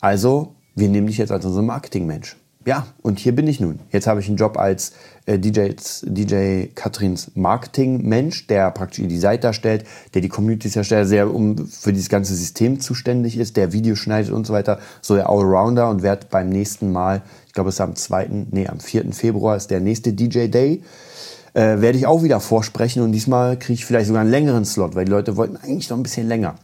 Also, 0.00 0.54
wir 0.74 0.88
nehmen 0.88 1.06
dich 1.06 1.18
jetzt 1.18 1.30
als 1.30 1.44
unseren 1.44 1.66
Marketingmensch 1.66 2.36
ja, 2.68 2.86
und 3.00 3.18
hier 3.18 3.34
bin 3.34 3.46
ich 3.46 3.60
nun. 3.60 3.78
Jetzt 3.92 4.06
habe 4.06 4.20
ich 4.20 4.28
einen 4.28 4.36
Job 4.36 4.58
als 4.58 4.92
äh, 5.24 5.38
DJ, 5.38 6.66
Katrins 6.74 7.30
Marketing-Mensch, 7.34 8.46
der 8.46 8.70
praktisch 8.72 9.08
die 9.08 9.18
Seite 9.18 9.46
erstellt, 9.46 9.86
der 10.12 10.20
die 10.20 10.28
Communities 10.28 10.76
erstellt, 10.76 11.10
der 11.10 11.34
um, 11.34 11.66
für 11.66 11.94
dieses 11.94 12.10
ganze 12.10 12.34
System 12.34 12.78
zuständig 12.78 13.38
ist, 13.38 13.56
der 13.56 13.72
Videos 13.72 14.00
schneidet 14.00 14.32
und 14.32 14.46
so 14.46 14.52
weiter. 14.52 14.80
So 15.00 15.14
der 15.14 15.30
Allrounder 15.30 15.88
und 15.88 16.02
werde 16.02 16.26
beim 16.28 16.50
nächsten 16.50 16.92
Mal, 16.92 17.22
ich 17.46 17.54
glaube 17.54 17.70
es 17.70 17.76
ist 17.76 17.80
am 17.80 17.96
2., 17.96 18.28
nee, 18.50 18.68
am 18.68 18.80
4. 18.80 19.12
Februar 19.12 19.56
ist 19.56 19.70
der 19.70 19.80
nächste 19.80 20.12
DJ 20.12 20.48
Day, 20.48 20.82
äh, 21.54 21.80
werde 21.80 21.96
ich 21.96 22.06
auch 22.06 22.22
wieder 22.22 22.38
vorsprechen 22.38 23.02
und 23.02 23.12
diesmal 23.12 23.58
kriege 23.58 23.78
ich 23.78 23.86
vielleicht 23.86 24.08
sogar 24.08 24.20
einen 24.20 24.30
längeren 24.30 24.66
Slot, 24.66 24.94
weil 24.94 25.06
die 25.06 25.10
Leute 25.10 25.38
wollten 25.38 25.56
eigentlich 25.56 25.88
noch 25.88 25.96
ein 25.96 26.02
bisschen 26.02 26.28
länger. 26.28 26.56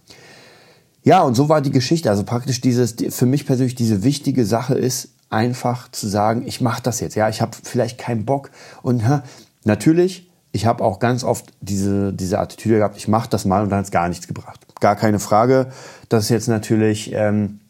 Ja, 1.02 1.22
und 1.22 1.34
so 1.34 1.48
war 1.48 1.62
die 1.62 1.70
Geschichte. 1.70 2.10
Also 2.10 2.24
praktisch 2.24 2.60
dieses, 2.60 2.94
für 3.08 3.26
mich 3.26 3.46
persönlich 3.46 3.74
diese 3.74 4.04
wichtige 4.04 4.44
Sache 4.44 4.74
ist, 4.74 5.13
einfach 5.34 5.90
zu 5.90 6.06
sagen, 6.08 6.44
ich 6.46 6.60
mache 6.60 6.82
das 6.82 7.00
jetzt. 7.00 7.16
Ja, 7.16 7.28
ich 7.28 7.42
habe 7.42 7.56
vielleicht 7.62 7.98
keinen 7.98 8.24
Bock. 8.24 8.50
Und 8.82 9.06
ha, 9.06 9.24
natürlich, 9.64 10.30
ich 10.52 10.64
habe 10.64 10.82
auch 10.84 11.00
ganz 11.00 11.24
oft 11.24 11.52
diese, 11.60 12.12
diese 12.12 12.38
Attitüde 12.38 12.78
gehabt, 12.78 12.96
ich 12.96 13.08
mache 13.08 13.28
das 13.28 13.44
mal 13.44 13.62
und 13.62 13.70
dann 13.70 13.80
hat 13.80 13.86
es 13.86 13.90
gar 13.90 14.08
nichts 14.08 14.28
gebracht. 14.28 14.60
Gar 14.80 14.96
keine 14.96 15.18
Frage. 15.18 15.66
Das 16.08 16.24
ist 16.24 16.30
jetzt 16.30 16.48
natürlich, 16.48 17.12
ähm, 17.12 17.60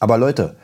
aber 0.00 0.18
Leute, 0.18 0.56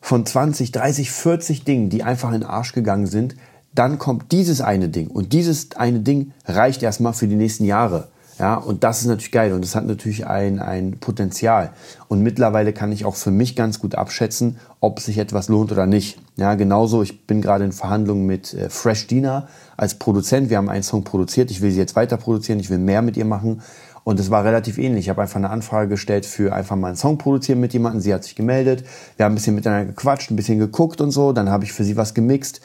von 0.00 0.24
20, 0.24 0.70
30, 0.72 1.10
40 1.10 1.64
Dingen, 1.64 1.90
die 1.90 2.02
einfach 2.02 2.28
in 2.28 2.40
den 2.40 2.48
Arsch 2.48 2.72
gegangen 2.72 3.06
sind, 3.06 3.34
dann 3.74 3.98
kommt 3.98 4.32
dieses 4.32 4.60
eine 4.60 4.88
Ding. 4.88 5.08
Und 5.08 5.32
dieses 5.32 5.76
eine 5.76 6.00
Ding 6.00 6.32
reicht 6.44 6.82
erstmal 6.82 7.14
für 7.14 7.26
die 7.26 7.36
nächsten 7.36 7.64
Jahre. 7.64 8.08
Ja, 8.38 8.54
und 8.54 8.84
das 8.84 9.00
ist 9.00 9.06
natürlich 9.06 9.32
geil 9.32 9.52
und 9.52 9.64
das 9.64 9.74
hat 9.74 9.84
natürlich 9.84 10.26
ein, 10.26 10.60
ein 10.60 10.98
Potenzial. 11.00 11.70
Und 12.06 12.22
mittlerweile 12.22 12.72
kann 12.72 12.92
ich 12.92 13.04
auch 13.04 13.16
für 13.16 13.32
mich 13.32 13.56
ganz 13.56 13.80
gut 13.80 13.96
abschätzen, 13.96 14.58
ob 14.80 15.00
sich 15.00 15.18
etwas 15.18 15.48
lohnt 15.48 15.72
oder 15.72 15.86
nicht. 15.86 16.20
Ja, 16.36 16.54
genauso, 16.54 17.02
ich 17.02 17.26
bin 17.26 17.40
gerade 17.42 17.64
in 17.64 17.72
Verhandlungen 17.72 18.26
mit 18.26 18.54
äh, 18.54 18.70
Fresh 18.70 19.08
Dina 19.08 19.48
als 19.76 19.96
Produzent. 19.96 20.50
Wir 20.50 20.58
haben 20.58 20.68
einen 20.68 20.84
Song 20.84 21.02
produziert, 21.02 21.50
ich 21.50 21.62
will 21.62 21.72
sie 21.72 21.78
jetzt 21.78 21.96
weiter 21.96 22.16
produzieren, 22.16 22.60
ich 22.60 22.70
will 22.70 22.78
mehr 22.78 23.02
mit 23.02 23.16
ihr 23.16 23.24
machen. 23.24 23.60
Und 24.04 24.18
es 24.20 24.30
war 24.30 24.44
relativ 24.44 24.78
ähnlich. 24.78 25.04
Ich 25.04 25.10
habe 25.10 25.20
einfach 25.20 25.36
eine 25.36 25.50
Anfrage 25.50 25.88
gestellt 25.88 26.24
für 26.24 26.54
einfach 26.54 26.76
mal 26.76 26.88
einen 26.88 26.96
Song 26.96 27.18
produzieren 27.18 27.60
mit 27.60 27.74
jemandem. 27.74 28.00
Sie 28.00 28.14
hat 28.14 28.24
sich 28.24 28.36
gemeldet. 28.36 28.84
Wir 29.16 29.26
haben 29.26 29.32
ein 29.32 29.34
bisschen 29.34 29.54
miteinander 29.54 29.84
gequatscht, 29.84 30.30
ein 30.30 30.36
bisschen 30.36 30.58
geguckt 30.58 31.02
und 31.02 31.10
so. 31.10 31.32
Dann 31.32 31.50
habe 31.50 31.64
ich 31.64 31.74
für 31.74 31.84
sie 31.84 31.96
was 31.96 32.14
gemixt. 32.14 32.62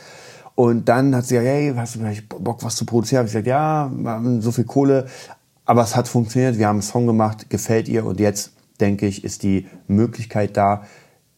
Und 0.55 0.87
dann 0.87 1.13
hat 1.13 1.25
sie 1.25 1.35
gesagt, 1.35 1.49
hey, 1.49 1.73
hast 1.75 1.95
du 1.95 1.99
vielleicht 1.99 2.29
Bock, 2.29 2.63
was 2.63 2.77
zu 2.77 2.85
produzieren? 2.85 3.19
Habe 3.19 3.27
ich 3.27 3.33
gesagt, 3.33 3.47
ja, 3.47 3.91
so 4.39 4.53
viel 4.53 4.63
Kohle. 4.63 5.07
Aber 5.65 5.83
es 5.83 5.95
hat 5.95 6.07
funktioniert, 6.07 6.57
wir 6.57 6.67
haben 6.67 6.77
einen 6.77 6.81
Song 6.81 7.07
gemacht, 7.07 7.49
gefällt 7.49 7.87
ihr 7.87 8.05
und 8.05 8.19
jetzt, 8.19 8.51
denke 8.79 9.05
ich, 9.07 9.23
ist 9.23 9.43
die 9.43 9.67
Möglichkeit 9.87 10.57
da, 10.57 10.83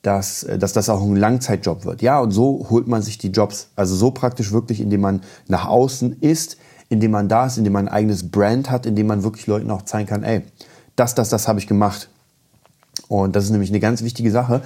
dass, 0.01 0.43
äh, 0.43 0.57
dass 0.57 0.73
das 0.73 0.89
auch 0.89 1.01
ein 1.01 1.15
Langzeitjob 1.15 1.85
wird. 1.85 2.01
Ja, 2.01 2.19
und 2.19 2.31
so 2.31 2.67
holt 2.69 2.87
man 2.87 3.01
sich 3.01 3.17
die 3.17 3.29
Jobs. 3.29 3.69
Also 3.75 3.95
so 3.95 4.11
praktisch 4.11 4.51
wirklich, 4.51 4.81
indem 4.81 5.01
man 5.01 5.21
nach 5.47 5.67
außen 5.67 6.19
ist, 6.21 6.57
indem 6.89 7.11
man 7.11 7.27
da 7.27 7.47
ist, 7.47 7.57
indem 7.57 7.73
man 7.73 7.87
ein 7.87 7.93
eigenes 7.93 8.29
Brand 8.29 8.69
hat, 8.69 8.85
indem 8.85 9.07
man 9.07 9.23
wirklich 9.23 9.47
Leuten 9.47 9.71
auch 9.71 9.83
zeigen 9.83 10.07
kann, 10.07 10.23
ey, 10.23 10.43
das, 10.95 11.15
das, 11.15 11.29
das 11.29 11.47
habe 11.47 11.59
ich 11.59 11.67
gemacht. 11.67 12.09
Und 13.07 13.35
das 13.35 13.45
ist 13.45 13.51
nämlich 13.51 13.69
eine 13.69 13.79
ganz 13.79 14.03
wichtige 14.03 14.31
Sache. 14.31 14.61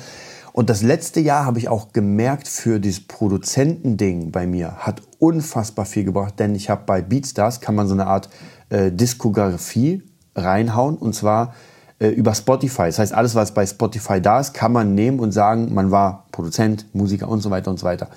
Und 0.51 0.69
das 0.69 0.81
letzte 0.81 1.19
Jahr 1.19 1.45
habe 1.45 1.59
ich 1.59 1.69
auch 1.69 1.93
gemerkt, 1.93 2.47
für 2.47 2.79
dieses 2.79 3.01
Produzentending 3.01 4.31
bei 4.31 4.47
mir 4.47 4.77
hat 4.77 5.01
unfassbar 5.19 5.85
viel 5.85 6.03
gebracht, 6.03 6.39
denn 6.39 6.55
ich 6.55 6.69
habe 6.69 6.83
bei 6.85 7.01
Beatstars, 7.01 7.61
kann 7.61 7.75
man 7.75 7.87
so 7.87 7.93
eine 7.93 8.07
Art 8.07 8.29
äh, 8.69 8.91
Diskografie 8.91 10.03
reinhauen 10.35 10.95
und 10.97 11.13
zwar 11.13 11.53
äh, 11.99 12.07
über 12.09 12.33
Spotify. 12.33 12.85
Das 12.85 12.99
heißt, 12.99 13.13
alles, 13.13 13.35
was 13.35 13.53
bei 13.53 13.65
Spotify 13.65 14.21
da 14.21 14.39
ist, 14.39 14.53
kann 14.53 14.71
man 14.71 14.95
nehmen 14.95 15.19
und 15.19 15.31
sagen, 15.31 15.73
man 15.73 15.91
war 15.91 16.25
Produzent, 16.31 16.85
Musiker 16.93 17.27
und 17.27 17.41
so 17.41 17.49
weiter 17.51 17.71
und 17.71 17.79
so 17.79 17.85
weiter. 17.85 18.09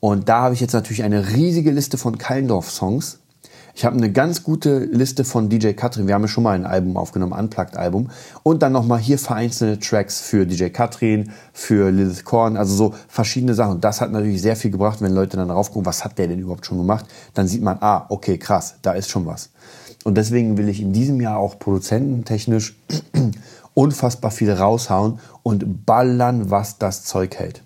Und 0.00 0.28
da 0.28 0.42
habe 0.42 0.54
ich 0.54 0.60
jetzt 0.60 0.72
natürlich 0.72 1.04
eine 1.04 1.28
riesige 1.30 1.70
Liste 1.70 1.96
von 1.96 2.18
Keindorf-Songs. 2.18 3.20
Ich 3.74 3.86
habe 3.86 3.96
eine 3.96 4.12
ganz 4.12 4.42
gute 4.42 4.80
Liste 4.80 5.24
von 5.24 5.48
DJ 5.48 5.72
Katrin. 5.72 6.06
Wir 6.06 6.14
haben 6.14 6.22
ja 6.22 6.28
schon 6.28 6.44
mal 6.44 6.54
ein 6.54 6.66
Album 6.66 6.96
aufgenommen, 6.98 7.32
Unplugged-Album. 7.32 8.10
Und 8.42 8.62
dann 8.62 8.72
nochmal 8.72 8.98
hier 8.98 9.18
vereinzelte 9.18 9.78
Tracks 9.78 10.20
für 10.20 10.44
DJ 10.44 10.66
Katrin, 10.66 11.30
für 11.54 11.90
Lilith 11.90 12.24
Korn, 12.24 12.58
also 12.58 12.74
so 12.74 12.94
verschiedene 13.08 13.54
Sachen. 13.54 13.76
Und 13.76 13.84
das 13.84 14.02
hat 14.02 14.12
natürlich 14.12 14.42
sehr 14.42 14.56
viel 14.56 14.70
gebracht, 14.70 15.00
wenn 15.00 15.14
Leute 15.14 15.38
dann 15.38 15.48
drauf 15.48 15.68
gucken, 15.70 15.86
was 15.86 16.04
hat 16.04 16.18
der 16.18 16.28
denn 16.28 16.38
überhaupt 16.38 16.66
schon 16.66 16.76
gemacht? 16.76 17.06
Dann 17.32 17.48
sieht 17.48 17.62
man, 17.62 17.78
ah, 17.80 18.04
okay, 18.10 18.36
krass, 18.36 18.74
da 18.82 18.92
ist 18.92 19.08
schon 19.08 19.24
was. 19.24 19.51
Und 20.04 20.16
deswegen 20.16 20.58
will 20.58 20.68
ich 20.68 20.80
in 20.80 20.92
diesem 20.92 21.20
Jahr 21.20 21.38
auch 21.38 21.58
produzententechnisch 21.58 22.76
unfassbar 23.74 24.30
viel 24.30 24.52
raushauen 24.52 25.20
und 25.42 25.86
ballern, 25.86 26.50
was 26.50 26.78
das 26.78 27.04
Zeug 27.04 27.36
hält. 27.36 27.62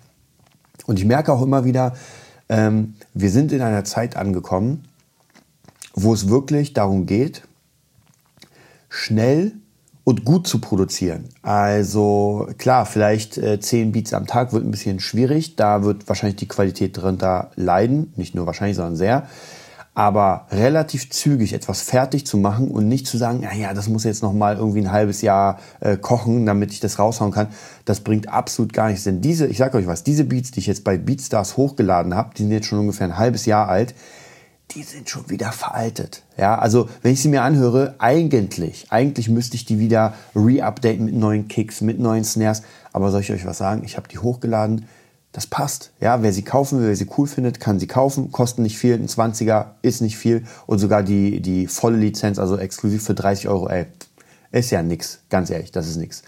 Und 0.85 0.99
ich 0.99 1.05
merke 1.05 1.33
auch 1.33 1.41
immer 1.41 1.65
wieder, 1.65 1.93
ähm, 2.49 2.95
wir 3.13 3.29
sind 3.29 3.51
in 3.51 3.61
einer 3.61 3.83
Zeit 3.83 4.15
angekommen, 4.15 4.85
wo 5.93 6.13
es 6.13 6.29
wirklich 6.29 6.73
darum 6.73 7.05
geht, 7.05 7.43
schnell 8.87 9.53
und 10.03 10.23
gut 10.23 10.47
zu 10.47 10.61
produzieren. 10.61 11.25
Also 11.41 12.47
klar, 12.57 12.85
vielleicht 12.85 13.37
äh, 13.37 13.59
10 13.59 13.91
Beats 13.91 14.13
am 14.13 14.25
Tag 14.25 14.53
wird 14.53 14.63
ein 14.63 14.71
bisschen 14.71 15.01
schwierig. 15.01 15.57
Da 15.57 15.83
wird 15.83 16.07
wahrscheinlich 16.07 16.37
die 16.37 16.47
Qualität 16.47 16.97
darunter 16.97 17.51
leiden. 17.55 18.13
Nicht 18.15 18.33
nur 18.33 18.45
wahrscheinlich, 18.45 18.77
sondern 18.77 18.95
sehr 18.95 19.27
aber 19.97 20.45
relativ 20.51 21.09
zügig 21.09 21.53
etwas 21.53 21.81
fertig 21.81 22.27
zu 22.27 22.37
machen 22.37 22.69
und 22.69 22.87
nicht 22.87 23.07
zu 23.07 23.17
sagen, 23.17 23.41
ja, 23.41 23.51
ja, 23.55 23.73
das 23.73 23.89
muss 23.89 24.03
jetzt 24.03 24.21
noch 24.21 24.31
mal 24.31 24.55
irgendwie 24.55 24.81
ein 24.81 24.91
halbes 24.91 25.23
Jahr 25.23 25.59
äh, 25.79 25.97
kochen, 25.97 26.45
damit 26.45 26.71
ich 26.71 26.79
das 26.79 26.99
raushauen 26.99 27.31
kann, 27.31 27.47
das 27.83 28.01
bringt 28.01 28.29
absolut 28.29 28.73
gar 28.73 28.89
nichts. 28.89 29.05
Denn 29.05 29.21
diese, 29.21 29.47
ich 29.47 29.57
sage 29.57 29.75
euch 29.75 29.87
was, 29.87 30.03
diese 30.03 30.23
Beats, 30.25 30.51
die 30.51 30.59
ich 30.59 30.67
jetzt 30.67 30.83
bei 30.83 30.99
Beatstars 30.99 31.57
hochgeladen 31.57 32.13
habe, 32.13 32.29
die 32.37 32.43
sind 32.43 32.51
jetzt 32.51 32.67
schon 32.67 32.77
ungefähr 32.77 33.07
ein 33.07 33.17
halbes 33.17 33.47
Jahr 33.47 33.69
alt, 33.69 33.95
die 34.75 34.83
sind 34.83 35.09
schon 35.09 35.31
wieder 35.31 35.51
veraltet. 35.51 36.21
Ja, 36.37 36.59
also 36.59 36.89
wenn 37.01 37.13
ich 37.13 37.21
sie 37.23 37.29
mir 37.29 37.41
anhöre, 37.41 37.95
eigentlich, 37.97 38.91
eigentlich 38.91 39.29
müsste 39.29 39.55
ich 39.55 39.65
die 39.65 39.79
wieder 39.79 40.13
re-updaten 40.35 41.05
mit 41.05 41.15
neuen 41.15 41.47
Kicks, 41.47 41.81
mit 41.81 41.97
neuen 41.97 42.23
Snares. 42.23 42.61
Aber 42.93 43.09
soll 43.09 43.21
ich 43.21 43.31
euch 43.31 43.47
was 43.47 43.57
sagen? 43.57 43.81
Ich 43.83 43.97
habe 43.97 44.07
die 44.07 44.19
hochgeladen 44.19 44.85
das 45.31 45.47
passt. 45.47 45.91
Ja, 45.99 46.23
wer 46.23 46.33
sie 46.33 46.41
kaufen 46.41 46.79
will, 46.79 46.87
wer 46.87 46.95
sie 46.95 47.09
cool 47.17 47.27
findet, 47.27 47.59
kann 47.59 47.79
sie 47.79 47.87
kaufen. 47.87 48.31
Kosten 48.31 48.63
nicht 48.63 48.77
viel, 48.77 48.95
ein 48.95 49.07
20er 49.07 49.67
ist 49.81 50.01
nicht 50.01 50.17
viel. 50.17 50.45
Und 50.65 50.79
sogar 50.79 51.03
die, 51.03 51.41
die 51.41 51.67
volle 51.67 51.97
Lizenz, 51.97 52.39
also 52.39 52.57
exklusiv 52.57 53.03
für 53.03 53.13
30 53.13 53.47
Euro, 53.47 53.69
ey, 53.69 53.85
ist 54.51 54.71
ja 54.71 54.81
nix. 54.81 55.19
Ganz 55.29 55.49
ehrlich, 55.49 55.71
das 55.71 55.87
ist 55.87 55.97
nix. 55.97 56.23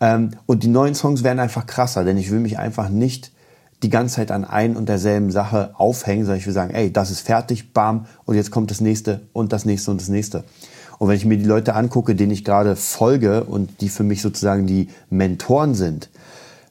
Ähm, 0.00 0.30
und 0.46 0.62
die 0.62 0.68
neuen 0.68 0.94
Songs 0.94 1.22
werden 1.22 1.40
einfach 1.40 1.66
krasser, 1.66 2.04
denn 2.04 2.16
ich 2.16 2.30
will 2.30 2.40
mich 2.40 2.58
einfach 2.58 2.88
nicht 2.88 3.32
die 3.82 3.90
ganze 3.90 4.16
Zeit 4.16 4.30
an 4.30 4.44
ein 4.44 4.76
und 4.76 4.88
derselben 4.88 5.30
Sache 5.30 5.72
aufhängen, 5.74 6.24
sondern 6.24 6.38
ich 6.38 6.46
will 6.46 6.54
sagen, 6.54 6.72
ey, 6.72 6.92
das 6.92 7.10
ist 7.10 7.20
fertig, 7.20 7.72
bam, 7.72 8.06
und 8.24 8.36
jetzt 8.36 8.50
kommt 8.50 8.70
das 8.70 8.80
nächste 8.80 9.22
und 9.32 9.52
das 9.52 9.64
nächste 9.64 9.90
und 9.90 10.00
das 10.00 10.08
nächste. 10.08 10.44
Und 10.98 11.08
wenn 11.08 11.16
ich 11.16 11.26
mir 11.26 11.36
die 11.36 11.44
Leute 11.44 11.74
angucke, 11.74 12.14
denen 12.14 12.32
ich 12.32 12.44
gerade 12.44 12.74
folge 12.74 13.44
und 13.44 13.82
die 13.82 13.90
für 13.90 14.02
mich 14.02 14.22
sozusagen 14.22 14.66
die 14.66 14.88
Mentoren 15.10 15.74
sind, 15.74 16.08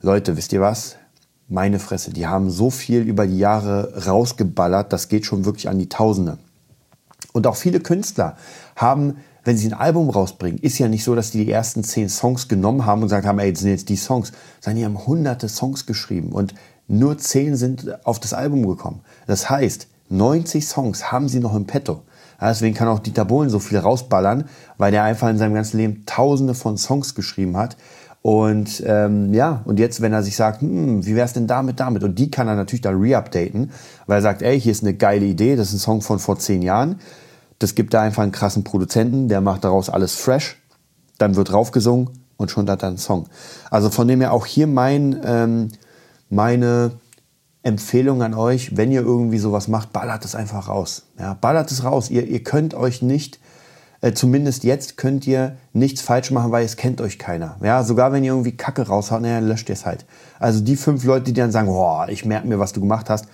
Leute, 0.01 0.35
wisst 0.35 0.51
ihr 0.51 0.61
was? 0.61 0.95
Meine 1.47 1.79
Fresse, 1.79 2.11
die 2.11 2.27
haben 2.27 2.49
so 2.49 2.69
viel 2.69 3.01
über 3.01 3.27
die 3.27 3.37
Jahre 3.37 4.05
rausgeballert, 4.07 4.91
das 4.91 5.09
geht 5.09 5.25
schon 5.25 5.45
wirklich 5.45 5.69
an 5.69 5.77
die 5.77 5.89
Tausende. 5.89 6.37
Und 7.33 7.47
auch 7.47 7.55
viele 7.55 7.79
Künstler 7.79 8.37
haben, 8.75 9.17
wenn 9.43 9.57
sie 9.57 9.67
ein 9.67 9.73
Album 9.73 10.09
rausbringen, 10.09 10.59
ist 10.59 10.79
ja 10.79 10.87
nicht 10.87 11.03
so, 11.03 11.13
dass 11.13 11.31
die 11.31 11.45
die 11.45 11.51
ersten 11.51 11.83
zehn 11.83 12.09
Songs 12.09 12.47
genommen 12.47 12.85
haben 12.85 13.01
und 13.01 13.09
gesagt 13.09 13.27
haben, 13.27 13.39
ey, 13.39 13.51
das 13.51 13.61
sind 13.61 13.69
jetzt 13.69 13.89
die 13.89 13.95
Songs, 13.95 14.31
sondern 14.59 14.79
die 14.79 14.85
haben 14.85 15.05
hunderte 15.05 15.47
Songs 15.47 15.85
geschrieben 15.85 16.31
und 16.31 16.55
nur 16.87 17.17
zehn 17.17 17.55
sind 17.55 18.05
auf 18.05 18.19
das 18.19 18.33
Album 18.33 18.65
gekommen. 18.65 19.01
Das 19.27 19.49
heißt, 19.49 19.87
90 20.09 20.67
Songs 20.67 21.11
haben 21.11 21.29
sie 21.29 21.39
noch 21.39 21.55
im 21.55 21.65
Petto. 21.65 22.01
deswegen 22.39 22.75
kann 22.75 22.87
auch 22.87 22.99
Dieter 22.99 23.25
Bohlen 23.25 23.49
so 23.49 23.59
viel 23.59 23.79
rausballern, 23.79 24.45
weil 24.77 24.91
der 24.91 25.03
einfach 25.03 25.29
in 25.29 25.37
seinem 25.37 25.55
ganzen 25.55 25.77
Leben 25.77 26.03
tausende 26.05 26.53
von 26.53 26.77
Songs 26.77 27.15
geschrieben 27.15 27.57
hat 27.57 27.75
und 28.25 28.81
ähm, 28.87 29.35
ja, 29.35 29.61
und 29.65 29.77
jetzt, 29.77 30.01
wenn 30.01 30.11
er 30.11 30.23
sich 30.23 30.35
sagt, 30.35 30.61
hm, 30.61 31.05
wie 31.05 31.15
wär's 31.15 31.33
denn 31.33 31.45
damit, 31.45 31.79
damit? 31.79 32.03
Und 32.03 32.17
die 32.17 32.31
kann 32.31 32.47
er 32.47 32.55
natürlich 32.55 32.81
dann 32.81 32.95
reupdaten, 32.95 33.69
weil 34.07 34.17
er 34.17 34.21
sagt, 34.23 34.41
ey, 34.41 34.59
hier 34.59 34.71
ist 34.71 34.81
eine 34.81 34.95
geile 34.95 35.27
Idee, 35.27 35.55
das 35.55 35.67
ist 35.67 35.73
ein 35.75 35.79
Song 35.79 36.01
von 36.01 36.17
vor 36.17 36.39
zehn 36.39 36.63
Jahren. 36.63 36.99
Das 37.59 37.75
gibt 37.75 37.93
da 37.93 38.01
einfach 38.01 38.23
einen 38.23 38.31
krassen 38.31 38.63
Produzenten, 38.63 39.27
der 39.29 39.41
macht 39.41 39.63
daraus 39.63 39.91
alles 39.91 40.15
fresh. 40.15 40.59
Dann 41.19 41.35
wird 41.35 41.51
draufgesungen 41.51 42.09
und 42.37 42.49
schon 42.49 42.67
hat 42.67 42.81
er 42.81 42.87
einen 42.87 42.97
Song. 42.97 43.27
Also 43.69 43.91
von 43.91 44.07
dem 44.07 44.21
her 44.21 44.33
auch 44.33 44.47
hier 44.47 44.65
mein, 44.65 45.21
ähm, 45.23 45.67
meine 46.31 46.93
Empfehlung 47.61 48.23
an 48.23 48.33
euch, 48.33 48.75
wenn 48.75 48.91
ihr 48.91 49.01
irgendwie 49.01 49.37
sowas 49.37 49.67
macht, 49.67 49.93
ballert 49.93 50.25
es 50.25 50.33
einfach 50.33 50.67
raus. 50.67 51.03
Ja, 51.19 51.35
ballert 51.35 51.69
es 51.69 51.83
raus. 51.83 52.09
Ihr, 52.09 52.25
ihr 52.25 52.41
könnt 52.41 52.73
euch 52.73 53.03
nicht 53.03 53.39
äh, 54.05 54.13
zumindest 54.13 54.63
jetzt 54.63 54.97
könnt 54.97 55.25
ihr 55.25 55.57
nichts 55.73 55.99
falsch 56.01 56.29
machen, 56.29 56.51
weil 56.51 56.63
es 56.63 56.77
kennt 56.77 57.01
euch 57.01 57.17
keiner. 57.17 57.57
Ja, 57.63 57.83
sogar 57.83 58.11
wenn 58.11 58.23
ihr 58.23 58.33
irgendwie 58.33 58.55
Kacke 58.55 58.85
raushaut, 58.85 59.23
naja, 59.23 59.39
löscht 59.39 59.67
ihr 59.67 59.73
es 59.73 59.87
halt. 59.87 60.05
Also 60.37 60.61
die 60.61 60.75
fünf 60.75 61.03
Leute, 61.05 61.25
die 61.25 61.33
dann 61.33 61.51
sagen, 61.51 61.65
boah, 61.65 62.07
ich 62.07 62.23
merke 62.23 62.47
mir, 62.47 62.59
was 62.59 62.71
du 62.71 62.81
gemacht 62.81 63.09
hast, 63.09 63.27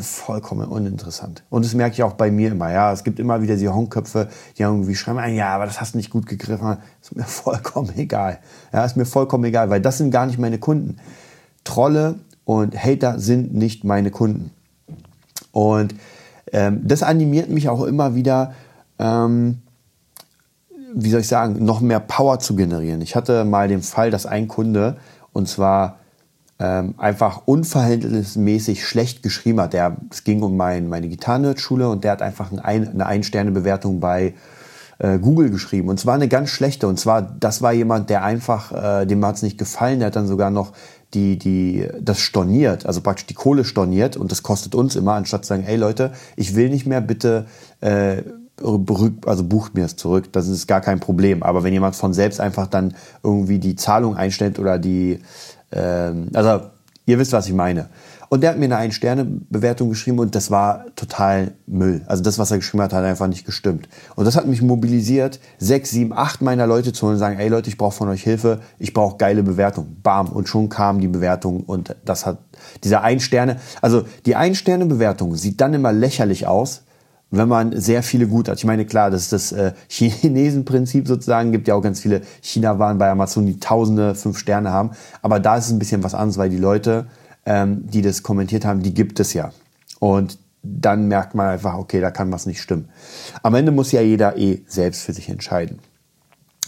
vollkommen 0.00 0.66
uninteressant. 0.68 1.42
Und 1.50 1.66
das 1.66 1.74
merke 1.74 1.92
ich 1.92 2.02
auch 2.02 2.14
bei 2.14 2.30
mir 2.30 2.52
immer. 2.52 2.72
Ja, 2.72 2.90
es 2.90 3.04
gibt 3.04 3.20
immer 3.20 3.42
wieder 3.42 3.56
die 3.56 3.68
Honköpfe, 3.68 4.30
die 4.56 4.62
irgendwie 4.62 4.94
schreiben, 4.94 5.34
ja, 5.34 5.54
aber 5.54 5.66
das 5.66 5.78
hast 5.78 5.92
du 5.92 5.98
nicht 5.98 6.08
gut 6.08 6.24
gegriffen. 6.24 6.78
Ist 7.02 7.14
mir 7.14 7.24
vollkommen 7.26 7.92
egal. 7.94 8.38
Ja, 8.72 8.82
ist 8.86 8.96
mir 8.96 9.04
vollkommen 9.04 9.44
egal, 9.44 9.68
weil 9.68 9.82
das 9.82 9.98
sind 9.98 10.10
gar 10.10 10.24
nicht 10.24 10.38
meine 10.38 10.58
Kunden. 10.58 10.96
Trolle 11.64 12.14
und 12.46 12.74
Hater 12.82 13.18
sind 13.18 13.52
nicht 13.52 13.84
meine 13.84 14.10
Kunden. 14.10 14.52
Und 15.52 15.94
ähm, 16.50 16.80
das 16.82 17.02
animiert 17.02 17.50
mich 17.50 17.68
auch 17.68 17.82
immer 17.82 18.14
wieder, 18.14 18.54
ähm, 18.98 19.58
wie 20.94 21.10
soll 21.10 21.20
ich 21.20 21.28
sagen, 21.28 21.64
noch 21.64 21.80
mehr 21.80 22.00
Power 22.00 22.38
zu 22.38 22.56
generieren. 22.56 23.00
Ich 23.00 23.16
hatte 23.16 23.44
mal 23.44 23.68
den 23.68 23.82
Fall, 23.82 24.10
dass 24.10 24.26
ein 24.26 24.48
Kunde, 24.48 24.96
und 25.32 25.48
zwar 25.48 25.98
ähm, 26.58 26.94
einfach 26.98 27.42
unverhältnismäßig 27.46 28.86
schlecht 28.86 29.22
geschrieben 29.22 29.60
hat. 29.60 29.72
Der, 29.72 29.96
es 30.10 30.24
ging 30.24 30.42
um 30.42 30.56
mein, 30.56 30.88
meine 30.88 31.08
Gitarrenschule 31.08 31.88
und 31.88 32.04
der 32.04 32.12
hat 32.12 32.22
einfach 32.22 32.52
ein, 32.52 32.88
eine 32.88 33.06
Ein-Sterne-Bewertung 33.06 33.98
bei 33.98 34.34
äh, 34.98 35.18
Google 35.18 35.50
geschrieben. 35.50 35.88
Und 35.88 35.98
zwar 35.98 36.14
eine 36.14 36.28
ganz 36.28 36.50
schlechte. 36.50 36.86
Und 36.86 37.00
zwar, 37.00 37.22
das 37.22 37.60
war 37.60 37.72
jemand, 37.72 38.08
der 38.08 38.22
einfach, 38.22 39.00
äh, 39.02 39.06
dem 39.06 39.24
hat 39.26 39.36
es 39.36 39.42
nicht 39.42 39.58
gefallen, 39.58 39.98
der 39.98 40.06
hat 40.06 40.16
dann 40.16 40.28
sogar 40.28 40.50
noch 40.50 40.72
die, 41.14 41.38
die, 41.38 41.88
das 42.00 42.20
storniert, 42.20 42.86
also 42.86 43.00
praktisch 43.00 43.26
die 43.26 43.34
Kohle 43.34 43.64
storniert 43.64 44.16
und 44.16 44.32
das 44.32 44.42
kostet 44.42 44.74
uns 44.74 44.96
immer, 44.96 45.14
anstatt 45.14 45.44
zu 45.44 45.50
sagen, 45.50 45.64
ey 45.64 45.76
Leute, 45.76 46.12
ich 46.36 46.56
will 46.56 46.70
nicht 46.70 46.86
mehr, 46.86 47.00
bitte 47.00 47.46
äh, 47.80 48.22
also 48.60 49.44
bucht 49.44 49.74
mir 49.74 49.84
es 49.84 49.96
zurück, 49.96 50.32
das 50.32 50.48
ist 50.48 50.66
gar 50.66 50.80
kein 50.80 51.00
Problem. 51.00 51.42
Aber 51.42 51.64
wenn 51.64 51.72
jemand 51.72 51.96
von 51.96 52.12
selbst 52.12 52.40
einfach 52.40 52.66
dann 52.66 52.94
irgendwie 53.22 53.58
die 53.58 53.76
Zahlung 53.76 54.16
einstellt 54.16 54.58
oder 54.58 54.78
die, 54.78 55.20
ähm, 55.72 56.28
also 56.34 56.66
ihr 57.06 57.18
wisst, 57.18 57.32
was 57.32 57.46
ich 57.46 57.54
meine. 57.54 57.88
Und 58.28 58.40
der 58.40 58.50
hat 58.50 58.58
mir 58.58 58.64
eine 58.64 58.78
Ein-Sterne-Bewertung 58.78 59.90
geschrieben 59.90 60.18
und 60.18 60.34
das 60.34 60.50
war 60.50 60.86
total 60.96 61.52
Müll. 61.66 62.02
Also 62.06 62.22
das, 62.22 62.38
was 62.38 62.50
er 62.50 62.56
geschrieben 62.56 62.82
hat, 62.82 62.92
hat 62.92 63.04
einfach 63.04 63.28
nicht 63.28 63.44
gestimmt. 63.44 63.88
Und 64.16 64.24
das 64.24 64.34
hat 64.34 64.46
mich 64.46 64.62
mobilisiert, 64.62 65.38
sechs, 65.58 65.90
sieben, 65.90 66.12
acht 66.12 66.42
meiner 66.42 66.66
Leute 66.66 66.92
zu 66.92 67.02
holen 67.02 67.14
und 67.14 67.18
sagen, 67.20 67.38
ey 67.38 67.48
Leute, 67.48 67.68
ich 67.68 67.78
brauche 67.78 67.94
von 67.94 68.08
euch 68.08 68.22
Hilfe, 68.22 68.60
ich 68.78 68.92
brauche 68.92 69.18
geile 69.18 69.42
Bewertung. 69.42 69.98
Bam. 70.02 70.28
Und 70.28 70.48
schon 70.48 70.68
kam 70.68 71.00
die 71.00 71.08
Bewertung 71.08 71.60
und 71.60 71.94
das 72.04 72.26
hat, 72.26 72.38
dieser 72.82 73.02
Ein-Sterne, 73.02 73.60
also 73.82 74.04
die 74.26 74.36
Ein-Sterne-Bewertung 74.36 75.36
sieht 75.36 75.60
dann 75.60 75.74
immer 75.74 75.92
lächerlich 75.92 76.46
aus, 76.46 76.83
wenn 77.36 77.48
man 77.48 77.78
sehr 77.80 78.02
viele 78.02 78.26
gut 78.26 78.48
hat. 78.48 78.58
Ich 78.58 78.64
meine, 78.64 78.84
klar, 78.84 79.10
das 79.10 79.22
ist 79.22 79.32
das 79.32 79.52
äh, 79.52 79.72
Chinesenprinzip 79.88 81.06
sozusagen. 81.08 81.52
Gibt 81.52 81.68
ja 81.68 81.74
auch 81.74 81.82
ganz 81.82 82.00
viele 82.00 82.22
China-Waren 82.42 82.98
bei 82.98 83.10
Amazon, 83.10 83.46
die 83.46 83.58
tausende 83.58 84.14
fünf 84.14 84.38
Sterne 84.38 84.70
haben. 84.70 84.90
Aber 85.22 85.40
da 85.40 85.56
ist 85.56 85.66
es 85.66 85.72
ein 85.72 85.78
bisschen 85.78 86.02
was 86.02 86.14
anderes, 86.14 86.38
weil 86.38 86.50
die 86.50 86.58
Leute, 86.58 87.06
ähm, 87.46 87.88
die 87.88 88.02
das 88.02 88.22
kommentiert 88.22 88.64
haben, 88.64 88.82
die 88.82 88.94
gibt 88.94 89.20
es 89.20 89.32
ja. 89.34 89.52
Und 90.00 90.38
dann 90.62 91.08
merkt 91.08 91.34
man 91.34 91.48
einfach, 91.48 91.74
okay, 91.74 92.00
da 92.00 92.10
kann 92.10 92.32
was 92.32 92.46
nicht 92.46 92.60
stimmen. 92.60 92.88
Am 93.42 93.54
Ende 93.54 93.70
muss 93.70 93.92
ja 93.92 94.00
jeder 94.00 94.36
eh 94.38 94.62
selbst 94.66 95.02
für 95.02 95.12
sich 95.12 95.28
entscheiden. 95.28 95.78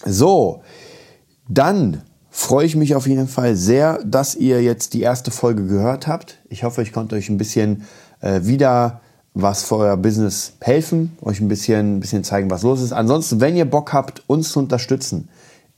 So, 0.05 0.62
dann 1.49 2.03
freue 2.30 2.66
ich 2.66 2.76
mich 2.76 2.95
auf 2.95 3.07
jeden 3.07 3.28
Fall 3.28 3.57
sehr, 3.57 3.99
dass 4.05 4.34
ihr 4.34 4.62
jetzt 4.62 4.93
die 4.93 5.01
erste 5.01 5.30
Folge 5.30 5.66
gehört 5.66 6.07
habt. 6.07 6.38
Ich 6.51 6.64
hoffe, 6.64 6.82
ich 6.82 6.93
konnte 6.93 7.16
euch 7.16 7.30
ein 7.30 7.38
bisschen 7.38 7.84
äh, 8.20 8.40
wieder 8.43 9.01
was 9.39 9.64
für 9.64 9.76
euer 9.76 9.99
Business 9.99 10.55
helfen, 10.62 11.14
euch 11.20 11.41
ein 11.41 11.49
bisschen, 11.49 11.97
ein 11.97 12.01
bisschen 12.01 12.24
zeigen, 12.24 12.51
was 12.51 12.62
los 12.62 12.80
ist. 12.80 12.95
Ansonsten, 12.95 13.39
wenn 13.39 13.55
ihr 13.55 13.66
Bock 13.66 13.93
habt, 13.93 14.22
uns 14.28 14.51
zu 14.51 14.61
unterstützen, 14.61 15.28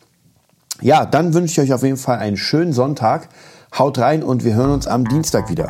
Ja, 0.79 1.05
dann 1.05 1.33
wünsche 1.33 1.51
ich 1.51 1.67
euch 1.67 1.73
auf 1.73 1.83
jeden 1.83 1.97
Fall 1.97 2.19
einen 2.19 2.37
schönen 2.37 2.71
Sonntag. 2.71 3.27
Haut 3.77 3.99
rein 3.99 4.23
und 4.23 4.45
wir 4.45 4.55
hören 4.55 4.71
uns 4.71 4.87
am 4.87 5.03
Dienstag 5.03 5.49
wieder. 5.49 5.69